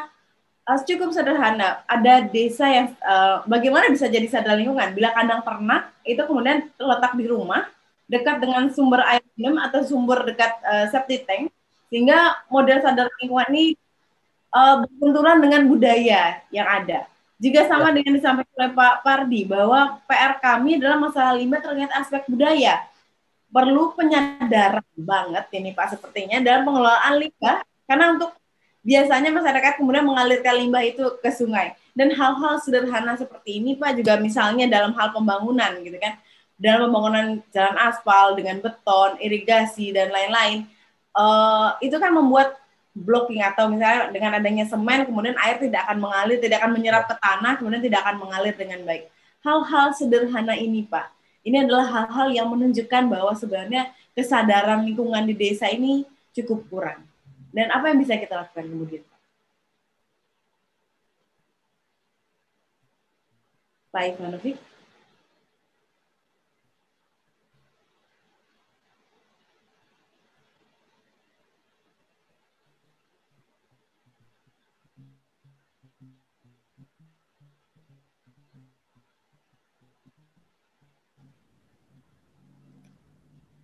uh, 0.69 0.77
cukup 0.85 1.09
sederhana, 1.09 1.81
ada 1.89 2.21
desa 2.29 2.69
yang 2.69 2.87
uh, 3.01 3.41
bagaimana 3.49 3.89
bisa 3.89 4.05
jadi 4.05 4.29
sadar 4.29 4.61
lingkungan 4.61 4.93
bila 4.93 5.09
kandang 5.17 5.41
ternak 5.41 5.89
itu 6.05 6.21
kemudian 6.21 6.69
terletak 6.77 7.17
di 7.17 7.25
rumah 7.25 7.65
dekat 8.05 8.37
dengan 8.37 8.69
sumber 8.69 9.01
air 9.09 9.25
minum 9.33 9.57
atau 9.57 9.81
sumber 9.81 10.21
dekat 10.21 10.53
uh, 10.69 10.85
septic 10.93 11.25
tank 11.25 11.49
sehingga 11.89 12.45
model 12.45 12.77
sadar 12.77 13.09
lingkungan 13.25 13.49
ini 13.57 13.65
uh, 14.53 14.85
berbenturan 14.85 15.37
dengan 15.41 15.61
budaya 15.65 16.45
yang 16.53 16.69
ada. 16.69 17.09
Juga 17.41 17.65
sama 17.65 17.89
ya. 17.89 17.97
dengan 17.97 18.13
disampaikan 18.21 18.53
oleh 18.53 18.71
Pak 18.77 18.95
Pardi 19.01 19.41
bahwa 19.49 19.97
PR 20.05 20.37
kami 20.37 20.77
adalah 20.77 20.97
masalah 21.01 21.33
limbah 21.33 21.57
terkait 21.57 21.89
aspek 21.97 22.21
budaya 22.29 22.85
perlu 23.51 23.91
penyadaran 23.93 24.87
banget 24.95 25.45
ini 25.57 25.75
Pak 25.75 25.97
sepertinya 25.99 26.39
dalam 26.39 26.63
pengelolaan 26.63 27.19
limbah 27.19 27.59
Karena 27.83 28.15
untuk 28.15 28.31
biasanya 28.87 29.35
masyarakat 29.35 29.75
kemudian 29.75 30.07
mengalirkan 30.07 30.55
limbah 30.55 30.79
itu 30.87 31.03
ke 31.19 31.29
sungai. 31.35 31.75
Dan 31.91 32.15
hal-hal 32.15 32.55
sederhana 32.63 33.19
seperti 33.19 33.59
ini 33.59 33.75
Pak 33.75 33.99
juga 33.99 34.15
misalnya 34.15 34.63
dalam 34.71 34.95
hal 34.95 35.11
pembangunan 35.11 35.75
gitu 35.83 35.99
kan. 35.99 36.15
Dalam 36.55 36.87
pembangunan 36.87 37.43
jalan 37.51 37.75
aspal 37.83 38.37
dengan 38.39 38.63
beton, 38.63 39.19
irigasi 39.19 39.91
dan 39.91 40.07
lain-lain. 40.07 40.71
Uh, 41.11 41.75
itu 41.83 41.99
kan 41.99 42.15
membuat 42.15 42.55
blocking 42.91 43.39
atau 43.39 43.71
misalnya 43.71 44.11
dengan 44.11 44.35
adanya 44.35 44.67
semen 44.67 45.07
kemudian 45.07 45.35
air 45.39 45.57
tidak 45.59 45.87
akan 45.87 45.97
mengalir, 46.03 46.37
tidak 46.43 46.57
akan 46.59 46.71
menyerap 46.75 47.03
ke 47.07 47.15
tanah, 47.17 47.53
kemudian 47.55 47.83
tidak 47.83 47.99
akan 48.03 48.15
mengalir 48.19 48.53
dengan 48.55 48.79
baik. 48.83 49.07
Hal-hal 49.41 49.95
sederhana 49.95 50.53
ini, 50.53 50.85
Pak, 50.85 51.09
ini 51.41 51.65
adalah 51.65 51.87
hal-hal 51.87 52.29
yang 52.29 52.47
menunjukkan 52.51 53.09
bahwa 53.09 53.33
sebenarnya 53.33 53.89
kesadaran 54.13 54.85
lingkungan 54.85 55.25
di 55.25 55.33
desa 55.33 55.71
ini 55.71 56.05
cukup 56.35 56.67
kurang. 56.69 57.01
Dan 57.51 57.71
apa 57.73 57.91
yang 57.91 57.99
bisa 57.99 58.15
kita 58.15 58.37
lakukan 58.37 58.67
kemudian? 58.69 59.03
Pak 63.91 64.03
Ivanovic? 64.15 64.70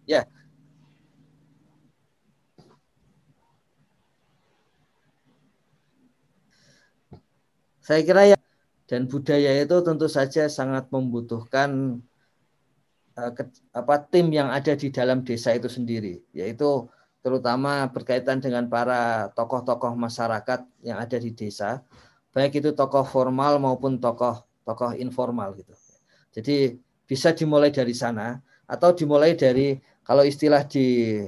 Ya. 0.08 0.24
Saya 7.84 8.04
kira 8.04 8.24
ya 8.32 8.38
dan 8.88 9.08
budaya 9.08 9.52
itu 9.64 9.76
tentu 9.84 10.08
saja 10.08 10.48
sangat 10.48 10.88
membutuhkan 10.88 12.00
uh, 13.20 13.32
ke, 13.36 13.44
apa 13.76 13.96
tim 14.08 14.32
yang 14.32 14.48
ada 14.48 14.76
di 14.80 14.88
dalam 14.92 15.28
desa 15.28 15.52
itu 15.52 15.68
sendiri, 15.68 16.24
yaitu 16.32 16.88
terutama 17.20 17.84
berkaitan 17.92 18.40
dengan 18.40 18.72
para 18.72 19.28
tokoh-tokoh 19.36 19.92
masyarakat 20.00 20.64
yang 20.84 21.04
ada 21.04 21.20
di 21.20 21.36
desa, 21.36 21.84
baik 22.32 22.64
itu 22.64 22.72
tokoh 22.72 23.04
formal 23.04 23.60
maupun 23.60 24.00
tokoh 24.00 24.40
tokoh 24.64 24.96
informal 24.96 25.52
gitu. 25.60 25.76
Jadi 26.32 26.80
bisa 27.04 27.36
dimulai 27.36 27.72
dari 27.72 27.92
sana 27.92 28.40
atau 28.68 28.92
dimulai 28.96 29.36
dari 29.36 29.80
kalau 30.08 30.24
istilah 30.24 30.64
di 30.64 31.20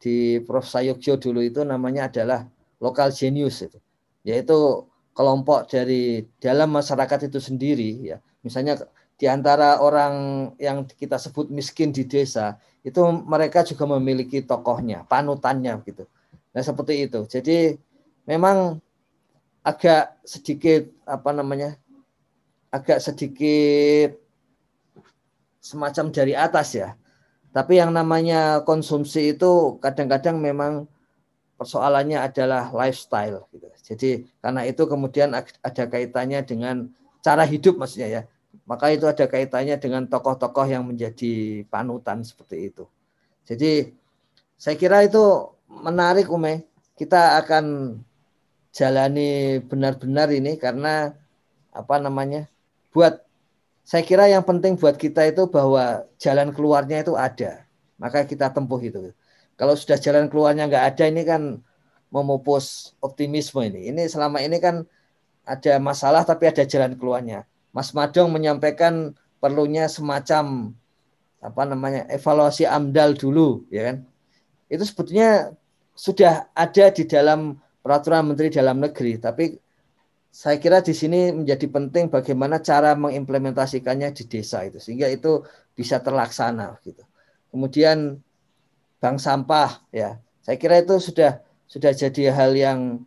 di 0.00 0.40
Prof 0.40 0.64
Sayogyo 0.64 1.20
dulu 1.20 1.44
itu 1.44 1.60
namanya 1.60 2.08
adalah 2.08 2.48
lokal 2.80 3.12
genius 3.12 3.60
itu, 3.60 3.76
yaitu 4.24 4.88
kelompok 5.12 5.68
dari 5.68 6.24
dalam 6.40 6.72
masyarakat 6.72 7.28
itu 7.28 7.36
sendiri 7.36 7.90
ya. 8.00 8.16
Misalnya 8.40 8.80
di 9.20 9.28
antara 9.28 9.76
orang 9.84 10.48
yang 10.56 10.88
kita 10.88 11.20
sebut 11.20 11.52
miskin 11.52 11.92
di 11.92 12.08
desa 12.08 12.56
itu 12.80 13.00
mereka 13.28 13.60
juga 13.60 13.84
memiliki 13.96 14.40
tokohnya, 14.40 15.04
panutannya 15.04 15.84
gitu. 15.84 16.08
Nah, 16.52 16.62
seperti 16.64 17.04
itu. 17.04 17.28
Jadi 17.28 17.76
memang 18.24 18.80
agak 19.60 20.16
sedikit 20.24 20.88
apa 21.04 21.28
namanya? 21.36 21.76
agak 22.74 22.98
sedikit 22.98 24.18
semacam 25.62 26.10
dari 26.10 26.34
atas 26.34 26.74
ya 26.74 26.98
tapi 27.54 27.78
yang 27.78 27.94
namanya 27.94 28.66
konsumsi 28.66 29.30
itu 29.38 29.78
kadang-kadang 29.78 30.42
memang 30.42 30.90
persoalannya 31.54 32.18
adalah 32.18 32.74
lifestyle 32.74 33.46
gitu. 33.54 33.70
Jadi 33.94 34.10
karena 34.42 34.66
itu 34.66 34.82
kemudian 34.90 35.30
ada 35.38 35.84
kaitannya 35.86 36.42
dengan 36.42 36.90
cara 37.22 37.46
hidup 37.46 37.78
maksudnya 37.78 38.08
ya. 38.10 38.22
Maka 38.66 38.90
itu 38.90 39.06
ada 39.06 39.30
kaitannya 39.30 39.78
dengan 39.78 40.10
tokoh-tokoh 40.10 40.66
yang 40.66 40.82
menjadi 40.82 41.62
panutan 41.70 42.26
seperti 42.26 42.74
itu. 42.74 42.84
Jadi 43.46 43.94
saya 44.58 44.74
kira 44.74 45.06
itu 45.06 45.22
menarik 45.70 46.26
Ume. 46.26 46.66
Kita 46.98 47.38
akan 47.38 47.96
jalani 48.74 49.62
benar-benar 49.62 50.30
ini 50.34 50.58
karena 50.58 51.14
apa 51.70 52.02
namanya? 52.02 52.50
buat 52.94 53.23
saya 53.84 54.00
kira 54.00 54.24
yang 54.32 54.40
penting 54.40 54.80
buat 54.80 54.96
kita 54.96 55.28
itu 55.28 55.44
bahwa 55.44 56.08
jalan 56.16 56.56
keluarnya 56.56 57.04
itu 57.04 57.12
ada. 57.14 57.68
Maka 58.00 58.24
kita 58.24 58.48
tempuh 58.48 58.80
itu. 58.80 59.12
Kalau 59.54 59.76
sudah 59.76 60.00
jalan 60.00 60.32
keluarnya 60.32 60.66
nggak 60.66 60.84
ada 60.96 61.04
ini 61.06 61.22
kan 61.22 61.60
memupus 62.08 62.96
optimisme 63.04 63.60
ini. 63.60 63.92
Ini 63.92 64.08
selama 64.08 64.40
ini 64.40 64.56
kan 64.58 64.88
ada 65.44 65.76
masalah 65.78 66.24
tapi 66.24 66.48
ada 66.48 66.64
jalan 66.64 66.96
keluarnya. 66.96 67.44
Mas 67.76 67.92
Madong 67.92 68.32
menyampaikan 68.32 69.12
perlunya 69.36 69.84
semacam 69.92 70.72
apa 71.44 71.62
namanya 71.68 72.08
evaluasi 72.08 72.64
AMDAL 72.64 73.20
dulu, 73.20 73.68
ya 73.68 73.92
kan? 73.92 73.96
Itu 74.72 74.88
sebetulnya 74.88 75.52
sudah 75.92 76.48
ada 76.56 76.88
di 76.88 77.04
dalam 77.04 77.60
peraturan 77.84 78.32
Menteri 78.32 78.48
Dalam 78.48 78.80
Negeri, 78.80 79.20
tapi 79.20 79.60
saya 80.34 80.58
kira 80.58 80.82
di 80.82 80.90
sini 80.90 81.30
menjadi 81.30 81.70
penting 81.70 82.10
bagaimana 82.10 82.58
cara 82.58 82.98
mengimplementasikannya 82.98 84.10
di 84.10 84.26
desa 84.26 84.66
itu 84.66 84.82
sehingga 84.82 85.06
itu 85.06 85.46
bisa 85.78 86.02
terlaksana 86.02 86.74
gitu. 86.82 87.06
Kemudian 87.54 88.18
bank 88.98 89.22
sampah 89.22 89.78
ya. 89.94 90.18
Saya 90.42 90.58
kira 90.58 90.82
itu 90.82 90.98
sudah 90.98 91.38
sudah 91.70 91.94
jadi 91.94 92.34
hal 92.34 92.50
yang 92.50 93.06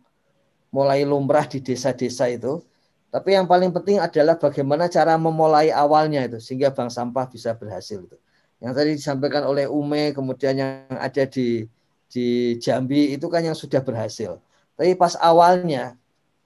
mulai 0.72 1.04
lumrah 1.04 1.44
di 1.44 1.60
desa-desa 1.60 2.32
itu. 2.32 2.64
Tapi 3.12 3.36
yang 3.36 3.44
paling 3.44 3.76
penting 3.76 4.00
adalah 4.00 4.40
bagaimana 4.40 4.88
cara 4.88 5.20
memulai 5.20 5.68
awalnya 5.68 6.24
itu 6.24 6.40
sehingga 6.40 6.72
bank 6.72 6.88
sampah 6.88 7.28
bisa 7.28 7.52
berhasil 7.52 8.08
itu. 8.08 8.16
Yang 8.64 8.72
tadi 8.72 8.90
disampaikan 8.96 9.44
oleh 9.44 9.68
Ume 9.68 10.16
kemudian 10.16 10.56
yang 10.56 10.88
ada 10.96 11.28
di 11.28 11.68
di 12.08 12.56
Jambi 12.56 13.12
itu 13.12 13.28
kan 13.28 13.44
yang 13.44 13.52
sudah 13.52 13.84
berhasil. 13.84 14.40
Tapi 14.80 14.96
pas 14.96 15.12
awalnya 15.20 15.92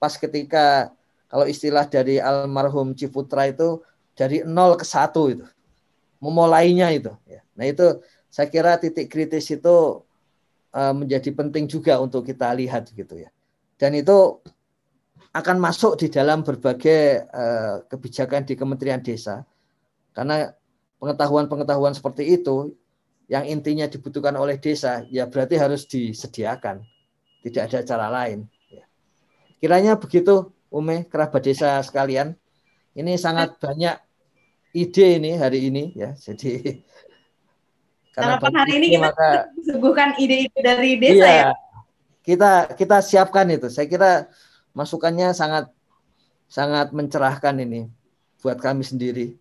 pas 0.03 0.19
ketika 0.19 0.91
kalau 1.31 1.47
istilah 1.47 1.87
dari 1.87 2.19
almarhum 2.19 2.91
Ciputra 2.91 3.47
itu 3.47 3.79
dari 4.19 4.43
nol 4.43 4.75
ke 4.75 4.83
satu 4.83 5.31
itu 5.31 5.47
memulainya 6.19 6.91
itu 6.91 7.15
ya. 7.23 7.39
nah 7.55 7.63
itu 7.63 8.03
saya 8.27 8.51
kira 8.51 8.75
titik 8.75 9.07
kritis 9.07 9.47
itu 9.47 10.03
uh, 10.73 10.93
menjadi 10.97 11.29
penting 11.31 11.69
juga 11.69 12.01
untuk 12.01 12.25
kita 12.25 12.49
lihat 12.57 12.89
gitu 12.89 13.21
ya. 13.21 13.29
Dan 13.77 13.93
itu 13.93 14.41
akan 15.29 15.61
masuk 15.61 16.01
di 16.01 16.09
dalam 16.09 16.41
berbagai 16.41 17.29
uh, 17.29 17.85
kebijakan 17.85 18.41
di 18.41 18.57
Kementerian 18.57 19.05
Desa. 19.05 19.45
Karena 20.17 20.49
pengetahuan-pengetahuan 20.97 21.93
seperti 21.93 22.37
itu 22.41 22.73
yang 23.29 23.45
intinya 23.45 23.85
dibutuhkan 23.85 24.33
oleh 24.33 24.57
desa 24.57 25.05
ya 25.13 25.29
berarti 25.29 25.53
harus 25.61 25.85
disediakan. 25.85 26.81
Tidak 27.45 27.61
ada 27.69 27.85
cara 27.85 28.09
lain 28.09 28.49
Kiranya 29.63 29.95
begitu 29.95 30.51
Ume, 30.67 31.07
kerabat 31.07 31.39
desa 31.39 31.79
sekalian. 31.79 32.35
Ini 32.91 33.15
sangat 33.15 33.55
banyak 33.63 33.95
ide 34.75 35.21
ini 35.21 35.39
hari 35.39 35.71
ini 35.71 35.95
ya. 35.95 36.11
Jadi 36.19 36.83
karena 38.17 38.43
hari 38.43 38.83
ini 38.83 38.87
kita 38.99 39.07
maka, 39.07 39.29
suguhkan 39.63 40.19
ide-ide 40.19 40.59
dari 40.59 40.99
desa 40.99 41.15
iya, 41.15 41.31
ya. 41.31 41.51
Kita 42.25 42.51
kita 42.75 42.99
siapkan 42.99 43.47
itu. 43.55 43.71
Saya 43.71 43.87
kira 43.87 44.27
masukannya 44.75 45.31
sangat 45.31 45.71
sangat 46.51 46.91
mencerahkan 46.91 47.55
ini 47.63 47.87
buat 48.43 48.59
kami 48.59 48.83
sendiri. 48.83 49.39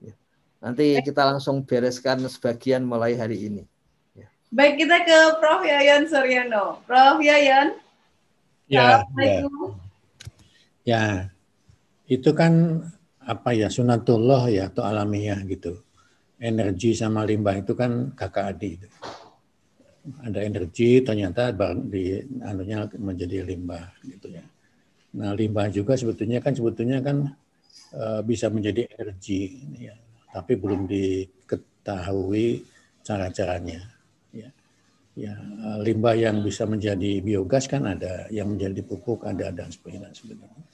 Nanti 0.62 1.02
kita 1.02 1.26
langsung 1.26 1.66
bereskan 1.66 2.22
sebagian 2.30 2.86
mulai 2.86 3.18
hari 3.18 3.50
ini. 3.50 3.62
Baik 4.54 4.86
kita 4.86 5.02
ke 5.02 5.18
Prof 5.42 5.66
Yayan 5.66 6.06
Suryono. 6.06 6.78
Prof 6.86 7.18
Yayan. 7.18 7.74
Ya, 8.70 9.02
Assalamualaikum. 9.02 9.80
Ya. 9.80 9.81
Ya, 10.82 11.30
itu 12.10 12.30
kan 12.34 12.82
apa 13.22 13.54
ya 13.54 13.70
sunatullah 13.70 14.50
ya 14.50 14.66
atau 14.66 14.82
alamiah 14.82 15.38
gitu. 15.46 15.78
Energi 16.42 16.90
sama 16.98 17.22
limbah 17.22 17.62
itu 17.62 17.72
kan 17.78 18.10
kakak 18.18 18.58
adik. 18.58 18.78
Ada 20.26 20.42
energi 20.42 20.98
ternyata 21.06 21.54
di 21.86 22.18
anunya 22.42 22.90
menjadi 22.98 23.46
limbah 23.46 23.94
gitu 24.02 24.34
ya. 24.34 24.42
Nah 25.14 25.30
limbah 25.38 25.70
juga 25.70 25.94
sebetulnya 25.94 26.42
kan 26.42 26.50
sebetulnya 26.50 26.98
kan 26.98 27.30
e, 27.94 28.04
bisa 28.26 28.50
menjadi 28.50 28.90
energi 28.98 29.62
ya, 29.78 29.94
tapi 30.34 30.58
belum 30.58 30.90
diketahui 30.90 32.66
cara-caranya. 33.06 34.01
Ya. 35.12 35.36
ya 35.36 35.76
limbah 35.84 36.16
yang 36.16 36.40
bisa 36.40 36.64
menjadi 36.64 37.20
biogas 37.20 37.68
kan 37.68 37.84
ada, 37.84 38.28
yang 38.32 38.56
menjadi 38.56 38.80
pupuk 38.80 39.28
ada 39.28 39.52
dan 39.52 39.68
sebagainya 39.68 40.08
sebenarnya. 40.16 40.64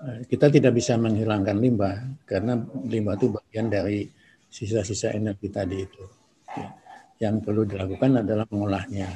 Eh, 0.00 0.18
kita 0.26 0.48
tidak 0.48 0.72
bisa 0.74 0.96
menghilangkan 0.96 1.60
limbah 1.60 1.96
karena 2.24 2.58
limbah 2.88 3.14
itu 3.20 3.30
bagian 3.30 3.68
dari 3.70 4.08
sisa-sisa 4.50 5.14
energi 5.14 5.52
tadi 5.52 5.76
itu. 5.78 6.04
Ya. 6.56 6.68
Yang 7.20 7.34
perlu 7.46 7.62
dilakukan 7.68 8.24
adalah 8.24 8.48
mengolahnya. 8.48 9.08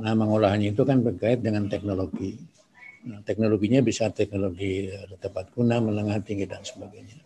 Nah, 0.00 0.12
mengolahnya 0.14 0.72
itu 0.72 0.86
kan 0.86 1.02
berkait 1.02 1.42
dengan 1.42 1.66
teknologi. 1.66 2.38
Nah, 3.06 3.20
teknologinya 3.26 3.82
bisa 3.82 4.08
teknologi 4.14 4.88
tepat 5.18 5.50
guna, 5.52 5.82
menengah 5.82 6.22
tinggi 6.22 6.46
dan 6.46 6.62
sebagainya. 6.62 7.18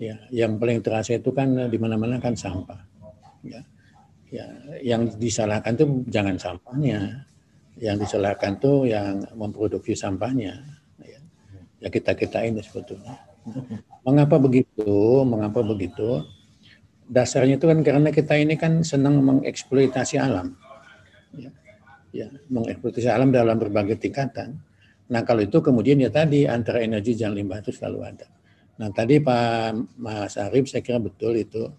Ya, 0.00 0.16
yang 0.32 0.56
paling 0.56 0.80
terasa 0.80 1.18
itu 1.18 1.30
kan 1.34 1.68
di 1.68 1.78
mana-mana 1.78 2.22
kan 2.22 2.38
sampah. 2.38 2.80
Ya, 3.42 3.60
ya, 4.32 4.46
yang 4.80 5.12
disalahkan 5.20 5.76
tuh 5.76 6.08
jangan 6.08 6.40
sampahnya, 6.40 7.28
yang 7.76 8.00
disalahkan 8.00 8.56
tuh 8.56 8.88
yang 8.88 9.20
memproduksi 9.36 9.92
sampahnya. 9.92 10.64
Ya, 11.04 11.20
ya 11.84 11.88
kita 11.92 12.16
kita 12.16 12.40
ini 12.48 12.64
sebetulnya. 12.64 13.20
Mengapa 14.02 14.40
begitu? 14.40 15.22
Mengapa 15.28 15.60
begitu? 15.60 16.24
Dasarnya 17.12 17.60
itu 17.60 17.68
kan 17.68 17.84
karena 17.84 18.08
kita 18.08 18.40
ini 18.40 18.56
kan 18.56 18.80
senang 18.80 19.20
mengeksploitasi 19.20 20.16
alam. 20.16 20.56
Ya 21.36 21.52
ya 22.12 22.28
mengeksploitasi 22.52 23.08
alam 23.08 23.32
dalam 23.32 23.56
berbagai 23.56 23.96
tingkatan. 23.98 24.60
Nah 25.08 25.20
kalau 25.24 25.42
itu 25.42 25.58
kemudian 25.64 25.98
ya 25.98 26.12
tadi 26.12 26.44
antara 26.44 26.84
energi 26.84 27.16
dan 27.16 27.32
limbah 27.32 27.64
itu 27.64 27.72
selalu 27.72 27.98
ada. 28.04 28.28
Nah 28.78 28.92
tadi 28.92 29.18
Pak 29.18 29.96
Mas 29.96 30.36
Arif 30.36 30.68
saya 30.68 30.84
kira 30.84 31.00
betul 31.00 31.40
itu 31.40 31.72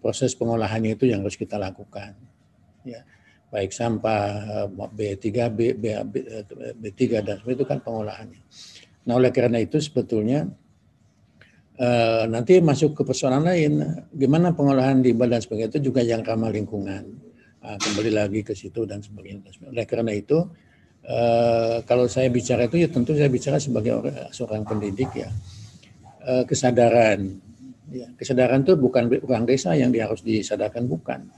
proses 0.00 0.32
pengolahannya 0.32 0.96
itu 0.96 1.08
yang 1.10 1.20
harus 1.24 1.36
kita 1.36 1.60
lakukan. 1.60 2.16
Ya 2.84 3.04
baik 3.54 3.70
sampah 3.70 4.66
B3, 4.90 5.46
B, 5.46 5.78
B, 5.78 5.94
B, 6.10 6.14
B3 6.74 7.22
dan 7.22 7.38
sebagainya 7.38 7.58
itu 7.62 7.66
kan 7.70 7.78
pengolahannya. 7.78 8.42
Nah 9.06 9.14
oleh 9.14 9.30
karena 9.30 9.62
itu 9.62 9.78
sebetulnya 9.78 10.50
eh, 11.78 12.24
nanti 12.26 12.58
masuk 12.58 12.98
ke 12.98 13.02
persoalan 13.06 13.46
lain, 13.46 13.72
gimana 14.10 14.50
pengolahan 14.50 14.98
di 14.98 15.14
badan 15.14 15.38
sebagainya 15.38 15.78
itu 15.78 15.94
juga 15.94 16.02
yang 16.02 16.26
ramah 16.26 16.50
lingkungan 16.50 17.24
Ah, 17.64 17.80
kembali 17.80 18.12
lagi 18.12 18.44
ke 18.44 18.52
situ 18.52 18.84
dan 18.84 19.00
sebagainya. 19.00 19.48
Oleh 19.72 19.88
karena 19.88 20.12
itu, 20.12 20.36
uh, 21.08 21.80
kalau 21.88 22.04
saya 22.12 22.28
bicara 22.28 22.68
itu 22.68 22.76
ya 22.76 22.92
tentu 22.92 23.16
saya 23.16 23.32
bicara 23.32 23.56
sebagai 23.56 24.04
orang, 24.04 24.28
seorang 24.36 24.68
pendidik 24.68 25.08
ya 25.16 25.32
uh, 26.28 26.44
kesadaran. 26.44 27.40
Ya, 27.92 28.08
kesadaran 28.16 28.64
itu 28.64 28.80
bukan 28.80 29.12
orang 29.28 29.44
desa 29.44 29.76
yang 29.76 29.92
dia 29.92 30.08
harus 30.08 30.24
disadarkan 30.24 30.88
bukan. 30.88 31.28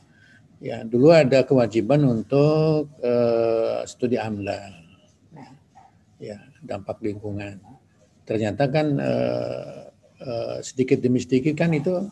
Ya, 0.62 0.86
dulu 0.86 1.10
ada 1.12 1.42
kewajiban 1.42 2.06
untuk 2.06 2.88
uh, 3.02 3.82
studi 3.84 4.16
AMLA, 4.16 4.72
ya, 6.22 6.38
dampak 6.64 7.02
lingkungan. 7.02 7.60
Ternyata 8.24 8.70
kan 8.70 8.86
uh, 8.96 9.90
uh, 10.22 10.58
sedikit 10.62 11.02
demi 11.02 11.20
sedikit 11.20 11.60
kan 11.60 11.74
itu 11.76 12.08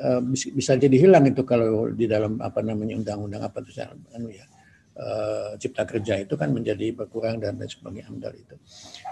Eh, 0.00 0.20
bisa 0.32 0.80
jadi 0.80 0.96
hilang 0.96 1.28
itu 1.28 1.44
kalau 1.44 1.92
di 1.92 2.08
dalam 2.08 2.40
apa 2.40 2.64
namanya 2.64 2.96
undang-undang 2.96 3.44
apa 3.44 3.60
itu 3.60 3.84
anu 4.16 4.32
ya 4.32 4.48
uh, 4.96 5.52
cipta 5.60 5.84
kerja 5.84 6.24
itu 6.24 6.40
kan 6.40 6.48
menjadi 6.56 6.96
berkurang 6.96 7.36
dan 7.36 7.60
lain 7.60 8.00
amdal 8.08 8.32
itu. 8.32 8.56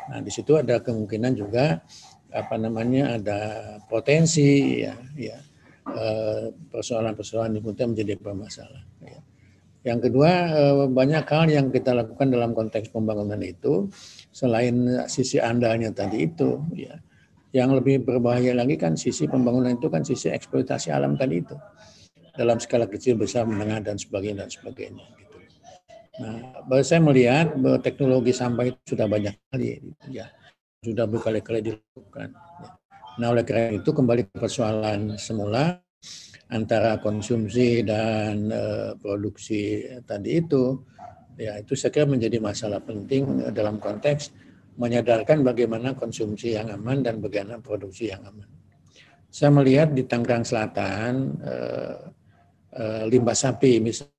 Nah 0.09 0.25
di 0.25 0.33
situ 0.33 0.57
ada 0.57 0.81
kemungkinan 0.81 1.37
juga 1.37 1.85
apa 2.33 2.55
namanya 2.61 3.17
ada 3.17 3.41
potensi 3.89 4.85
ya 4.85 4.95
ya 5.17 5.39
uh, 5.89 6.53
persoalan-persoalan 6.69 7.57
lingkungan 7.57 7.97
menjadi 7.97 8.21
bermasalah. 8.21 8.85
Ya. 9.01 9.21
Yang 9.95 10.11
kedua 10.11 10.31
banyak 10.91 11.25
hal 11.25 11.49
yang 11.49 11.67
kita 11.73 11.97
lakukan 11.97 12.29
dalam 12.29 12.53
konteks 12.53 12.93
pembangunan 12.93 13.41
itu 13.41 13.89
selain 14.35 15.09
sisi 15.09 15.41
andalnya 15.41 15.89
tadi 15.95 16.29
itu 16.29 16.61
ya 16.77 17.01
yang 17.57 17.73
lebih 17.73 18.05
berbahaya 18.05 18.53
lagi 18.53 18.77
kan 18.77 18.93
sisi 18.93 19.25
pembangunan 19.25 19.73
itu 19.73 19.89
kan 19.89 20.05
sisi 20.05 20.29
eksploitasi 20.29 20.93
alam 20.93 21.17
tadi 21.17 21.41
itu 21.41 21.57
dalam 22.39 22.63
skala 22.63 22.87
kecil, 22.87 23.19
besar, 23.19 23.49
menengah 23.51 23.83
dan 23.83 23.99
sebagainya 23.99 24.47
dan 24.47 24.51
sebagainya. 24.53 25.05
Gitu. 25.19 25.39
Nah, 26.23 26.63
saya 26.87 27.03
melihat 27.03 27.59
bahwa 27.59 27.83
teknologi 27.83 28.31
sampah 28.31 28.71
itu 28.71 28.95
sudah 28.95 29.11
banyak 29.11 29.35
kali, 29.51 29.83
ya 30.07 30.31
sudah 30.83 31.07
berkali-kali 31.11 31.61
dilakukan. 31.75 32.35
Nah, 33.19 33.27
oleh 33.35 33.43
karena 33.43 33.75
itu 33.75 33.91
kembali 33.91 34.31
ke 34.31 34.37
persoalan 34.39 35.19
semula 35.19 35.83
antara 36.49 37.03
konsumsi 37.03 37.83
dan 37.83 38.47
uh, 38.49 38.95
produksi 38.95 39.83
tadi 40.07 40.39
itu, 40.39 40.79
ya 41.35 41.59
itu 41.59 41.75
saya 41.75 41.91
kira 41.91 42.07
menjadi 42.07 42.39
masalah 42.39 42.79
penting 42.79 43.51
dalam 43.51 43.83
konteks 43.83 44.31
menyadarkan 44.79 45.43
bagaimana 45.43 45.99
konsumsi 45.99 46.55
yang 46.55 46.71
aman 46.71 47.03
dan 47.03 47.19
bagaimana 47.19 47.59
produksi 47.59 48.15
yang 48.15 48.23
aman. 48.23 48.47
Saya 49.29 49.51
melihat 49.51 49.91
di 49.91 50.07
Tangerang 50.07 50.47
Selatan 50.47 51.35
eh, 51.43 51.99
eh, 52.79 53.03
limbah 53.11 53.35
sapi 53.35 53.83
misalnya 53.83 54.18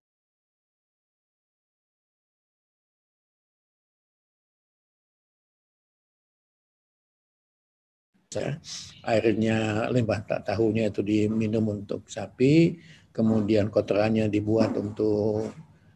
airnya 9.10 9.90
limbah 9.90 10.22
tahunya 10.22 10.94
itu 10.94 11.02
diminum 11.02 11.82
untuk 11.82 12.06
sapi, 12.06 12.78
kemudian 13.10 13.74
kotorannya 13.74 14.30
dibuat 14.30 14.78
untuk 14.78 15.50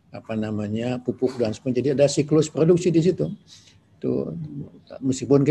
apa 0.10 0.34
namanya 0.34 0.98
pupuk 0.98 1.38
dan 1.38 1.54
sebagainya. 1.54 1.78
Jadi 1.78 1.90
ada 1.94 2.08
siklus 2.10 2.50
produksi 2.50 2.90
di 2.90 3.06
situ. 3.06 3.30
Itu 4.02 4.34
meskipun 4.98 5.46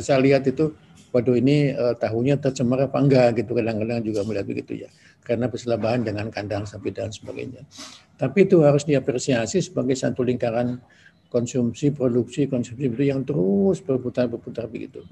saya 0.00 0.16
lihat 0.24 0.48
itu 0.48 0.72
waduh 1.12 1.36
ini 1.36 1.76
uh, 1.76 1.92
tahunya 1.92 2.40
tercemar 2.40 2.88
apa 2.88 3.04
enggak 3.04 3.44
gitu 3.44 3.52
kadang-kadang 3.52 4.00
juga 4.00 4.24
melihat 4.24 4.48
begitu 4.48 4.88
ya. 4.88 4.90
Karena 5.20 5.52
perselambaan 5.52 6.08
dengan 6.08 6.32
kandang 6.32 6.64
sapi 6.64 6.88
dan 6.88 7.12
sebagainya. 7.12 7.68
Tapi 8.16 8.48
itu 8.48 8.64
harus 8.64 8.88
diapresiasi 8.88 9.60
sebagai 9.60 9.92
satu 9.92 10.24
lingkaran 10.24 10.80
konsumsi 11.28 11.92
produksi 11.92 12.48
konsumsi 12.48 12.88
itu 12.88 13.12
yang 13.12 13.26
terus 13.26 13.82
berputar 13.82 14.30
berputar 14.30 14.70
begitu 14.70 15.02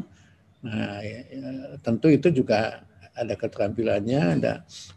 nah 0.63 1.03
ya, 1.03 1.21
ya, 1.27 1.51
tentu 1.83 2.07
itu 2.09 2.31
juga 2.31 2.87
ada 3.13 3.35
keterampilannya 3.37 4.41
ada 4.41 4.53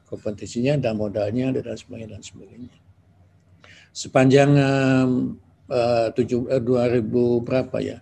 kompetisinya 0.07 0.78
ada 0.78 0.93
modalnya 0.93 1.51
dan 1.51 1.76
sebagainya 1.76 2.16
dan 2.16 2.22
sebagainya 2.22 2.74
sepanjang 3.95 4.51
uh, 5.72 6.07
tujuh, 6.13 6.47
uh, 6.51 6.61
2000 6.61 7.01
berapa 7.47 7.78
ya 7.80 7.97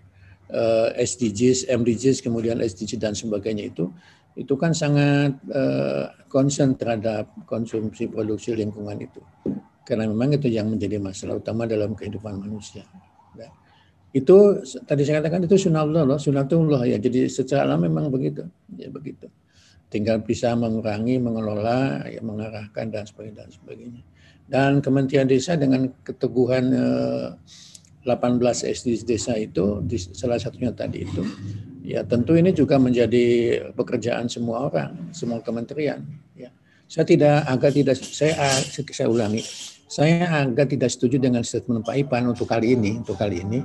uh, 0.53 0.89
SDGs, 0.97 1.69
MDGs, 1.69 2.21
kemudian 2.21 2.61
SDG 2.61 3.01
dan 3.01 3.17
sebagainya 3.17 3.69
itu 3.69 3.89
itu 4.33 4.57
kan 4.57 4.73
sangat 4.73 5.37
uh, 5.53 6.09
concern 6.25 6.73
terhadap 6.73 7.29
konsumsi 7.45 8.09
produksi 8.09 8.57
lingkungan 8.57 8.97
itu 8.97 9.21
karena 9.85 10.09
memang 10.09 10.33
itu 10.33 10.49
yang 10.49 10.73
menjadi 10.73 10.97
masalah 10.97 11.37
utama 11.37 11.67
dalam 11.67 11.93
kehidupan 11.93 12.39
manusia. 12.39 12.87
Itu 14.13 14.61
tadi 14.85 15.01
saya 15.01 15.25
katakan 15.25 15.49
itu 15.49 15.57
sunatullah, 15.57 16.21
sunatullah 16.21 16.85
ya. 16.85 17.01
Jadi 17.01 17.25
secara 17.25 17.65
alam 17.65 17.81
memang 17.81 18.13
begitu, 18.13 18.45
ya 18.77 18.93
begitu. 18.93 19.25
Tinggal 19.89 20.21
bisa 20.21 20.53
mengurangi, 20.53 21.17
mengelola, 21.17 22.05
ya, 22.05 22.21
mengarahkan 22.21 22.93
dan 22.93 23.09
sebagainya 23.09 23.45
dan 23.45 23.49
sebagainya. 23.49 24.01
Dan 24.45 24.71
Kementerian 24.85 25.25
Desa 25.25 25.57
dengan 25.57 25.89
keteguhan 26.05 26.69
18 28.05 28.05
eh, 28.05 28.77
SD 28.77 29.01
desa 29.01 29.33
itu, 29.33 29.81
salah 30.13 30.37
satunya 30.37 30.69
tadi 30.69 31.09
itu, 31.09 31.23
ya 31.81 32.05
tentu 32.05 32.37
ini 32.37 32.53
juga 32.53 32.77
menjadi 32.77 33.25
pekerjaan 33.73 34.29
semua 34.29 34.69
orang, 34.69 35.09
semua 35.15 35.41
kementerian. 35.41 36.05
Ya. 36.37 36.53
Saya 36.85 37.07
tidak 37.07 37.47
agak 37.47 37.71
tidak 37.73 37.95
saya 37.97 38.35
saya 38.69 39.07
ulangi, 39.07 39.41
saya 39.87 40.45
agak 40.45 40.75
tidak 40.75 40.91
setuju 40.91 41.17
dengan 41.17 41.41
statement 41.47 41.87
Pak 41.87 41.95
Ipan 41.95 42.27
untuk 42.27 42.45
kali 42.51 42.75
ini, 42.75 42.99
untuk 42.99 43.15
kali 43.15 43.41
ini 43.41 43.63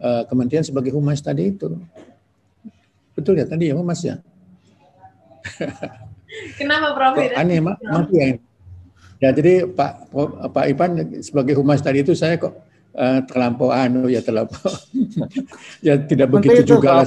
eh, 0.00 0.22
kementerian 0.26 0.64
sebagai 0.64 0.92
humas 0.96 1.20
tadi 1.20 1.52
itu. 1.52 1.76
Betul 3.12 3.38
ya 3.38 3.46
tadi 3.46 3.68
ya 3.68 3.74
humas 3.76 4.00
ya. 4.00 4.18
Kenapa 6.56 6.94
Prof? 6.96 7.14
aneh, 7.16 7.58
mati 7.60 8.16
ya. 8.16 8.28
Ya 9.20 9.28
jadi 9.36 9.68
Pak 9.68 10.08
Pak 10.48 10.64
Ipan 10.72 11.20
sebagai 11.20 11.52
humas 11.52 11.84
tadi 11.84 12.00
itu 12.00 12.16
saya 12.16 12.40
kok 12.40 12.56
uh, 12.96 13.20
terlampau 13.28 13.68
anu 13.68 14.08
ya 14.08 14.24
terlampau 14.24 14.72
ya 15.86 16.00
tidak 16.00 16.32
begitu 16.32 16.64
itu, 16.64 16.80
juga 16.80 17.04
lah. 17.04 17.06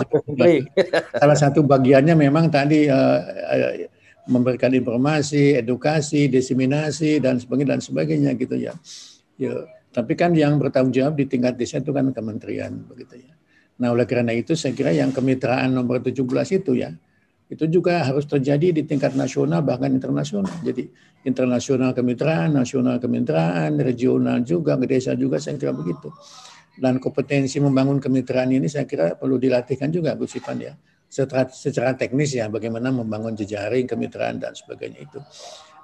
Salah 1.22 1.38
satu 1.38 1.66
bagiannya 1.66 2.14
memang 2.14 2.54
tadi 2.54 2.86
uh, 2.86 3.20
uh, 3.50 3.89
memberikan 4.30 4.72
informasi, 4.72 5.60
edukasi, 5.60 6.32
diseminasi 6.32 7.20
dan 7.20 7.41
sebagainya 7.41 7.70
dan 7.76 7.82
sebagainya 7.82 8.32
gitu 8.38 8.56
ya. 8.56 8.74
Ya, 9.36 9.66
tapi 9.94 10.18
kan 10.18 10.34
yang 10.34 10.58
bertanggung 10.58 10.91
jawab 10.91 11.14
di 11.16 11.30
tingkat 11.30 11.54
desa 11.56 11.78
itu 11.80 11.94
kan 11.94 12.10
kementerian 12.10 12.74
begitu 12.89 13.22
ya. 13.22 13.34
Nah, 13.78 13.94
oleh 13.94 14.06
karena 14.10 14.34
itu 14.34 14.58
saya 14.58 14.74
kira 14.74 14.89
yang 14.94 15.14
kemitraan 15.14 15.70
nomor 15.74 16.02
17 16.02 16.18
itu 16.58 16.74
ya 16.78 16.94
itu 17.54 17.70
juga 17.70 18.02
harus 18.02 18.26
terjadi 18.26 18.74
di 18.74 18.82
tingkat 18.88 19.14
nasional 19.14 19.62
bahkan 19.62 19.94
internasional. 19.94 20.50
Jadi 20.66 20.89
internasional 21.28 21.94
kemitraan, 21.94 22.58
nasional 22.58 22.98
kemitraan, 22.98 23.78
regional 23.78 24.41
juga, 24.41 24.74
ke 24.82 24.89
desa 24.89 25.14
juga 25.14 25.38
saya 25.38 25.62
kira 25.62 25.70
begitu. 25.76 26.10
Dan 26.74 26.98
kompetensi 26.98 27.62
membangun 27.62 28.02
kemitraan 28.02 28.50
ini 28.50 28.66
saya 28.66 28.89
kira 28.89 29.14
perlu 29.14 29.38
dilatihkan 29.38 29.94
juga 29.94 30.18
Gus 30.18 30.34
Ipan 30.34 30.58
ya. 30.58 30.74
Secara, 31.06 31.46
secara 31.46 31.94
teknis 31.94 32.34
ya 32.34 32.50
bagaimana 32.50 32.89
membangun 32.89 33.38
jejaring 33.38 33.86
kemitraan 33.86 34.41
dan 34.41 34.58
sebagainya 34.58 35.06
itu. 35.06 35.22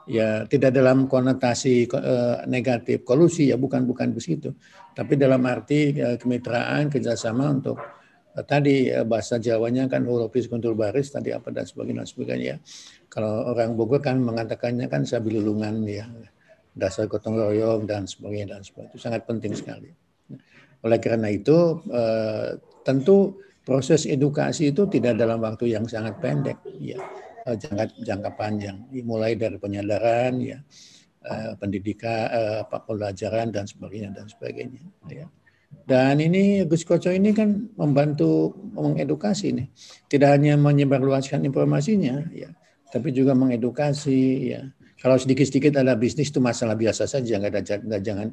Ya 0.06 0.46
tidak 0.48 0.72
dalam 0.76 1.10
konotasi 1.10 1.90
uh, 1.92 2.46
negatif 2.48 3.04
kolusi 3.04 3.52
ya 3.52 3.58
bukan 3.60 3.84
bukan 3.84 4.16
begitu. 4.16 4.56
Tapi 4.96 5.20
dalam 5.20 5.44
arti 5.48 5.96
uh, 6.00 6.16
kemitraan 6.16 6.88
kerjasama 6.88 7.50
untuk 7.52 7.78
uh, 8.36 8.44
tadi 8.46 8.92
uh, 8.94 9.04
bahasa 9.04 9.42
Jawanya 9.42 9.90
kan 9.92 10.06
hurufis 10.08 10.48
kuntul 10.48 10.78
baris 10.78 11.12
tadi 11.12 11.36
apa 11.36 11.52
dan 11.52 11.68
sebagainya 11.68 12.04
dan 12.04 12.08
sebagainya 12.08 12.46
ya. 12.46 12.58
kalau 13.10 13.50
orang 13.52 13.74
Bogor 13.74 14.00
kan 14.00 14.22
mengatakannya 14.22 14.88
kan 14.88 15.04
sabilulungan 15.04 15.84
ya. 15.90 16.06
Dasar 16.70 17.10
gotong 17.12 17.36
royong 17.36 17.84
dan 17.90 18.08
sebagainya 18.08 18.56
dan 18.56 18.62
sebagainya. 18.64 18.94
Itu 18.96 19.00
sangat 19.02 19.28
penting 19.28 19.52
sekali. 19.58 19.90
Oleh 20.86 21.00
karena 21.02 21.28
itu 21.28 21.82
tentu 22.88 23.36
proses 23.70 24.10
edukasi 24.10 24.74
itu 24.74 24.90
tidak 24.90 25.14
dalam 25.14 25.38
waktu 25.46 25.78
yang 25.78 25.86
sangat 25.86 26.18
pendek 26.18 26.58
ya. 26.82 26.98
Eh, 26.98 27.29
jangka 27.56 28.04
jangka 28.04 28.32
panjang, 28.36 28.78
mulai 29.02 29.34
dari 29.34 29.58
penyadaran, 29.58 30.38
ya, 30.42 30.60
eh, 31.24 31.54
pendidikan, 31.58 32.30
uh, 32.30 32.64
pelajaran 32.66 33.50
dan 33.54 33.66
sebagainya 33.66 34.14
dan 34.14 34.26
sebagainya. 34.30 34.84
Ya. 35.10 35.26
Dan 35.86 36.18
ini 36.18 36.66
Gus 36.66 36.82
Koco 36.82 37.14
ini 37.14 37.30
kan 37.34 37.70
membantu 37.78 38.58
mengedukasi 38.74 39.54
nih, 39.54 39.68
tidak 40.10 40.38
hanya 40.38 40.58
menyebarluaskan 40.58 41.46
informasinya, 41.46 42.26
ya, 42.34 42.50
tapi 42.90 43.14
juga 43.14 43.38
mengedukasi, 43.38 44.54
ya. 44.54 44.62
Kalau 45.00 45.16
sedikit-sedikit 45.16 45.80
ada 45.80 45.96
bisnis 45.96 46.28
itu 46.28 46.44
masalah 46.44 46.76
biasa 46.76 47.08
saja, 47.08 47.40
nggak 47.40 47.54
ada 47.56 47.76
nggak 47.80 48.02
jangan 48.04 48.28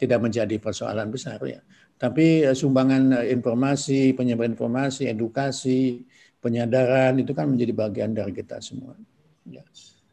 tidak 0.00 0.18
menjadi 0.24 0.56
persoalan 0.56 1.12
besar 1.12 1.36
ya. 1.44 1.60
Tapi 2.00 2.48
sumbangan 2.56 3.20
informasi, 3.28 4.16
penyebaran 4.16 4.56
informasi, 4.56 5.12
edukasi, 5.12 6.00
penyadaran 6.44 7.16
itu 7.16 7.32
kan 7.32 7.48
menjadi 7.48 7.72
bagian 7.72 8.12
dari 8.12 8.36
kita 8.36 8.60
semua. 8.60 8.92
Ya. 9.48 9.64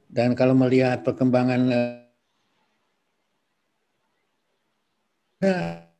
Dan 0.08 0.32
kalau 0.40 0.56
melihat 0.56 1.04
perkembangan 1.04 1.62
eh, 5.44 5.92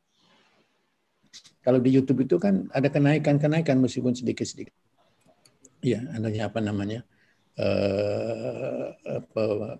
kalau 1.62 1.78
di 1.78 1.90
YouTube 1.94 2.24
itu 2.24 2.40
kan 2.40 2.66
ada 2.72 2.88
kenaikan-kenaikan 2.88 3.76
meskipun 3.78 4.16
sedikit-sedikit. 4.16 4.74
Ya, 5.84 6.02
adanya 6.16 6.48
apa 6.48 6.58
namanya? 6.58 7.04
Uh, 7.52 8.96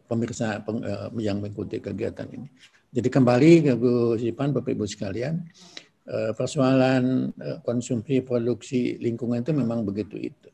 pemirsa 0.05 0.61
uh, 0.61 1.09
yang 1.17 1.41
mengikuti 1.41 1.81
kegiatan 1.81 2.29
ini. 2.29 2.53
Jadi 2.93 3.09
kembali 3.09 3.51
ke 3.65 3.73
Bu 3.81 4.21
Sipan, 4.21 4.53
Bapak 4.53 4.77
Ibu 4.77 4.85
sekalian, 4.85 5.41
persoalan 6.35 7.31
eh, 7.39 7.59
konsumsi 7.63 8.27
produksi 8.27 8.99
lingkungan 8.99 9.47
itu 9.47 9.55
memang 9.55 9.87
begitu 9.87 10.19
itu. 10.19 10.51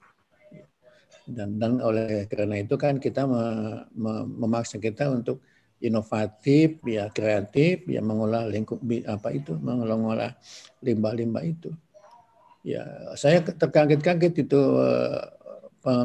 Dan 1.29 1.61
dan 1.61 1.81
oleh 1.85 2.25
karena 2.29 2.61
itu 2.61 2.77
kan 2.81 2.97
kita 2.97 3.29
me, 3.29 3.45
me, 3.93 4.13
memaksa 4.25 4.81
kita 4.81 5.13
untuk 5.13 5.45
inovatif 5.79 6.81
ya 6.85 7.13
kreatif 7.13 7.85
ya 7.87 8.01
mengolah 8.01 8.49
lingkup 8.49 8.81
apa 9.07 9.29
itu 9.37 9.57
mengolah 9.61 10.37
limbah-limbah 10.85 11.45
itu. 11.45 11.71
Ya 12.65 12.85
saya 13.17 13.41
terkaget-kaget 13.41 14.45
itu 14.45 14.61
eh, 14.85 15.23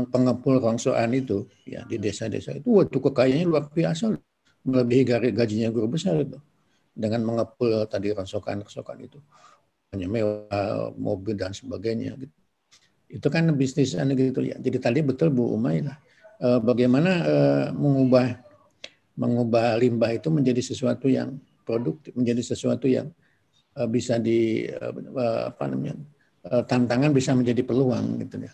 pengepul 0.08 0.64
rongsoan 0.64 1.12
itu 1.12 1.48
ya 1.68 1.84
di 1.84 2.00
desa-desa 2.00 2.56
itu. 2.56 2.80
Waktu 2.80 2.96
kekayaannya 3.00 3.48
luar 3.48 3.68
biasa 3.68 4.16
melebihi 4.64 5.36
gajinya 5.36 5.68
guru 5.68 6.00
besar 6.00 6.16
itu 6.24 6.40
dengan 6.94 7.26
mengepul 7.26 7.90
tadi 7.90 8.14
rongsokan-rongsokan 8.14 8.98
itu. 9.02 9.20
Hanya 9.94 10.10
mewah 10.10 10.90
mobil 10.98 11.38
dan 11.38 11.54
sebagainya 11.54 12.18
gitu. 12.18 12.34
itu 13.14 13.28
kan 13.30 13.46
bisnis 13.54 13.94
gitu. 13.94 14.40
Ya 14.42 14.58
jadi 14.58 14.78
tadi 14.82 15.06
betul 15.06 15.30
Bu 15.30 15.54
Umay 15.54 15.86
lah. 15.86 16.02
E, 16.42 16.58
bagaimana 16.58 17.12
e, 17.22 17.36
mengubah 17.78 18.42
mengubah 19.14 19.78
limbah 19.78 20.18
itu 20.18 20.34
menjadi 20.34 20.62
sesuatu 20.66 21.06
yang 21.06 21.38
produktif 21.62 22.18
menjadi 22.18 22.42
sesuatu 22.42 22.90
yang 22.90 23.14
e, 23.78 23.82
bisa 23.86 24.18
di 24.18 24.66
apa 25.46 25.64
namanya 25.70 25.94
tantangan 26.44 27.14
bisa 27.14 27.38
menjadi 27.38 27.62
peluang 27.62 28.18
gitu 28.26 28.42
ya. 28.42 28.52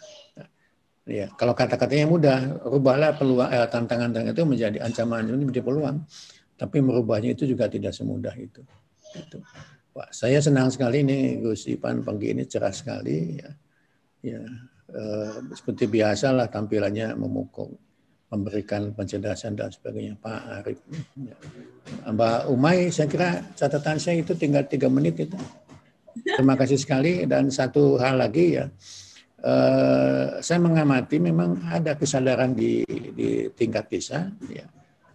Ya 1.10 1.26
kalau 1.34 1.58
kata-katanya 1.58 2.06
mudah 2.06 2.38
rubahlah 2.62 3.18
peluang 3.18 3.50
eh, 3.50 3.66
tantangan 3.66 4.14
itu 4.30 4.46
menjadi 4.46 4.78
ancaman 4.86 5.26
ini 5.26 5.50
menjadi 5.50 5.66
peluang 5.66 6.06
tapi 6.60 6.84
merubahnya 6.84 7.32
itu 7.32 7.48
juga 7.48 7.72
tidak 7.72 7.96
semudah 7.96 8.36
itu. 8.36 8.60
itu. 9.16 9.40
Wah, 9.96 10.12
saya 10.12 10.44
senang 10.44 10.68
sekali 10.68 11.08
nih 11.08 11.40
Gus 11.40 11.64
Ipan 11.72 12.04
pagi 12.04 12.36
ini 12.36 12.44
cerah 12.44 12.76
sekali 12.76 13.40
ya. 13.40 13.50
Ya, 14.20 14.44
eh, 14.92 15.36
seperti 15.56 15.88
biasa 15.88 16.36
lah 16.36 16.52
tampilannya 16.52 17.16
memukul, 17.16 17.72
memberikan 18.28 18.92
penjelasan 18.92 19.56
dan 19.56 19.72
sebagainya 19.72 20.20
Pak 20.20 20.40
Arif. 20.60 20.80
Ya. 21.16 21.36
Mbak 22.12 22.52
Umay, 22.52 22.92
saya 22.92 23.08
kira 23.08 23.40
catatan 23.56 23.96
saya 23.96 24.20
itu 24.20 24.36
tinggal 24.36 24.68
tiga 24.68 24.92
menit 24.92 25.16
itu. 25.16 25.40
Terima 26.20 26.60
kasih 26.60 26.76
sekali 26.76 27.24
dan 27.24 27.48
satu 27.48 27.96
hal 27.96 28.20
lagi 28.20 28.60
ya. 28.60 28.68
Uh, 29.40 30.44
saya 30.44 30.60
mengamati 30.60 31.16
memang 31.16 31.64
ada 31.72 31.96
kesadaran 31.96 32.52
di, 32.52 32.84
di 33.16 33.48
tingkat 33.56 33.88
desa 33.88 34.28
ya 34.52 34.68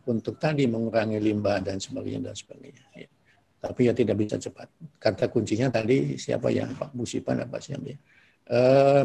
untuk 0.08 0.36
tadi 0.36 0.68
mengurangi 0.68 1.16
limbah 1.16 1.60
dan 1.64 1.80
sebagainya 1.80 2.32
dan 2.32 2.36
sebagainya. 2.36 2.84
Ya. 2.96 3.08
Tapi 3.64 3.88
ya 3.88 3.92
tidak 3.96 4.16
bisa 4.20 4.36
cepat. 4.36 4.68
Kata 5.00 5.32
kuncinya 5.32 5.72
tadi 5.72 6.20
siapa 6.20 6.52
yang 6.52 6.76
Pak 6.76 6.92
Busipan 6.92 7.48
apa 7.48 7.56
siapa 7.64 7.96
ya. 7.96 7.98
E, 8.44 8.58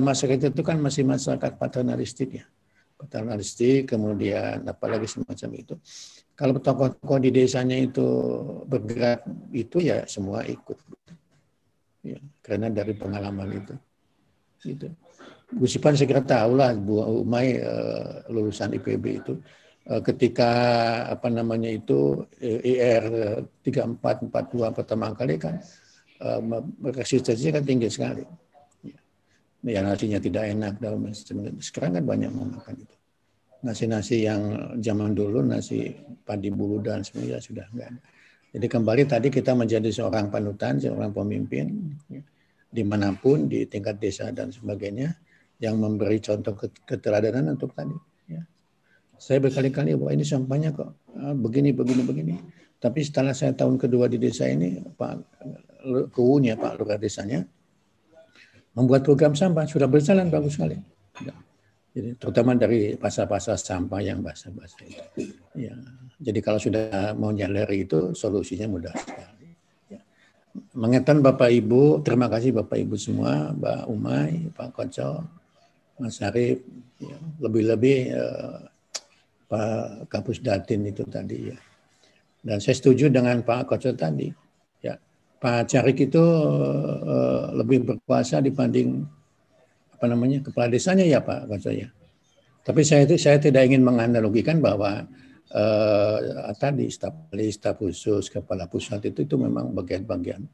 masyarakat 0.04 0.52
itu 0.52 0.64
kan 0.68 0.76
masih 0.84 1.08
masyarakat 1.08 1.56
paternalistik 1.56 2.44
ya. 2.44 2.46
Paternalistik 3.00 3.88
kemudian 3.88 4.68
apalagi 4.68 5.08
semacam 5.08 5.50
itu. 5.56 5.80
Kalau 6.36 6.60
tokoh-tokoh 6.60 7.20
di 7.24 7.32
desanya 7.32 7.80
itu 7.80 8.04
bergerak 8.68 9.24
itu 9.56 9.80
ya 9.80 10.04
semua 10.12 10.44
ikut. 10.44 10.76
Ya, 12.04 12.20
karena 12.44 12.68
dari 12.68 12.96
pengalaman 12.96 13.64
itu. 13.64 13.76
Itu. 14.68 14.88
Busipan 15.56 15.96
saya 15.96 16.08
kira 16.08 16.24
tahu 16.24 16.60
lah 16.60 16.76
Bu 16.76 17.00
Umay 17.24 17.64
uh, 17.64 18.28
lulusan 18.28 18.76
IPB 18.76 19.24
itu 19.24 19.40
Eh, 19.40 19.69
ketika 19.90 20.52
apa 21.10 21.34
namanya 21.34 21.74
itu 21.74 22.22
IR 22.38 23.06
3442 23.66 24.78
pertama 24.78 25.10
kali 25.18 25.42
kan 25.42 25.58
eh, 26.22 26.42
resistensinya 26.94 27.58
kan 27.58 27.66
tinggi 27.66 27.90
sekali. 27.90 28.24
Ya 29.60 29.84
nasinya 29.84 30.24
tidak 30.24 30.56
enak 30.56 30.74
dalam 30.80 31.12
sekarang 31.60 32.00
kan 32.00 32.04
banyak 32.06 32.32
memakan 32.32 32.80
itu. 32.80 32.96
Nasi-nasi 33.60 34.24
yang 34.24 34.72
zaman 34.80 35.12
dulu 35.12 35.44
nasi 35.44 35.92
padi 36.24 36.48
bulu 36.48 36.80
dan 36.80 37.04
semuanya 37.04 37.44
sudah 37.44 37.68
enggak 37.76 37.92
ada. 37.92 38.02
Jadi 38.56 38.66
kembali 38.72 39.04
tadi 39.04 39.28
kita 39.28 39.52
menjadi 39.52 39.92
seorang 39.92 40.32
panutan, 40.32 40.80
seorang 40.80 41.12
pemimpin 41.12 41.92
ya, 42.08 42.24
di 42.72 42.84
mana 42.88 43.12
pun 43.12 43.52
di 43.52 43.68
tingkat 43.68 44.00
desa 44.00 44.32
dan 44.32 44.48
sebagainya 44.48 45.12
yang 45.60 45.76
memberi 45.76 46.24
contoh 46.24 46.56
keteladanan 46.88 47.60
untuk 47.60 47.76
tadi 47.76 48.09
saya 49.20 49.44
berkali-kali 49.44 50.00
bahwa 50.00 50.12
ini 50.16 50.24
sampahnya 50.24 50.72
kok 50.72 50.96
ah, 51.20 51.36
begini, 51.36 51.76
begini, 51.76 52.02
begini. 52.08 52.36
Tapi 52.80 53.04
setelah 53.04 53.36
saya 53.36 53.52
tahun 53.52 53.76
kedua 53.76 54.08
di 54.08 54.16
desa 54.16 54.48
ini, 54.48 54.80
Pak 54.80 55.20
Kuunya, 56.16 56.56
Pak 56.56 56.80
Lurah 56.80 56.96
desanya, 56.96 57.44
membuat 58.72 59.04
program 59.04 59.36
sampah 59.36 59.68
sudah 59.68 59.92
berjalan 59.92 60.32
bagus 60.32 60.56
sekali. 60.56 60.80
Ya. 61.20 61.36
Jadi 61.92 62.16
terutama 62.16 62.56
dari 62.56 62.96
pasar-pasar 62.96 63.60
sampah 63.60 64.00
yang 64.00 64.24
basah-basah 64.24 64.84
itu. 64.88 65.36
Ya. 65.60 65.76
Jadi 66.24 66.40
kalau 66.40 66.56
sudah 66.56 67.12
mau 67.20 67.36
nyadari 67.36 67.84
itu 67.84 68.16
solusinya 68.16 68.72
mudah 68.72 68.96
sekali. 68.96 69.52
Ya. 69.92 70.00
Mengetan 70.72 71.20
Bapak 71.20 71.52
Ibu, 71.52 72.00
terima 72.08 72.32
kasih 72.32 72.56
Bapak 72.56 72.80
Ibu 72.80 72.96
semua, 72.96 73.52
Mbak 73.52 73.82
Umay, 73.92 74.32
Pak 74.56 74.72
Koco, 74.72 75.28
Mas 76.00 76.24
Arif, 76.24 76.64
ya. 77.04 77.18
lebih-lebih 77.44 78.16
uh, 78.16 78.64
Pak 79.50 80.06
Kapus 80.14 80.46
Datin 80.46 80.86
itu 80.86 81.02
tadi 81.10 81.50
ya. 81.50 81.58
Dan 82.40 82.62
saya 82.62 82.78
setuju 82.78 83.10
dengan 83.10 83.42
Pak 83.42 83.68
Koco 83.68 83.92
tadi. 83.98 84.30
Ya, 84.80 84.96
Pak 85.42 85.68
Carik 85.68 85.98
itu 86.00 86.22
uh, 86.22 87.52
lebih 87.58 87.84
berkuasa 87.84 88.40
dibanding 88.40 89.04
apa 89.92 90.06
namanya 90.08 90.40
kepala 90.46 90.72
desanya 90.72 91.04
ya 91.04 91.20
Pak 91.20 91.50
Koco 91.50 91.74
ya. 91.74 91.90
Tapi 92.64 92.86
saya 92.86 93.10
itu 93.10 93.18
saya 93.18 93.42
tidak 93.42 93.66
ingin 93.66 93.82
menganalogikan 93.82 94.62
bahwa 94.62 95.04
uh, 95.52 96.54
tadi 96.56 96.88
staf 96.94 97.34
staf 97.34 97.76
khusus 97.82 98.30
kepala 98.30 98.70
pusat 98.70 99.02
itu 99.10 99.26
itu 99.26 99.36
memang 99.36 99.74
bagian-bagian 99.74 100.46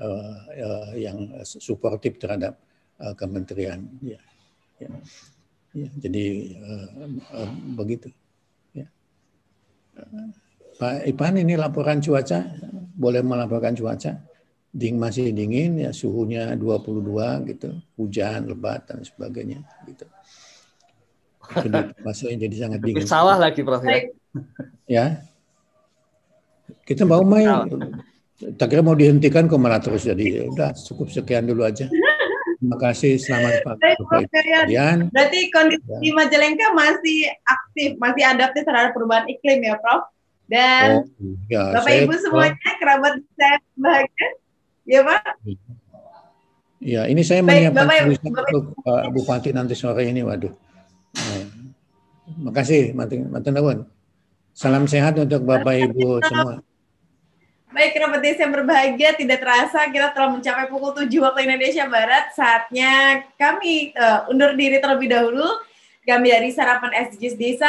uh, 0.00 0.38
uh, 0.48 0.92
yang 0.96 1.36
suportif 1.44 2.16
terhadap 2.16 2.56
uh, 2.98 3.12
kementerian 3.12 3.84
ya. 4.00 4.18
ya. 4.80 4.90
ya 5.76 5.88
jadi 6.00 6.24
begitu. 7.76 8.08
Pak 10.78 11.06
Ipan 11.10 11.42
ini 11.42 11.58
laporan 11.58 11.98
cuaca, 11.98 12.44
boleh 12.94 13.22
melaporkan 13.22 13.74
cuaca. 13.74 14.14
Ding 14.68 15.00
masih 15.00 15.32
dingin 15.32 15.80
ya 15.80 15.90
suhunya 15.90 16.52
22 16.54 17.50
gitu, 17.50 17.72
hujan 17.96 18.52
lebat 18.52 18.84
dan 18.84 19.00
sebagainya 19.00 19.64
gitu. 19.88 20.04
Masih 22.04 22.36
jadi 22.36 22.56
sangat 22.68 22.84
dingin. 22.84 23.08
Sawah 23.08 23.40
lagi 23.40 23.64
Prof 23.64 23.80
ya. 23.82 24.06
Ya. 24.84 25.06
Kita 26.84 27.08
mau 27.08 27.24
main. 27.24 27.48
Tak 28.38 28.70
kira 28.70 28.84
mau 28.84 28.94
dihentikan 28.94 29.50
kok 29.50 29.58
malah 29.58 29.82
terus 29.82 30.06
jadi. 30.06 30.46
Udah 30.46 30.76
cukup 30.76 31.10
sekian 31.10 31.48
dulu 31.48 31.64
aja. 31.64 31.88
Terima 32.58 32.74
kasih, 32.74 33.22
selamat 33.22 33.62
pagi. 33.62 33.94
Kalian. 34.34 35.14
Berarti 35.14 35.40
kondisi 35.54 35.86
ya. 35.86 36.10
Majalengka 36.10 36.66
masih 36.74 37.30
aktif, 37.46 37.94
masih 38.02 38.22
adaptif 38.26 38.66
terhadap 38.66 38.90
perubahan 38.98 39.30
iklim 39.30 39.62
ya, 39.62 39.78
Prof. 39.78 40.10
Dan 40.50 41.06
oh, 41.06 41.38
ya, 41.46 41.76
Bapak 41.76 41.86
saya, 41.86 42.02
Ibu 42.02 42.14
semuanya, 42.18 42.72
kerabat 42.82 43.14
saya 43.38 43.56
bahagia, 43.78 44.28
ya 44.88 45.00
Pak? 45.06 45.22
Ya, 46.82 47.02
ini 47.06 47.22
saya 47.22 47.46
Baik, 47.46 47.70
menyiapkan 47.70 47.84
Bapak, 47.86 47.98
tulisan 48.02 48.30
Bapak, 48.32 48.48
untuk 48.50 48.64
uh, 48.82 49.02
Bupati 49.12 49.50
nanti 49.54 49.74
sore 49.78 50.02
ini, 50.10 50.26
waduh. 50.26 50.50
Nah, 51.14 51.44
makasih, 52.48 52.90
Matin 52.96 53.54
Nawon. 53.54 53.86
Salam 54.50 54.90
sehat 54.90 55.14
untuk 55.14 55.46
Bapak 55.46 55.78
Ibu 55.78 56.26
semua. 56.26 56.58
Baik, 57.68 58.00
kerabat 58.00 58.24
desa 58.24 58.48
yang 58.48 58.54
berbahagia, 58.56 59.12
tidak 59.12 59.44
terasa 59.44 59.84
kita 59.92 60.08
telah 60.16 60.32
mencapai 60.32 60.72
pukul 60.72 61.04
7 61.04 61.04
waktu 61.20 61.44
Indonesia 61.44 61.84
Barat. 61.84 62.32
Saatnya 62.32 63.20
kami 63.36 63.92
uh, 63.92 64.24
undur 64.32 64.56
diri 64.56 64.80
terlebih 64.80 65.12
dahulu. 65.12 65.44
Kami 66.08 66.32
dari 66.32 66.48
Sarapan 66.48 66.96
SDGs 66.96 67.36
Desa, 67.36 67.68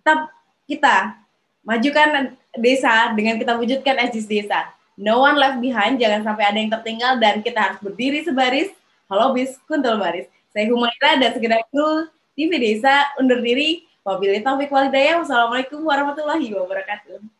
tetap 0.00 0.32
kita 0.64 1.20
majukan 1.60 2.32
desa 2.56 3.12
dengan 3.12 3.36
kita 3.36 3.60
wujudkan 3.60 4.00
SDGs 4.08 4.24
Desa. 4.24 4.72
No 4.96 5.20
one 5.20 5.36
left 5.36 5.60
behind, 5.60 6.00
jangan 6.00 6.24
sampai 6.24 6.44
ada 6.48 6.56
yang 6.56 6.72
tertinggal 6.72 7.20
dan 7.20 7.44
kita 7.44 7.60
harus 7.60 7.78
berdiri 7.84 8.24
sebaris. 8.24 8.72
Halo 9.12 9.36
bis, 9.36 9.60
kuntul 9.68 10.00
baris. 10.00 10.32
Saya 10.56 10.64
Humaira 10.72 11.20
dan 11.20 11.36
sekedar 11.36 11.60
kru 11.68 12.08
TV 12.32 12.56
Desa 12.56 13.12
undur 13.20 13.44
diri. 13.44 13.84
Wabillahi 14.00 14.40
taufik 14.40 14.72
walhidayah. 14.72 15.20
Wassalamualaikum 15.20 15.84
warahmatullahi 15.84 16.56
wabarakatuh. 16.56 17.39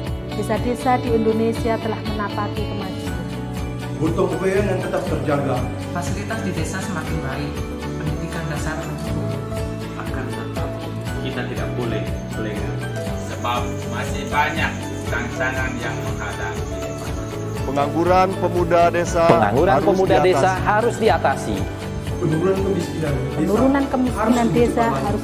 Desa-desa 0.31 0.97
di 0.97 1.09
Indonesia 1.11 1.75
telah 1.77 1.99
menapaki 2.01 2.63
kemajuan. 2.63 3.23
Butuh 3.99 4.25
kebayaan 4.33 4.65
yang 4.65 4.79
tetap 4.81 5.03
terjaga. 5.05 5.57
Fasilitas 5.91 6.39
di 6.41 6.51
desa 6.51 6.77
semakin 6.81 7.17
baik, 7.21 7.51
pendidikan 7.99 8.43
dasar 8.49 8.75
mencukupi. 8.79 9.37
Akan 9.95 10.25
tetap 10.27 10.69
kita 11.21 11.41
tidak 11.45 11.67
boleh 11.77 12.03
lengah. 12.33 12.75
Sebab 13.29 13.61
masih 13.91 14.23
banyak 14.27 14.71
tantangan 15.07 15.71
yang 15.77 15.95
menghadapi. 16.01 16.63
Pengangguran 17.61 18.29
pemuda 18.41 18.81
desa 18.89 19.23
Pengangguran 19.29 19.73
harus 19.77 19.85
pemuda 19.85 20.15
diatasi. 20.17 20.27
desa 20.33 20.51
harus 20.57 20.95
diatasi. 20.97 21.55
Penurunan 22.21 22.57
kemiskinan 22.57 23.13
desa, 23.13 23.37
Penurunan 23.37 23.83
kemiskinan 23.87 24.47
desa 24.49 24.85
harus 24.89 25.23